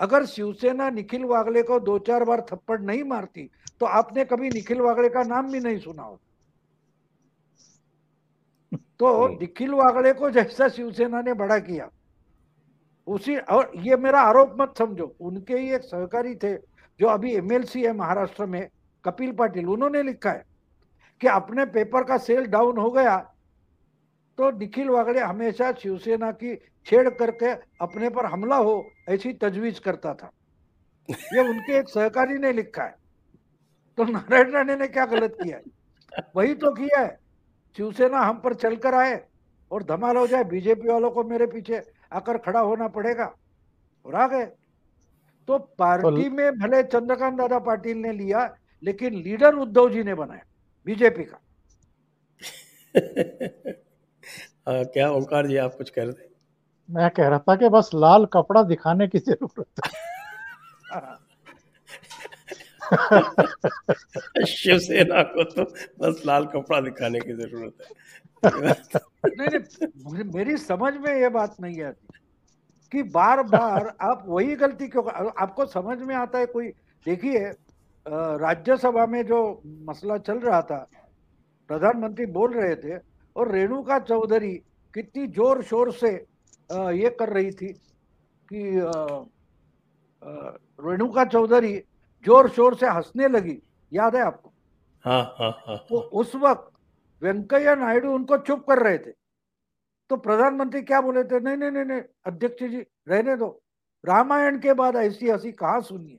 अगर 0.00 0.26
शिवसेना 0.26 0.88
निखिल 0.90 1.24
वागले 1.24 1.62
को 1.62 1.78
दो 1.80 1.98
चार 1.98 2.24
बार 2.24 2.40
थप्पड़ 2.50 2.80
नहीं 2.80 3.02
मारती 3.04 3.48
तो 3.80 3.86
आपने 3.86 4.24
कभी 4.24 4.48
निखिल 4.50 4.80
वागले 4.80 5.08
का 5.08 5.22
नाम 5.22 5.50
भी 5.52 5.60
नहीं 5.60 5.78
सुना 5.78 6.02
हो 6.02 6.20
तो 8.98 9.12
हम्म। 9.16 9.36
निखिल 9.40 9.70
वागले 9.74 10.12
को 10.12 10.30
जैसा 10.30 10.68
शिवसेना 10.68 11.20
ने 11.22 11.34
बड़ा 11.34 11.58
किया 11.58 11.90
उसी, 13.06 13.36
और 13.36 13.70
ये 13.76 13.96
मेरा 13.96 14.20
आरोप 14.20 14.56
मत 14.60 14.74
समझो। 14.78 15.14
उनके 15.20 15.54
ही 15.54 15.70
एक 15.74 15.82
सहकारी 15.82 16.34
थे, 16.34 16.54
जो 17.00 17.06
अभी 17.06 17.34
एमएलसी 17.34 17.82
है 17.84 17.92
महाराष्ट्र 17.92 18.46
में, 18.46 18.68
कपिल 19.04 19.32
पाटिल, 19.32 19.66
उन्होंने 19.66 20.02
लिखा 20.02 20.30
है 20.30 20.44
कि 21.20 21.26
अपने 21.28 21.64
पेपर 21.66 22.04
का 22.04 22.16
सेल 22.18 22.46
डाउन 22.46 22.78
हो 22.78 22.90
गया 22.90 23.16
तो 24.38 24.50
निखिल 24.50 24.88
वागड़े 24.88 25.20
हमेशा 25.20 25.70
शिवसेना 25.72 26.30
की 26.32 26.54
छेड़ 26.86 27.08
करके 27.10 27.50
अपने 27.80 28.08
पर 28.10 28.26
हमला 28.26 28.56
हो, 28.56 28.84
ऐसी 29.08 29.32
तजवीज 29.34 29.78
करता 29.78 30.14
था। 30.14 30.30
ये 31.08 31.40
उनके 31.40 31.76
एक 31.78 31.88
सहकारी 31.88 32.38
ने 32.38 32.52
लिखा 32.52 32.82
है। 32.82 32.94
तो 33.98 34.04
नारायण 34.04 34.50
राणे 34.50 34.76
ने 34.76 34.88
क्या 34.88 35.04
गलत 35.06 35.36
किया 35.42 35.56
है? 35.56 35.62
वही 36.36 36.54
तो 36.54 36.72
किया 36.72 37.00
है। 37.00 37.16
शिवसेना 37.78 38.20
हम 38.20 38.40
पर 38.40 38.54
चलकर 38.54 38.94
आए 38.94 39.20
और 39.70 39.82
धमाल 39.84 40.16
हो 40.16 40.26
जाए, 40.26 40.44
बीजेपी 40.44 40.88
वालों 40.88 41.10
को 41.10 41.24
मेरे 41.24 41.46
पीछे 41.46 41.80
आकर 42.14 42.38
खड़ा 42.38 42.60
होना 42.60 42.88
पड़ेगा। 42.88 43.34
और 44.06 44.14
आ 44.14 44.26
गए। 44.28 44.46
तो 45.48 45.58
पार्टी 45.58 46.28
तो... 46.28 46.30
में 46.30 46.58
भले 46.58 46.82
चंद्रकांत 46.82 47.38
दादा 47.38 47.58
पाटिल 47.58 47.96
ने 47.96 48.12
लिया 48.12 48.56
लेकिन 48.82 49.14
लीडर 49.14 49.54
उद्धव 49.54 49.90
जी 49.90 50.02
ने 50.02 50.14
बनाया 50.14 50.42
बीजेपी 50.86 51.24
का। 51.24 51.36
आ, 54.68 54.82
क्या 54.84 55.10
ओंकार 55.10 55.46
जी 55.46 55.56
आप 55.56 55.74
कुछ 55.74 55.90
कह 55.90 56.02
रहे 56.02 56.12
थे? 56.12 56.28
मैं 56.90 57.10
कह 57.10 57.28
रहा 57.28 57.38
था 57.38 57.56
कि 57.56 57.68
बस 57.68 57.90
लाल 57.94 58.26
कपड़ा 58.26 58.62
दिखाने 58.62 59.08
की 59.08 59.18
ज़रूरत 59.18 59.66
है। 59.86 60.14
शिवसेना 64.46 65.22
को 65.22 65.44
तो 65.44 65.62
बस 66.00 66.22
लाल 66.26 66.46
कपड़ा 66.46 66.80
दिखाने 66.80 67.20
की 67.20 67.32
ज़रूरत 67.32 67.74
है। 67.80 67.86
नहीं 68.44 69.58
नहीं 69.58 70.24
मेरी 70.34 70.56
समझ 70.56 70.92
में 70.94 71.14
ये 71.20 71.28
बात 71.28 71.56
नहीं 71.60 71.82
आती 71.82 72.18
कि 72.92 73.02
बार 73.02 73.42
बार 73.42 73.86
आप 74.00 74.24
वही 74.26 74.54
गलती 74.56 74.88
क्यों 74.88 75.04
आपको 75.38 75.66
समझ 75.66 75.98
में 75.98 76.14
आता 76.14 76.38
है 76.38 76.46
कोई? 76.46 76.68
देखिए 77.06 77.50
राज्यसभा 78.40 79.06
में 79.06 79.22
जो 79.26 79.38
मसला 79.88 80.16
चल 80.18 80.38
रहा 80.38 80.60
था 80.62 80.86
प्रधानमंत्री 81.70 82.26
बोल 82.26 82.52
रहे 82.54 82.74
थे 82.76 82.98
और 83.36 83.50
रेणुका 83.52 83.98
चौधरी 83.98 84.52
कितनी 84.94 85.26
ज़ोर 85.26 85.62
शोर 85.62 85.92
से 85.92 86.12
ये 86.70 87.10
कर 87.10 87.28
रही 87.28 87.50
थी 87.50 87.72
कि 88.52 88.62
रेणुका 90.84 91.24
चौधरी 91.24 91.76
ज़ोर 92.24 92.48
शोर 92.50 92.74
से 92.74 92.86
हंसने 92.86 93.28
लगी। 93.28 93.58
याद 93.92 94.16
है 94.16 94.22
आपको? 94.22 94.52
हाँ 95.04 95.22
हाँ 95.38 95.50
हाँ। 95.66 95.76
तो 95.88 95.98
उस 96.20 96.34
वक्त 96.34 96.70
वेंकैया 97.24 97.74
नायडू 97.74 98.14
उनको 98.14 98.38
चुप 98.38 98.66
कर 98.68 98.82
रहे 98.82 98.98
थे। 98.98 99.12
तो 100.10 100.16
प्रधानमंत्री 100.16 100.82
क्या 100.82 101.00
बोले 101.00 101.24
थे? 101.24 101.40
नहीं 101.40 101.56
नहीं 101.56 101.70
नहीं 101.70 101.84
नहीं 101.84 102.02
अध्यक्ष 102.26 102.64
जी 102.64 102.86
रहने 103.08 103.36
दो। 103.36 103.62
रामायण 104.06 104.58
के 104.58 104.72
बाद 104.72 104.96
ऐसी 104.96 105.30
हँसी 105.30 105.52
कहा 105.52 105.80
सुनिए? 105.80 106.18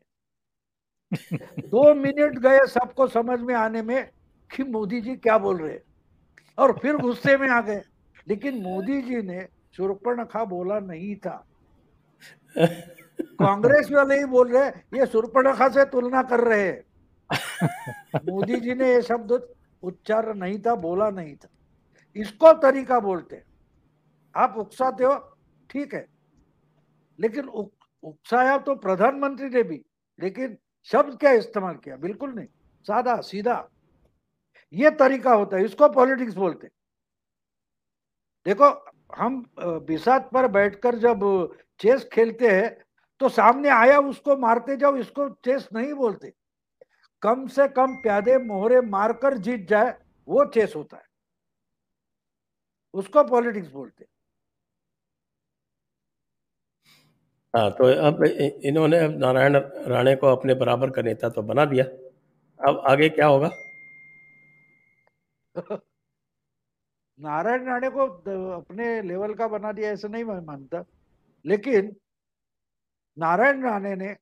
दो 1.60 1.94
मिनट 1.94 2.40
गए 2.40 2.60
सबको 2.68 3.08
समझ 3.08 3.40
में 3.40 3.56
आने 3.56 3.82
में 3.82 4.10
कि 4.56 4.64
मोदी 4.64 5.02
जी 5.02 5.16
क्या 5.16 5.38
बोल 5.38 5.58
रहे 5.58 5.80
और 6.58 6.80
फिर 6.80 6.98
गुस्से 6.98 7.38
में 7.38 7.50
आ 7.50 7.62
गए। 7.62 7.82
लेकिन 8.28 8.62
मोदी 8.62 9.02
जी 9.02 9.22
ने 9.22 9.48
सुरपणखा 9.78 10.46
बोला 10.46 10.80
नहीं 10.80 11.16
था। 11.16 11.46
कांग्रेस 13.22 13.92
वाले 13.92 14.18
ही 14.18 14.26
बोल 14.26 14.52
रहे 14.52 14.70
ये 14.70 15.06
सुरपणखा 15.06 15.70
से 15.70 15.86
तुलना 15.86 16.24
कर 16.24 16.40
रहे 16.40 16.68
हैं। 16.68 16.84
मोदी 18.16 18.56
जी 18.56 18.74
ने 18.74 18.94
ये 18.94 19.02
शब्द 19.02 19.55
उच्चार 19.86 20.34
नहीं 20.36 20.60
था, 20.60 20.76
बोला 20.78 21.10
नहीं 21.12 21.36
था। 21.36 21.50
इसको 22.16 22.52
तरीका 22.62 23.00
बोलते 23.00 23.42
आप 24.36 24.58
उकसाते 24.58 25.04
हो, 25.04 25.16
ठीक 25.70 25.94
है। 25.94 26.06
लेकिन 27.20 27.48
उकसाया 27.48 28.58
तो 28.60 28.76
प्रधानमंत्री 28.78 29.50
ने 29.50 29.64
भी, 29.64 29.82
लेकिन 30.20 30.58
शब्द 30.90 31.18
क्या 31.20 31.32
इस्तेमाल 31.34 31.76
किया? 31.76 31.96
बिल्कुल 31.98 32.32
नहीं। 32.32 32.48
सादा, 32.86 33.20
सीधा। 33.22 33.70
ये 34.74 34.90
तरीका 34.94 35.34
होता 35.34 35.58
है, 35.58 35.66
इसको 35.66 35.90
पॉलिटिक्स 35.90 36.36
बोलते 36.36 36.70
देखो, 38.46 38.66
हम 39.16 39.46
बिसात 39.58 40.30
पर 40.34 40.48
बैठकर 40.50 40.96
जब 40.98 41.22
चेस 41.80 42.08
खेलते 42.12 42.50
हैं 42.50 42.78
तो 43.22 43.30
सामने 43.30 43.70
आया, 43.70 44.00
उसको 44.00 44.36
मारते 44.38 44.76
जाओ, 44.78 44.96
इसको 44.96 45.30
चेस 45.46 45.68
नहीं 45.74 45.94
बोलते। 45.94 46.32
कम 47.26 47.48
से 47.48 47.68
कम 47.70 47.96
प्यादे 47.96 48.38
मोहरे 48.40 48.82
मारकर 48.82 49.38
जीत 49.38 49.68
जाए 49.70 49.94
वो 50.28 50.46
चेस 50.46 50.74
होता 50.76 50.98
है। 50.98 51.04
उसको 52.94 53.24
पॉलिटिक्स 53.24 53.72
बोलते 53.72 54.06
हाँ। 57.54 57.70
तो 57.72 57.86
अब 58.08 58.24
इन्होंने 58.66 59.08
नारायण 59.10 59.56
राणे 59.88 60.16
को 60.16 60.28
अपने 60.28 60.54
बराबर 60.56 60.90
का 60.90 61.02
नेता 61.02 61.30
तो 61.30 61.42
बना 61.42 61.66
दिया। 61.66 61.86
अब 62.60 62.84
आगे 62.90 63.10
क्या 63.10 63.28
होगा? 63.28 63.50
नारायण 67.20 67.66
राणे 67.66 67.90
को 67.90 68.06
अपने 68.58 69.02
लेवल 69.02 69.34
का 69.34 69.48
बना 69.48 69.72
दिया 69.72 69.92
ऐसा 69.92 70.08
नहीं 70.08 70.24
मैं 70.24 70.40
मानता। 70.42 70.84
लेकिन 71.46 71.96
नारायण 73.18 73.64
राणे 73.64 73.96
ने 73.96 74.16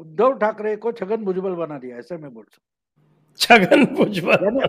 उद्धव 0.00 0.38
ठाकरे 0.38 0.76
को 0.76 0.92
छगन 0.92 1.24
भुजबल 1.24 1.54
बना 1.54 1.78
दिया 1.78 1.96
ऐसे 1.98 2.16
मैं 2.16 2.32
बोल 2.34 2.44
सकता 2.44 2.62
छगन 3.40 3.84
भुजबल। 3.94 4.66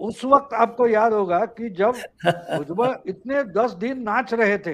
उस 0.00 0.24
वक्त 0.24 0.54
आपको 0.54 0.86
याद 0.88 1.12
होगा 1.12 1.44
कि 1.46 1.70
जब 1.70 1.94
भुजबल 2.24 2.94
इतने 3.06 3.42
दस 3.52 3.72
दिन 3.72 4.02
नाच 4.02 4.34
रहे 4.34 4.58
थे 4.58 4.70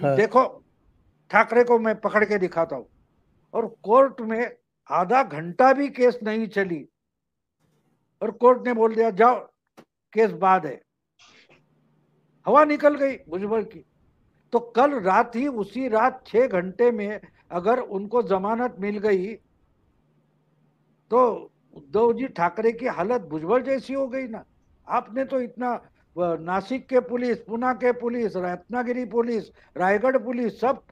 हाँ। 0.00 0.16
देखो 0.16 0.44
ठाकरे 1.30 1.64
को 1.64 1.78
मैं 1.78 1.94
पकड़ 2.00 2.24
के 2.24 2.38
दिखाता 2.38 2.76
हूँ। 2.76 2.86
और 3.54 3.66
कोर्ट 3.82 4.20
में 4.20 4.50
आधा 4.90 5.22
घंटा 5.22 5.72
भी 5.72 5.88
केस 5.88 6.18
नहीं 6.22 6.46
चली। 6.48 6.84
और 8.22 8.30
कोर्ट 8.30 8.66
ने 8.66 8.72
बोल 8.72 8.94
दिया 8.94 9.10
जाओ 9.10 9.38
केस 10.12 10.30
बाद 10.30 10.66
है। 10.66 10.80
हवा 12.46 12.64
निकल 12.64 12.94
गई 12.94 13.16
भुजबल 13.28 13.62
की। 13.62 13.84
तो 14.54 14.58
कल 14.76 14.92
रात 15.02 15.36
ही 15.36 15.46
उसी 15.60 15.88
रात 15.88 16.22
छह 16.26 16.46
घंटे 16.48 16.90
में 16.90 17.20
अगर 17.50 17.80
उनको 17.90 18.22
जमानत 18.24 18.76
मिल 18.80 18.98
गई 18.98 19.34
तो 21.10 21.22
उद्धव 21.76 22.12
जी 22.12 22.26
ठाकरे 22.36 22.72
की 22.72 22.86
हालत 22.88 23.20
भुजबल 23.30 23.62
जैसी 23.62 23.94
हो 23.94 24.06
गई 24.08 24.26
ना। 24.28 24.44
आपने 24.86 25.24
तो 25.24 25.40
इतना 25.40 25.70
नासिक 26.16 26.86
के 26.88 27.00
पुलिस 27.02 27.38
पुना 27.40 27.72
के 27.74 27.92
police, 27.94 28.36
Ratnagiri 28.36 29.04
police, 29.06 29.50
Raigad 29.76 30.18
police 30.24 30.60
सब 30.60 30.82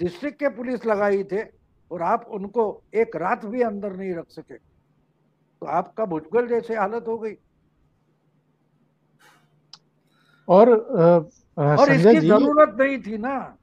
डिस्ट्रिक्ट 0.00 0.38
के 0.38 0.48
पुलिस 0.56 0.86
लगाई 0.86 1.24
थे 1.24 1.42
और 1.90 2.02
आप 2.02 2.26
उनको 2.30 2.64
एक 2.94 3.16
रात 3.16 3.44
भी 3.46 3.62
अंदर 3.62 3.96
नहीं 3.96 4.14
रख 4.14 4.30
सके। 4.30 4.56
तो 4.56 5.66
आपका 5.68 6.04
भुजबल 6.06 6.46
जैसे 6.48 6.76
हालत 6.76 7.04
हो 7.08 7.18
गई। 7.18 7.36
और 10.48 10.76
और 11.56 11.92
इसकी 11.92 12.20
ज़रूरत 12.20 12.76
नहीं 12.80 12.98
थी 13.02 13.18
ना। 13.18 13.56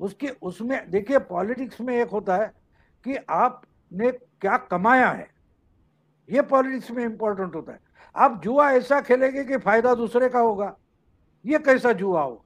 उसकी 0.00 0.28
उसमें 0.42 0.90
देखिए 0.90 1.18
पॉलिटिक्स 1.18 1.80
में 1.80 1.94
एक 1.96 2.10
होता 2.10 2.36
है 2.36 2.52
कि 3.04 3.16
आपने 3.16 4.10
क्या 4.10 4.56
कमाया 4.70 5.08
है। 5.10 5.28
ये 6.28 6.42
पॉलिटिक्स 6.44 6.90
में 6.90 7.04
इंपॉर्टेंट 7.04 7.54
होता 7.54 7.72
है। 7.72 7.80
आप 8.14 8.40
जुआ 8.44 8.70
ऐसा 8.70 9.00
खेलेंगे 9.00 9.44
कि 9.44 9.56
फ़ायदा 9.58 9.94
दूसरे 9.94 10.28
का 10.28 10.40
होगा। 10.40 10.76
ये 11.44 11.58
कैसा 11.58 11.92
जुआ 11.92 12.22
होगा? 12.22 12.42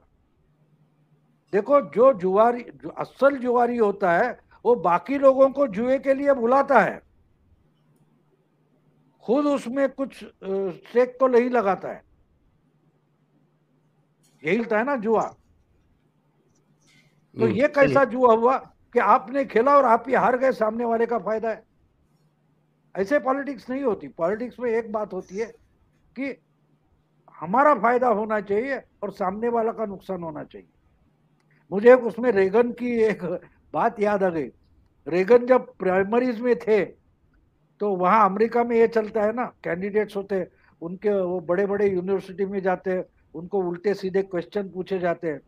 देखो 1.52 1.80
जो 1.90 2.12
जुआरी 2.14 2.64
जो 2.74 2.88
असल 2.88 3.36
जुआरी 3.38 3.76
होता 3.76 4.12
है 4.12 4.38
वो 4.64 4.74
बाकी 4.76 5.18
लोगों 5.18 5.48
को 5.50 5.66
जुए 5.68 5.98
के 5.98 6.14
लिए 6.14 6.32
बुलाता 6.34 6.80
है। 6.80 7.00
खुद 9.24 9.46
उसमें 9.46 9.88
कुछ 9.88 10.14
स्टेक 10.14 11.16
को 11.20 11.28
नहीं 11.28 11.50
लगाता 11.50 11.88
है। 11.88 12.02
यही 14.42 14.56
होता 14.56 14.78
है 14.78 14.84
ना 14.84 14.96
जुआ। 14.96 15.22
तो 17.36 17.44
हम्म, 17.44 17.52
ये 17.52 17.68
कैसा 17.68 18.04
जुआ 18.04 18.34
हुआ 18.34 18.56
कि 18.94 18.98
आपने 18.98 19.44
खेला 19.44 19.76
और 19.76 19.84
आप 19.84 20.04
ही 20.08 20.14
हार 20.14 20.36
गए 20.38 20.52
सामने 20.52 20.84
वाले 20.84 21.06
का 21.06 21.18
फ़ायदा 21.18 21.50
है। 21.50 21.62
ऐसे 22.94 23.18
पॉलिटिक्स 23.18 23.68
नहीं 23.70 23.82
होती। 23.82 24.08
पॉलिटिक्स 24.08 24.58
में 24.60 24.70
एक 24.70 24.90
बात 24.92 25.12
होती 25.12 25.36
है 25.36 25.46
कि 26.16 26.34
हमारा 27.40 27.74
फ़ायदा 27.74 28.08
होना 28.08 28.40
चाहिए 28.40 28.80
और 29.02 29.10
सामने 29.12 29.48
वाला 29.48 29.72
का 29.72 29.86
नुकसान 29.86 30.22
होना 30.22 30.44
चाहिए। 30.44 30.68
मुझे 31.72 31.94
उसमें 31.94 32.30
रेगन 32.32 32.72
की 32.72 32.90
एक 33.02 33.22
बात 33.74 34.00
याद 34.00 34.22
आ 34.22 34.28
गई। 34.30 34.50
रेगन 35.06 35.46
जब 35.46 35.72
प्राइमरीज 35.78 36.40
में 36.40 36.54
थे 36.58 36.84
तो 37.80 37.94
वहाँ 37.96 38.24
अमेरिका 38.24 38.64
में 38.64 38.76
ये 38.76 38.88
चलता 38.88 39.22
है 39.22 39.32
ना 39.32 39.44
कैंडिडेट्स 39.64 40.16
होते 40.16 40.34
हैं। 40.34 40.46
उनके 40.82 41.10
वो 41.12 41.40
बड़े 41.40 41.66
बड़े 41.66 41.88
यूनिवर्सिटी 41.88 42.44
में 42.44 42.60
जाते 42.62 42.90
हैं। 42.90 43.04
उनको 43.34 43.58
उल्टे 43.58 43.94
सीधे 43.94 44.22
क्वेश्चन 44.22 44.68
पूछे 44.68 44.98
जाते 44.98 45.28
हैं। 45.28 45.40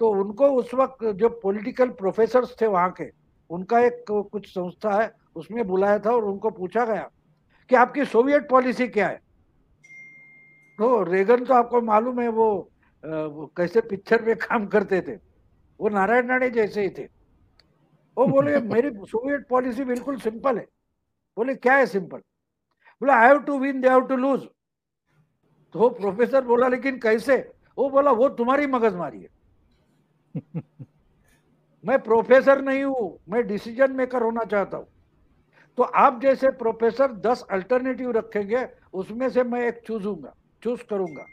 तो 0.00 0.10
उनको 0.10 0.48
उस 0.48 0.74
वक्त 0.74 1.04
जो 1.04 1.28
पॉलिटिकल 1.28 1.88
प्रोफेसर्स 1.88 2.56
थे 2.60 2.66
वहाँ 2.66 2.90
के 2.90 3.10
उनका 3.50 3.80
एक 3.80 4.04
कुछ 4.10 4.46
संस्था 4.46 5.02
है 5.02 5.12
उसमें 5.36 5.66
बुलाया 5.66 5.98
था 5.98 6.10
और 6.10 6.24
उनको 6.24 6.50
पूछा 6.50 6.84
गया 6.84 7.10
कि 7.70 7.76
आपकी 7.76 8.04
सोवियत 8.04 8.48
पॉलिसी 8.50 8.88
क्या 8.88 9.08
है? 9.08 9.20
तो 10.78 11.02
रेगन 11.02 11.44
तो 11.44 11.54
आपको 11.54 11.80
मालूम 11.80 12.20
है 12.20 12.28
वो, 12.28 12.70
वो 13.04 13.52
कैसे 13.56 13.80
पिक्चर 13.80 14.22
में 14.22 14.36
काम 14.36 14.66
करते 14.66 15.00
थे। 15.00 15.14
वो 15.80 15.88
नारायण 15.88 16.28
राणे 16.28 16.50
जैसे 16.50 16.82
ही 16.82 16.90
थे। 16.90 17.04
वो 18.16 18.26
बोले 18.26 18.58
मेरी 18.74 18.90
सोवियत 18.90 19.46
पॉलिसी 19.48 19.84
बिल्कुल 19.84 20.16
सिंपल 20.16 20.58
है। 20.58 20.66
बोले 21.36 21.54
क्या 21.54 21.74
है 21.74 21.86
सिंपल 21.86 22.18
बोले 23.02 23.12
I 23.12 23.28
have 23.28 23.38
to 23.38 23.58
win 23.58 23.80
they 23.80 23.88
have 23.88 24.00
to 24.00 24.16
lose 24.16 24.48
तो 25.74 25.88
प्रोफेसर 25.88 26.44
बोला 26.44 26.68
लेकिन 26.68 26.98
कैसे? 26.98 27.52
वो 27.78 27.90
बोला 27.90 28.10
वो 28.10 28.28
तुम्हारी 28.28 28.66
मगजमारी 28.66 29.22
है. 29.22 29.28
मैं 31.84 32.02
प्रोफेसर 32.02 32.62
नहीं 32.62 32.84
हूँ 32.84 33.18
मैं 33.28 33.46
डिसीज़न 33.46 33.92
मेकर 33.92 34.22
होना 34.22 34.44
चाहता 34.44 34.76
हूँ। 34.76 34.86
तो 35.76 35.82
आप 35.82 36.20
जैसे 36.22 36.50
प्रोफेसर 36.50 37.12
दस 37.12 37.44
अल्टरनेटिव 37.50 38.10
रखेंगे 38.10 38.68
उसमें 38.92 39.30
से 39.30 39.44
मैं 39.44 39.60
एक 39.60 39.82
चूजूँगा 39.86 40.34
चूज़ 40.62 40.84
करूँगा। 40.90 41.26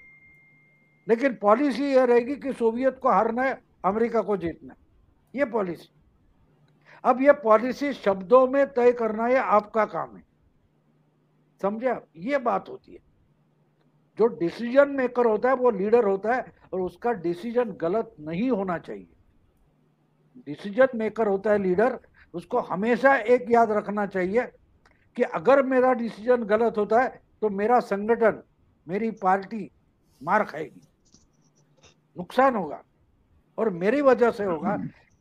लेकिन 1.09 1.35
पॉलिसी 1.35 1.83
यह 1.83 2.03
रहेगी 2.03 2.35
कि 2.35 2.53
सोवियत 2.53 2.99
को 2.99 3.09
हारना 3.09 3.43
है 3.43 3.61
अमेरिका 3.85 4.21
को 4.21 4.37
जीतना 4.37 4.73
है। 4.73 4.79
ये 5.35 5.45
पॉलिसी। 5.45 5.89
अब 7.03 7.21
ये 7.21 7.31
पॉलिसी 7.31 7.93
शब्दों 7.93 8.47
में 8.47 8.73
तय 8.73 8.91
करना 8.91 9.27
ये 9.27 9.37
आपका 9.37 9.85
काम 9.85 10.15
है। 10.15 10.23
समझे 11.61 11.87
आप? 11.87 12.07
ये 12.17 12.37
बात 12.37 12.69
होती 12.69 12.93
है। 12.93 13.10
जो 14.17 14.27
डिसीज़न 14.27 14.89
मेकर 14.89 15.25
होता 15.25 15.49
है, 15.49 15.55
वो 15.55 15.71
लीडर 15.71 16.05
होता 16.05 16.33
है 16.33 16.53
और 16.73 16.81
उसका 16.81 17.11
डिसीज़न 17.21 17.71
गलत 17.81 18.15
नहीं 18.19 18.49
होना 18.51 18.77
चाहिए। 18.77 19.07
डिसीज़न 20.47 20.97
मेकर 20.97 21.27
होता 21.27 21.51
है 21.51 21.61
लीडर 21.63 21.99
उसको 22.33 22.59
हमेशा 22.61 23.15
एक 23.15 23.45
याद 23.51 23.71
रखना 23.71 24.05
चाहिए 24.07 24.45
कि 25.17 25.23
अगर 25.23 25.61
मेरा 25.63 25.93
डिसीज़न 25.93 26.43
गलत 26.45 26.77
होता 26.77 27.01
है 27.01 27.21
तो 27.41 27.49
मेरा 27.51 27.79
संगठन, 27.81 28.41
मेरी 28.87 29.11
पार्टी 29.13 29.69
मार 30.21 30.43
खाएगी। 30.43 30.81
नुकसान 32.17 32.55
होगा 32.55 32.81
और 33.57 33.69
मेरी 33.71 34.01
वजह 34.01 34.31
से 34.31 34.43
होगा, 34.43 34.77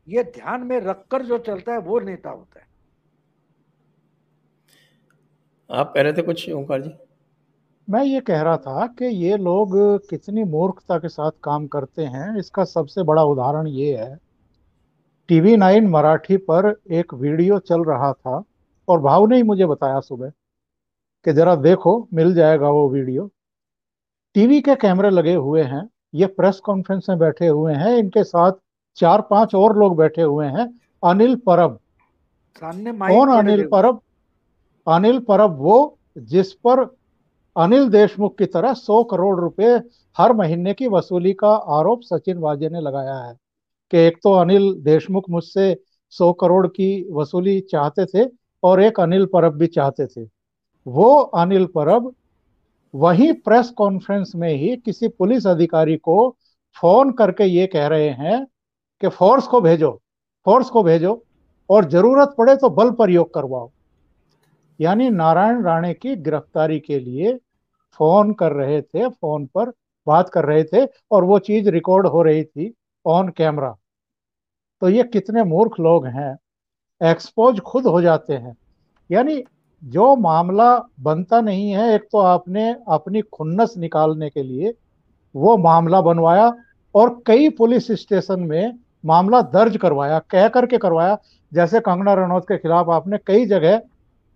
ये 0.09 0.23
ध्यान 0.25 0.67
में 0.67 0.81
रखकर 0.81 1.23
जो 1.23 1.39
चलता 1.39 1.73
है, 1.73 1.79
वो 1.79 2.01
नेता 2.01 2.31
होता 2.31 2.61
है। 2.61 2.67
आप 5.71 5.93
कह 5.95 6.03
रहे 6.03 6.13
थे 6.13 6.23
कुछ, 6.23 6.49
ओंकार 6.51 6.83
जी? 6.83 6.93
मैं 7.91 8.03
ये 8.05 8.21
कह 8.21 8.41
रहा 8.43 8.57
था 8.57 8.87
कि 8.87 9.05
ये 9.05 9.37
लोग 9.37 9.73
कितनी 10.09 10.45
मूर्खता 10.45 10.99
के 10.99 11.09
साथ 11.09 11.31
काम 11.45 11.67
करते 11.67 12.05
हैं। 12.05 12.37
इसका 12.39 12.65
सबसे 12.65 13.03
बड़ा 13.03 13.23
उदाहरण 13.23 13.67
ये 13.67 13.97
है। 13.97 14.19
टीवी 15.29 15.57
नाइन 15.57 15.89
मराठी 15.89 16.37
पर 16.37 16.75
एक 16.91 17.15
वीडियो 17.15 17.59
चल 17.59 17.83
रहा 17.85 18.13
था 18.13 18.43
और 18.89 19.01
भाव 19.01 19.27
ने 19.27 19.37
ही 19.37 19.43
मुझे 19.43 19.67
बताया 19.67 20.01
सुबह 20.01 20.31
कि 21.25 21.33
जरा 21.33 21.55
देखो 21.57 22.09
मिल 22.15 22.35
जाएगा 22.35 22.69
वो 22.69 22.89
वीडियो। 22.89 23.31
टीवी 24.35 24.61
के 24.61 24.75
कैमरे 24.75 25.11
लगे 25.11 25.35
हुए 25.35 25.63
हैं। 25.63 25.89
ये 26.15 26.27
प्रेस 26.27 26.61
कॉन्फ्रेंस 26.61 27.07
में 27.09 27.19
बैठे 27.19 27.47
हुए 27.47 27.75
हैं। 27.75 27.97
इनके 27.97 28.25
साथ 28.25 28.53
चार 28.97 29.21
पाँच 29.21 29.55
और 29.55 29.79
लोग 29.79 29.97
बैठे 29.97 30.23
हुए 30.23 30.47
हैं। 30.47 30.69
अनिल 31.03 31.37
परब। 31.37 31.79
कौन 32.63 33.37
अनिल 33.37 33.69
परब? 33.69 34.01
अनिल 34.87 35.19
परब 35.19 35.57
वो 35.59 35.99
जिस 36.19 36.53
पर 36.53 36.85
अनिल 37.57 37.89
देशमुख 37.89 38.37
की 38.39 38.47
तरह 38.47 38.73
सौ 38.73 39.03
करोड़ 39.05 39.39
रुपए 39.41 39.75
हर 40.17 40.33
महीने 40.33 40.75
की 40.75 40.89
वसूली 40.89 41.33
का 41.33 41.53
आरोप 41.77 42.01
सचिन 42.03 42.39
वाजे 42.39 42.69
ने 42.69 42.81
लगाया 42.81 43.15
है 43.17 43.35
कि 43.93 43.99
एक 43.99 44.19
तो 44.23 44.33
अनिल 44.33 44.73
देशमुख 44.81 45.25
मुझसे 45.31 45.77
सौ 46.13 46.33
करोड़ 46.33 46.67
की 46.67 46.91
वसूली 47.13 47.61
चाहते 47.71 48.05
थे 48.07 48.29
और 48.63 48.81
एक 48.81 49.01
अनिल 49.01 49.27
परब 49.27 49.57
भी 49.57 49.67
चाहते 49.67 50.07
थे। 50.07 50.25
वो 50.87 51.15
अनिल 51.15 51.67
परब 51.67 52.13
वही 52.95 53.33
प्रेस 53.33 53.71
कॉन्फ्रेंस 53.71 54.33
में 54.37 54.53
ही 54.53 54.77
किसी 54.77 55.09
पुलिस 55.09 55.47
अधिकारी 55.47 55.97
को 55.97 56.29
फ़ोन 56.77 57.11
करके 57.13 57.45
ये 57.45 57.67
कह 57.67 57.87
रहे 57.87 58.09
हैं 58.11 58.45
कि 59.03 59.09
फोर्स 59.09 59.47
को 59.47 59.61
भेजो, 59.61 59.91
फोर्स 60.47 60.71
को 60.71 60.83
भेजो 60.83 61.23
और 61.71 61.89
ज़रूरत 61.91 62.35
पड़े 62.39 62.57
तो 62.57 62.71
बल 62.71 62.91
प्रयोग 62.93 63.33
करवाओ। 63.35 63.71
यानी 64.81 65.11
नारायण 65.11 65.63
राणे 65.63 65.95
की 65.95 66.17
गिरफ्तारी 66.17 66.79
के 66.81 66.99
लिए 66.99 67.35
फ़ोन 67.95 68.33
कर 68.33 68.53
रहे 68.53 68.83
थे, 68.83 69.09
फ़ोन 69.09 69.47
पर 69.47 69.73
बात 70.07 70.29
कर 70.29 70.45
रहे 70.45 70.65
थे 70.65 70.87
और 71.11 71.25
वो 71.25 71.39
चीज़ 71.39 71.69
रिकॉर्ड 71.69 72.07
हो 72.07 72.23
रही 72.23 72.45
थी 72.45 72.75
ऑन 73.07 73.29
कैमरा। 73.29 73.77
तो 74.81 74.89
ये 74.89 75.03
कितने 75.03 75.43
मूर्ख 75.45 75.81
लोग 75.81 76.07
हैं। 76.07 76.39
एक्सपोज 77.03 77.61
खुद 77.61 77.87
हो 77.87 78.01
जाते 78.03 78.35
हैं। 78.35 78.57
यानी 79.11 79.43
जो 79.85 80.17
मामला 80.17 80.77
बनता 81.01 81.41
नहीं 81.41 81.71
है, 81.71 81.95
एक 81.95 82.09
तो 82.13 82.19
आपने 82.19 82.77
अपनी 82.89 83.21
खुन्नस 83.21 83.75
निकालने 83.77 84.31
के 84.31 84.43
लिए 84.43 84.75
वो 85.35 85.57
मामला 85.57 86.01
बनवाया 86.01 86.55
और 86.95 87.23
कई 87.27 87.49
पुलिस 87.49 87.91
स्टेशन 87.93 88.41
में 88.41 88.79
मामला 89.05 89.43
दर्ज 89.43 89.77
करवाया, 89.77 90.19
कह 90.19 90.49
करके 90.49 90.79
करवाया। 90.79 91.19
जैसे 91.53 91.81
कंगना 91.81 92.15
रनौत 92.15 92.45
के 92.45 92.57
खिलाफ 92.59 92.89
आपने 92.89 93.19
कई 93.27 93.47
जगह 93.47 93.83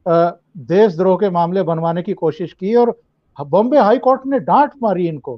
देशद्रोह 0.07 1.17
के 1.17 1.31
मामले 1.31 1.63
बनवाने 1.63 2.03
की 2.03 2.13
कोशिश 2.15 2.53
की 2.53 2.75
और 2.75 2.99
बॉम्बे 3.39 3.79
हाई 3.79 3.99
कोर्ट 3.99 4.27
ने 4.27 4.39
डांट 4.41 4.73
मारी 4.83 5.07
इनको 5.09 5.37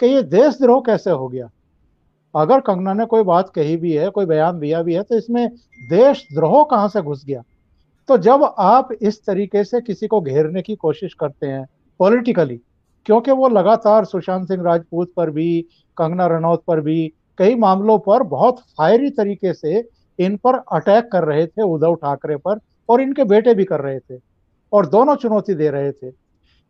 कि 0.00 0.06
ये 0.06 0.22
देशद्रोह 0.22 0.80
कैसे 0.86 1.10
हो 1.10 1.28
गया। 1.28 1.50
अगर 2.34 2.60
कंगना 2.60 2.92
ने 2.94 3.04
कोई 3.04 3.22
बात 3.22 3.50
कही 3.54 3.76
भी 3.76 3.92
है, 3.92 4.08
कोई 4.10 4.26
बयान 4.26 4.58
दिया 4.58 4.82
भी 4.82 4.94
है 4.94 5.02
तो 5.02 5.16
इसमें 5.16 5.48
देशद्रोह 5.90 6.62
कहाँ 6.64 6.88
से 6.88 7.02
घुस 7.02 7.24
गया? 7.24 7.42
तो 8.08 8.16
जब 8.18 8.42
आप 8.58 8.88
इस 8.92 9.24
तरीके 9.26 9.64
से 9.64 9.80
किसी 9.80 10.06
को 10.06 10.20
घेरने 10.20 10.62
की 10.62 10.74
कोशिश 10.76 11.14
करते 11.14 11.46
हैं 11.46 11.66
पॉलिटिकली 12.00 12.60
क्योंकि 13.06 13.30
वो 13.30 13.48
लगातार 13.48 14.04
सुशांत 14.04 14.46
सिंह 14.48 14.62
राजपूत 14.62 15.12
पर 15.16 15.30
भी, 15.30 15.60
कंगना 15.96 16.26
रनौत 16.26 16.62
पर 16.66 16.80
भी, 16.80 17.12
कई 17.38 17.54
मामलों 17.54 17.98
पर 17.98 18.22
बहुत 18.22 18.60
फायरी 18.78 19.10
तरीके 19.10 19.52
से 19.54 19.88
इन 20.18 20.36
पर 20.36 20.54
अटैक 20.72 21.10
कर 21.12 21.24
रहे 21.24 21.46
थे, 21.46 21.62
उद्धव 21.62 21.94
ठाकरे 21.94 22.36
पर 22.36 22.58
और 22.88 23.00
इनके 23.00 23.24
बेटे 23.24 23.54
भी 23.54 23.64
कर 23.64 23.80
रहे 23.80 23.98
थे 24.00 24.20
और 24.72 24.86
दोनों 24.86 25.16
चुनौती 25.16 25.54
दे 25.54 25.70
रहे 25.70 25.92
थे। 25.92 26.12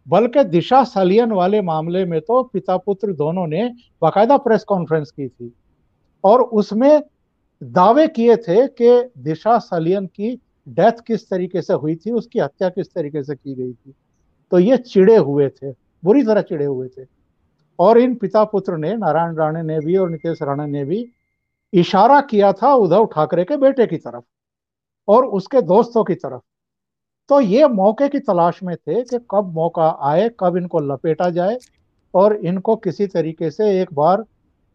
बल्कि 0.09 0.45
दिशा 0.45 0.85
सलियन 0.85 1.33
वाले 1.33 1.62
मामले 1.62 2.05
में 2.05 2.21
तो 2.21 2.43
पिता 2.43 2.77
पुत्र 2.77 3.12
दोनों 3.12 3.47
ने 3.47 3.69
बाकायदा 4.03 4.37
प्रेस 4.37 4.65
कॉन्फ्रेंस 4.65 5.11
की 5.11 5.29
थी 5.29 5.53
और 6.25 6.43
उसमें 6.43 7.03
दावे 7.62 8.09
किए 8.09 8.37
थे 8.37 8.67
कि 8.67 9.11
दिशा 9.19 9.59
सलियन 9.59 10.07
की 10.07 10.41
डेथ 10.69 11.01
किस 11.07 11.29
तरीके 11.31 11.62
से 11.62 11.73
हुई 11.73 11.97
थी, 11.97 12.11
उसकी 12.11 12.39
हत्या 12.39 12.69
किस 12.69 12.95
तरीके 12.95 13.23
से 13.23 13.35
की 13.35 13.55
गई 13.55 13.73
थी। 13.73 13.95
तो 14.51 14.59
ये 14.59 14.77
चिड़े 14.77 15.17
हुए 15.17 15.49
थे, 15.49 15.71
बुरी 16.05 16.23
तरह 16.25 16.41
चिड़े 16.41 16.65
हुए 16.65 16.89
थे। 16.89 17.07
और 17.79 17.99
इन 17.99 18.15
पिता 18.15 18.45
पुत्र 18.45 18.77
ने, 18.77 18.97
नारायण 18.97 19.35
राणे 19.35 19.62
ने 19.62 19.81
भी 19.81 19.97
और 19.97 20.11
नितेश 20.11 20.43
राणे 20.43 20.67
ने 20.67 20.85
भी 20.85 21.07
इशारा 21.73 22.21
किया 22.21 22.53
था 22.53 22.75
उद्धव 22.75 23.07
ठाकरे 23.07 23.45
के 23.45 23.57
बेटे 23.57 23.87
की 23.87 23.97
तरफ़। 23.97 24.23
और 25.09 25.25
उसके 25.25 25.63
दोस्तों 25.63 26.05
की 26.05 26.15
तरफ़। 26.15 26.41
तो 27.29 27.41
ये 27.41 27.69
मौके 27.69 28.09
की 28.09 28.19
तलाश 28.19 28.63
में 28.63 28.77
थे 28.77 29.03
कि 29.03 29.19
कब 29.31 29.53
मौका 29.53 29.99
आए, 30.01 30.31
कब 30.41 30.57
इनको 30.57 30.81
लपेटा 30.81 31.31
जाए 31.31 31.59
और 32.15 32.37
इनको 32.37 32.77
किसी 32.77 33.07
तरीके 33.07 33.51
से 33.51 33.83
एक 33.83 33.95
बार 33.95 34.25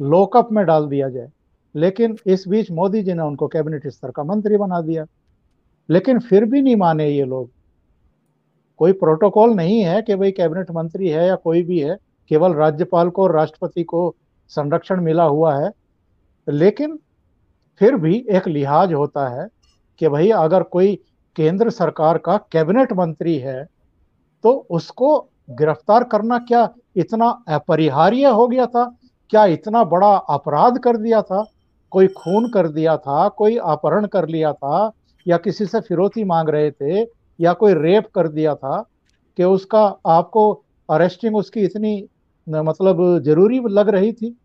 लोकअप 0.02 0.50
में 0.52 0.66
डाल 0.66 0.88
दिया 0.88 1.10
जाए। 1.10 1.30
लेकिन 1.76 2.18
इस 2.26 2.48
बीच 2.48 2.72
मोदी 2.72 3.04
जी 3.04 3.14
ने 3.14 3.24
उनको 3.24 3.48
कैबिनेट 3.48 3.88
स्तर 3.88 4.12
का 4.12 4.24
मंत्री 4.24 4.58
बना 4.58 4.82
दिया। 4.82 5.06
लेकिन 5.90 6.20
फिर 6.20 6.46
भी 6.46 6.62
नहीं 6.62 6.76
माने 6.76 7.10
ये 7.10 7.26
लोग। 7.26 7.52
कोई 8.78 8.92
प्रोटोकॉल 8.92 9.50
नहीं 9.50 9.82
है 9.82 10.02
कि 10.02 10.16
भाई 10.16 10.32
कैबिनेट 10.32 10.72
मंत्री 10.72 11.10
है 11.10 11.28
या 11.28 11.36
कोई 11.36 11.64
भी 11.64 11.80
है, 11.80 11.98
केवल 12.30 12.54
राज्यपाल 12.54 13.10
को 13.10 13.28
राष्ट्रपति 13.28 13.84
को 13.84 14.16
संरक्षण 14.48 15.02
मिला 15.02 15.24
हुआ 15.24 15.60
है। 15.60 15.72
लेकिन 16.50 17.00
फिर 17.80 17.96
भी 17.96 18.26
एक 18.30 18.48
लिहाज 18.48 18.94
होता 18.94 19.28
है 19.28 19.48
कि 20.00 20.08
भाई 20.08 20.30
अगर 20.32 20.64
कोई 20.64 20.96
केंद्र 21.36 21.70
सरकार 21.70 22.18
का 22.18 22.38
कैबिनेट 22.52 22.94
मंत्री 22.94 23.38
है 23.38 23.64
तो 24.44 24.52
उसको 24.72 25.18
गिरफ़्तार 25.50 26.04
करना 26.04 26.38
क्या 26.40 26.68
इतना 26.96 27.28
अपरिहार्य 27.48 28.26
हो 28.26 28.48
गया 28.48 28.66
था? 28.66 28.84
क्या 29.30 29.46
इतना 29.46 29.84
बड़ा 29.84 30.12
अपराध 30.30 30.78
कर 30.80 30.98
दिया 30.98 31.22
था? 31.22 31.44
कोई 31.92 32.08
खून 32.08 32.50
कर 32.52 32.68
दिया 32.68 32.96
था? 32.98 33.28
कोई 33.30 33.58
अपहरण 33.58 34.06
कर 34.06 34.28
लिया 34.28 34.54
था? 34.54 34.92
या 35.28 35.38
किसी 35.38 35.66
से 35.66 35.80
फिरौती 35.80 36.24
मांग 36.24 36.50
रहे 36.50 36.72
थे? 36.72 37.02
या 37.40 37.54
कोई 37.54 37.74
रेप 37.74 38.08
कर 38.16 38.28
दिया 38.28 38.56
था? 38.56 38.82
कि 39.38 39.44
उसका 39.44 39.84
आपको 40.08 40.52
अरेस्टिंग 40.90 41.36
उसकी 41.36 41.62
इतनी 41.62 42.08
मतलब 42.48 43.20
ज़रूरी 43.24 43.60
लग 43.70 43.90
रही 43.90 44.12
थी? 44.14 44.36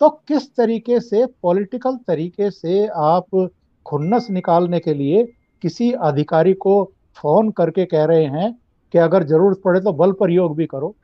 तो 0.00 0.08
किस 0.28 0.54
तरीके 0.56 1.00
से, 1.00 1.26
पॉलिटिकल 1.42 1.96
तरीके 2.08 2.50
से 2.50 2.86
आप 2.86 3.48
खुन्नस 3.86 4.26
निकालने 4.30 4.80
के 4.80 4.94
लिए 4.94 5.24
किसी 5.62 5.90
अधिकारी 5.92 6.52
को 6.54 6.84
फ़ोन 7.16 7.50
करके 7.50 7.84
कह 7.84 8.04
रहे 8.04 8.24
हैं 8.24 8.52
कि 8.94 8.98
अगर 8.98 9.22
ज़रूरत 9.24 9.60
पड़े 9.64 9.80
तो 9.80 9.92
बल 9.92 10.12
प्रयोग 10.12 10.56
भी 10.56 10.66
करो। 10.66 10.94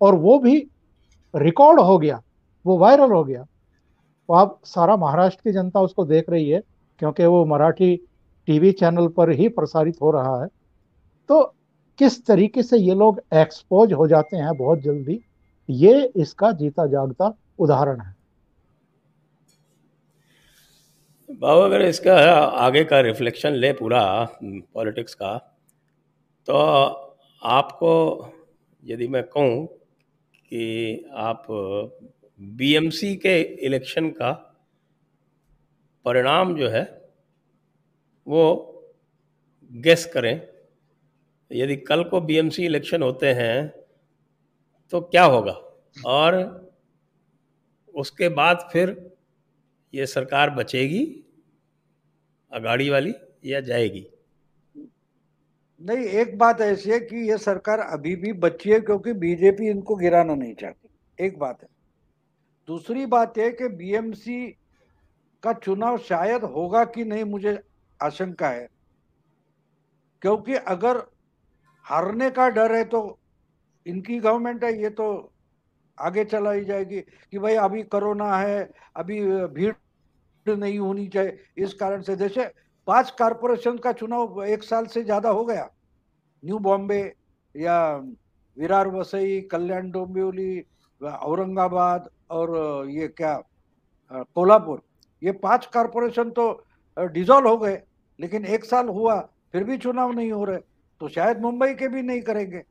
और 0.00 0.14
वो 0.14 0.38
भी 0.38 0.56
रिकॉर्ड 1.34 1.80
हो 1.80 1.98
गया, 1.98 2.20
वो 2.64 2.76
वायरल 2.78 3.12
हो 3.12 3.22
गया। 3.24 3.42
तो 3.42 4.34
आप 4.34 4.58
सारा 4.64 4.96
महाराष्ट्र 4.96 5.40
की 5.44 5.52
जनता 5.52 5.80
उसको 5.80 6.04
देख 6.04 6.30
रही 6.30 6.48
है, 6.48 6.62
क्योंकि 7.00 7.26
वो 7.26 7.44
मराठी 7.44 7.96
टीवी 8.48 8.72
चैनल 8.72 9.06
पर 9.08 9.30
ही 9.30 9.48
प्रसारित 9.48 9.96
हो 10.02 10.10
रहा 10.10 10.40
है। 10.42 10.48
तो 11.30 11.42
किस 11.98 12.24
तरीके 12.26 12.62
से 12.62 12.78
ये 12.78 12.94
लोग 12.94 13.20
एक्सपोज 13.34 13.92
हो 13.92 14.06
जाते 14.08 14.36
हैं 14.36 14.56
बहुत 14.56 14.80
जल्दी, 14.80 15.20
ये 15.68 16.12
इसका 16.16 16.50
जीता 16.52 16.86
जागता 16.86 17.32
उदाहरण 17.58 18.00
है। 18.00 18.13
बाबू, 21.28 21.60
अगर 21.60 21.82
इसका 21.82 22.14
आगे 22.58 22.82
का 22.84 23.00
रिफ्लेक्शन 23.00 23.52
ले 23.54 23.72
पूरा 23.72 24.02
पॉलिटिक्स 24.42 25.14
का 25.14 25.36
तो 26.48 26.54
आपको, 27.42 27.92
यदि 28.82 29.06
मैं 29.08 29.22
कहूँ 29.24 29.66
कि 29.66 31.10
आप 31.18 31.46
बीएमसी 32.40 33.14
के 33.16 33.38
इलेक्शन 33.66 34.10
का 34.10 34.32
परिणाम 36.04 36.54
जो 36.56 36.68
है, 36.68 36.82
वो 38.26 38.42
गेस 39.70 40.04
करें। 40.06 40.34
यदि 41.50 41.76
कल 41.78 42.04
को 42.04 42.20
बीएमसी 42.20 42.64
इलेक्शन 42.66 43.02
होते 43.02 43.32
हैं 43.32 43.68
तो 44.92 45.00
क्या 45.02 45.24
होगा? 45.24 45.58
और 46.06 46.34
उसके 47.94 48.28
बाद 48.30 48.68
फिर 48.72 48.90
ये 49.94 50.06
सरकार 50.06 50.50
बचेगी 50.50 51.24
अगाड़ी 52.52 52.90
वाली 52.90 53.14
या 53.44 53.60
जाएगी? 53.60 54.06
नहीं, 55.82 55.98
एक 55.98 56.38
बात 56.38 56.60
ऐसी 56.60 56.90
है 56.90 57.00
कि 57.00 57.30
ये 57.30 57.38
सरकार 57.38 57.78
अभी 57.78 58.16
भी 58.16 58.32
बची 58.32 58.70
है 58.70 58.80
क्योंकि 58.80 59.12
बीजेपी 59.12 59.66
इनको 59.66 59.96
गिराना 59.96 60.34
नहीं 60.34 60.54
चाहती। 60.54 61.24
एक 61.24 61.38
बात 61.38 61.62
है। 61.62 61.68
दूसरी 62.66 63.06
बात 63.06 63.38
है 63.38 63.50
कि 63.50 63.68
बीएमसी 63.68 64.46
का 65.42 65.52
चुनाव 65.52 65.98
शायद 65.98 66.44
होगा 66.44 66.84
कि 66.84 67.04
नहीं, 67.04 67.24
मुझे 67.24 67.62
आशंका 68.02 68.48
है। 68.48 68.68
क्योंकि 70.22 70.54
अगर 70.54 71.02
हारने 71.84 72.30
का 72.30 72.48
डर 72.48 72.74
है 72.74 72.84
तो 72.84 73.18
इनकी 73.86 74.18
गवर्नमेंट 74.18 74.64
है, 74.64 74.82
ये 74.82 74.90
तो 74.90 75.32
आगे 76.00 76.24
चलाई 76.24 76.64
जाएगी 76.64 77.00
कि 77.00 77.38
भाई 77.38 77.54
अभी 77.54 77.82
कोरोना 77.82 78.36
है, 78.38 78.70
अभी 78.96 79.20
भीड़ 79.26 79.72
नहीं 80.46 80.78
होनी 80.78 81.06
चाहिए। 81.08 81.38
इस 81.58 81.74
कारण 81.74 82.02
से 82.02 82.16
जैसे 82.16 82.44
पाँच 82.88 83.10
कारपोरेशन 83.18 83.78
का 83.78 83.92
चुनाव 83.94 84.44
एक 84.44 84.62
साल 84.62 84.86
से 84.86 85.02
ज़्यादा 85.04 85.28
हो 85.30 85.44
गया। 85.44 85.68
न्यू 86.42 86.58
बॉम्बे 86.60 87.00
या 87.54 87.96
विरार 88.56 88.88
वसई, 88.88 89.40
कल्याण 89.42 89.90
डोंबिवली, 89.90 90.64
औरंगाबाद 91.00 92.08
और 92.30 92.88
ये 92.90 93.08
क्या 93.10 93.34
कोल्हापुर, 94.12 94.82
ये 95.22 95.32
पाँच 95.34 95.66
कारपोरेशन 95.66 96.30
तो 96.30 96.52
डिजोल्व 96.96 97.48
हो 97.48 97.56
गए, 97.58 97.80
लेकिन 98.18 98.44
एक 98.46 98.64
साल 98.64 98.88
हुआ, 98.88 99.20
फिर 99.52 99.64
भी 99.64 99.76
चुनाव 99.78 100.12
नहीं 100.12 100.32
हो 100.32 100.44
रहे 100.44 100.58
तो 101.00 101.08
शायद 101.08 101.40
मुंबई 101.40 101.74
के 101.74 101.88
भी 101.88 102.02
नहीं 102.02 102.20
करेंगे। 102.22 102.62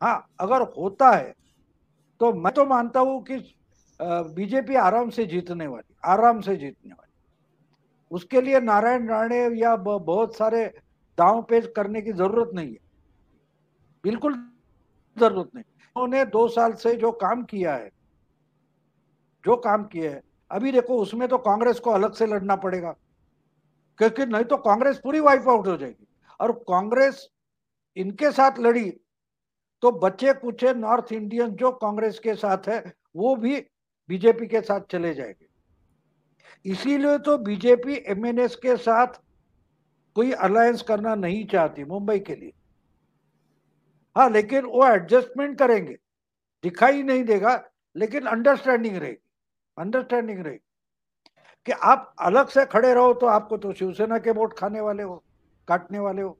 हाँ 0.00 0.26
अगर 0.40 0.62
होता 0.72 1.10
है 1.10 1.32
तो 2.20 2.32
मैं 2.34 2.52
तो 2.54 2.64
मानता 2.66 3.00
हूँ 3.00 3.22
कि 3.24 3.36
बीजेपी 4.04 4.74
आराम 4.76 5.10
से 5.10 5.24
जीतने 5.26 5.66
वाली, 5.66 5.94
आराम 6.04 6.40
से 6.40 6.56
जीतने 6.56 6.90
वाली। 6.90 7.12
उसके 8.10 8.40
लिए 8.40 8.60
नारायण 8.60 9.08
राणे 9.08 9.38
या 9.56 9.74
बहुत 9.76 10.36
सारे 10.36 10.64
दांव 11.18 11.42
पेज 11.42 11.72
करने 11.76 12.02
की 12.02 12.12
ज़रूरत 12.12 12.50
नहीं 12.54 12.70
है। 12.70 12.78
बिल्कुल 14.04 14.34
ज़रूरत 15.16 15.50
नहीं। 15.54 15.64
उन्होंने 15.96 16.24
दो 16.26 16.46
साल 16.48 16.72
से 16.74 16.94
जो 16.96 17.10
काम 17.14 17.42
किया 17.44 17.74
है, 17.74 17.90
जो 19.44 19.56
काम 19.58 19.84
किया 19.84 20.10
है, 20.10 20.22
अभी 20.50 20.72
देखो 20.72 20.98
उसमें 20.98 21.28
तो 21.28 21.38
कांग्रेस 21.40 21.80
को 21.80 21.90
अलग 21.90 22.14
से 22.14 22.26
लड़ना 22.26 22.56
पड़ेगा, 22.56 22.94
क्योंकि 23.98 24.26
नहीं 24.26 24.44
तो 24.44 24.56
कांग्रेस 24.58 24.98
पूरी 24.98 25.20
वाइप 25.20 25.48
आउट 25.48 25.66
हो 25.66 25.76
जाएगी। 25.76 26.06
और 26.40 26.52
कांग्रेस 26.68 27.28
इनके 27.96 28.30
साथ 28.32 28.58
लड़ी 28.60 28.90
तो 29.82 29.90
बच्चे 29.92 30.32
कुछ 30.34 30.64
नॉर्थ 30.66 31.12
इंडियन 31.12 31.50
जो 31.52 31.70
कांग्रेस 31.72 32.18
के 32.18 32.34
साथ 32.34 32.68
है, 32.68 32.92
वो 33.16 33.34
भी 33.36 33.60
बीजेपी 34.08 34.46
के 34.46 34.60
साथ 34.60 34.80
चले 34.90 35.14
जाएँगे। 35.14 35.46
इसीलिए 36.64 37.18
तो 37.18 37.36
बीजेपी 37.38 37.94
एमएनएस 38.06 38.56
के 38.56 38.76
साथ 38.76 39.20
कोई 40.16 40.32
अलायंस 40.32 40.82
करना 40.82 41.14
नहीं 41.14 41.44
चाहती 41.46 41.84
मुंबई 41.84 42.18
के 42.18 42.34
लिए। 42.34 42.52
हाँ 44.16 44.28
लेकिन 44.30 44.64
वो 44.64 44.86
एडजस्टमेंट 44.86 45.58
करेंगे। 45.58 45.96
दिखाई 46.64 47.02
नहीं 47.02 47.24
देगा, 47.24 47.62
लेकिन 47.96 48.26
अंडरस्टैंडिंग 48.26 48.96
रहेगी। 48.96 49.18
अंडरस्टैंडिंग 49.76 50.40
रहेगी 50.40 50.58
कि 51.66 51.72
आप 51.72 52.14
अलग 52.20 52.48
से 52.48 52.64
खड़े 52.66 52.92
रहो 52.94 53.12
तो 53.14 53.26
आपको 53.26 53.56
तो 53.56 53.72
शिवसेना 53.72 54.18
के 54.18 54.30
वोट 54.30 54.58
खाने 54.58 54.80
वाले 54.80 55.02
हो, 55.02 55.22
काटने 55.68 55.98
वाले 55.98 56.22
हो। 56.22 56.38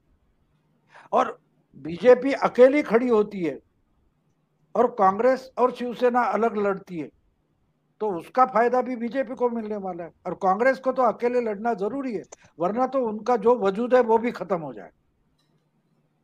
और 1.11 1.39
बीजेपी 1.77 2.33
अकेली 2.33 2.81
खड़ी 2.83 3.07
होती 3.07 3.43
है 3.43 3.59
और 4.75 4.87
कांग्रेस 4.91 5.49
और 5.57 5.71
शिवसेना 5.71 6.21
अलग 6.23 6.57
लड़ती 6.57 6.99
है। 6.99 7.09
तो 8.01 8.09
उसका 8.11 8.45
फ़ायदा 8.45 8.81
भी 8.81 8.95
बीजेपी 8.95 9.35
को 9.35 9.49
मिलने 9.49 9.77
वाला 9.77 10.03
है 10.03 10.11
और 10.25 10.33
कांग्रेस 10.41 10.79
को 10.79 10.91
तो 10.91 11.03
अकेले 11.03 11.41
लड़ना 11.41 11.73
ज़रूरी 11.75 12.13
है 12.13 12.23
वरना 12.59 12.87
तो 12.87 13.05
उनका 13.07 13.35
जो 13.37 13.55
वजूद 13.59 13.93
है 13.95 14.01
वो 14.03 14.17
भी 14.17 14.31
खत्म 14.31 14.59
हो 14.61 14.73
जाए। 14.73 14.91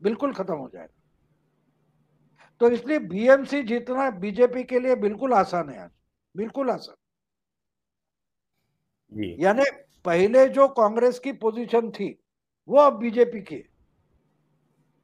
बिल्कुल 0.01 0.34
खत्म 0.34 0.55
हो 0.55 0.69
जाए। 0.74 0.88
तो 2.61 2.69
इसलिए 2.69 2.99
बीएमसी 2.99 3.61
जीतना 3.63 4.09
बीजेपी 4.19 4.63
के 4.63 4.80
लिए 4.80 4.95
बिल्कुल 4.97 5.34
आसान 5.34 5.69
है 5.69 5.80
आज। 5.80 5.89
बिल्कुल 6.36 6.69
आसान। 6.69 6.95
यानी 9.39 9.63
पहले 10.05 10.47
जो 10.49 10.67
कांग्रेस 10.74 11.19
की 11.19 11.32
पोजीशन 11.39 11.89
थी 11.91 12.17
वो 12.69 12.78
अब 12.80 12.97
बीजेपी 12.99 13.41
की 13.41 13.63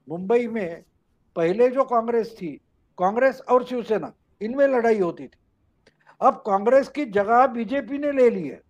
मुंबई 0.08 0.48
में 0.48 0.84
पहले 1.36 1.70
जो 1.70 1.84
कांग्रेस 1.86 2.36
थी 2.38 2.56
कांग्रेस 2.98 3.42
और 3.42 3.66
शिवसेना 3.66 4.14
इनमें 4.42 4.68
लड़ाई 4.68 5.00
होती 5.00 5.28
थी। 5.28 5.38
अब 6.22 6.42
कांग्रेस 6.46 6.88
की 6.90 7.06
जगह 7.06 7.46
बीजेपी 7.48 7.98
ने 7.98 8.12
ले 8.12 8.30
ली 8.30 8.48
है। 8.48 8.62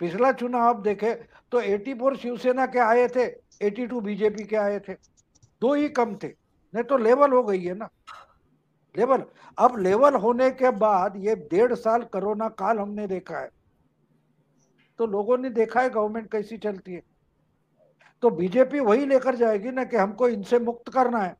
पिछला 0.00 0.30
चुनाव 0.32 0.62
आप 0.62 0.76
देखे 0.76 1.14
तो 1.52 1.60
84 1.60 2.16
शिवसेना 2.16 2.66
के 2.66 2.78
आए 2.78 3.06
थे 3.08 3.26
82 3.60 4.00
बीजेपी 4.00 4.44
के 4.44 4.56
आए 4.56 4.78
थे। 4.78 4.94
दो 5.62 5.74
ही 5.74 5.88
कम 5.88 6.14
थे, 6.16 6.28
नहीं 6.28 6.84
तो 6.84 6.96
लेवल 6.96 7.32
हो 7.32 7.42
गई 7.42 7.64
है 7.64 7.74
ना। 7.74 7.88
लेवल, 8.94 9.24
अब 9.58 9.78
लेवल 9.78 10.14
होने 10.14 10.50
के 10.50 10.70
बाद 10.70 11.16
ये 11.16 11.34
डेढ़ 11.50 11.74
साल 11.74 12.02
कोरोना 12.02 12.48
काल 12.48 12.78
हमने 12.78 13.06
देखा 13.06 13.38
है। 13.38 13.50
तो 14.98 15.06
लोगों 15.06 15.38
ने 15.38 15.50
देखा 15.50 15.80
है 15.80 15.90
गवर्नमेंट 15.90 16.30
कैसी 16.32 16.58
चलती 16.58 16.92
है। 16.92 17.02
तो 18.22 18.30
बीजेपी 18.30 18.80
वही 18.80 19.06
लेकर 19.06 19.36
जाएगी 19.36 19.70
ना 19.70 19.84
कि 19.84 19.96
हमको 19.96 20.28
इनसे 20.28 20.58
मुक्त 20.58 20.92
करना 20.92 21.18
है। 21.18 21.36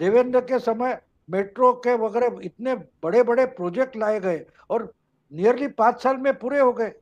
देवेंद्र 0.00 0.40
के 0.40 0.58
समय 0.58 1.00
मेट्रो 1.30 1.72
के 1.84 1.94
वगैरह 1.96 2.40
इतने 2.44 2.74
बड़े 2.74 3.22
बड़े 3.22 3.44
प्रोजेक्ट 3.48 3.96
लाए 3.96 4.20
गए 4.20 4.44
और 4.70 4.92
नियरली 5.32 5.68
पाँच 5.68 6.02
साल 6.02 6.16
में 6.16 6.32
पूरे 6.38 6.60
हो 6.60 6.72
गए। 6.72 6.92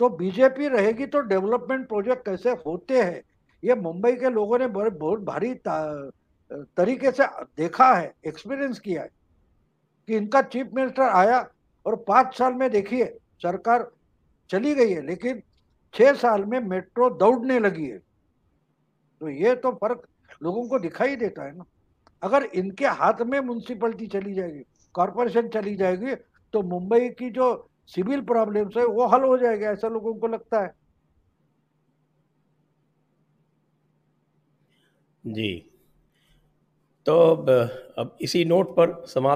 तो 0.00 0.08
बीजेपी 0.08 0.68
रहेगी 0.68 1.06
तो 1.06 1.20
डेवलपमेंट 1.22 1.86
प्रोजेक्ट 1.88 2.24
कैसे 2.26 2.50
होते 2.66 3.02
हैं? 3.02 3.22
ये 3.62 3.74
मुंबई 3.74 4.12
के 4.12 4.30
लोगों 4.30 4.58
ने 4.58 4.66
बड़े 4.68 4.90
बहुत 4.92 5.20
भारी 5.20 5.54
तरीके 5.64 7.10
से 7.10 7.26
देखा 7.56 7.92
है 7.94 8.12
एक्सपीरियंस 8.26 8.78
किया 8.78 9.02
है 9.02 9.10
कि 10.08 10.16
इनका 10.16 10.42
चीफ 10.42 10.70
मिनिस्टर 10.74 11.02
आया 11.02 11.38
और 11.86 11.96
पाँच 12.08 12.36
साल 12.38 12.54
में 12.54 12.70
देखिए, 12.70 13.04
सरकार 13.42 13.90
चली 14.50 14.74
गई 14.74 14.92
है, 14.92 15.06
लेकिन 15.06 15.42
छह 15.94 16.12
साल 16.14 16.44
में 16.44 16.58
मेट्रो 16.60 17.08
दौड़ने 17.10 17.58
लगी 17.58 17.86
है। 17.86 17.98
तो 19.20 19.28
ये 19.28 19.54
तो 19.56 19.72
फ़र्क 19.72 20.06
लोगों 20.42 20.66
को 20.68 20.78
दिखाई 20.78 21.16
देता 21.16 21.44
है 21.44 21.56
ना। 21.56 21.64
अगर 22.22 22.44
इनके 22.54 22.86
हाथ 22.86 23.20
में 23.22 23.38
म्यूनसिपलिटी 23.40 24.06
चली 24.06 24.34
जाएगी 24.34 24.62
कॉरपोरेशन 24.94 25.48
चली 25.48 25.74
जाएगी 25.76 26.14
तो 26.54 26.62
मुंबई 26.62 27.08
की 27.08 27.30
जो 27.30 27.46
सिविल 27.86 28.20
प्रॉब्लम्स 28.20 28.76
है, 28.76 28.84
वो 28.84 29.06
हल 29.06 29.22
हो 29.22 29.36
जाएगा, 29.38 29.70
ऐसा 29.70 29.88
लोगों 29.88 30.14
को 30.14 30.26
लगता 30.26 30.60
है। 30.60 30.74
जी। 35.24 35.70
तो 37.06 37.16
अब 37.98 38.16
इसी 38.20 38.44
नोट 38.44 38.70
पर 38.70 38.94
समाप्त 39.06 39.34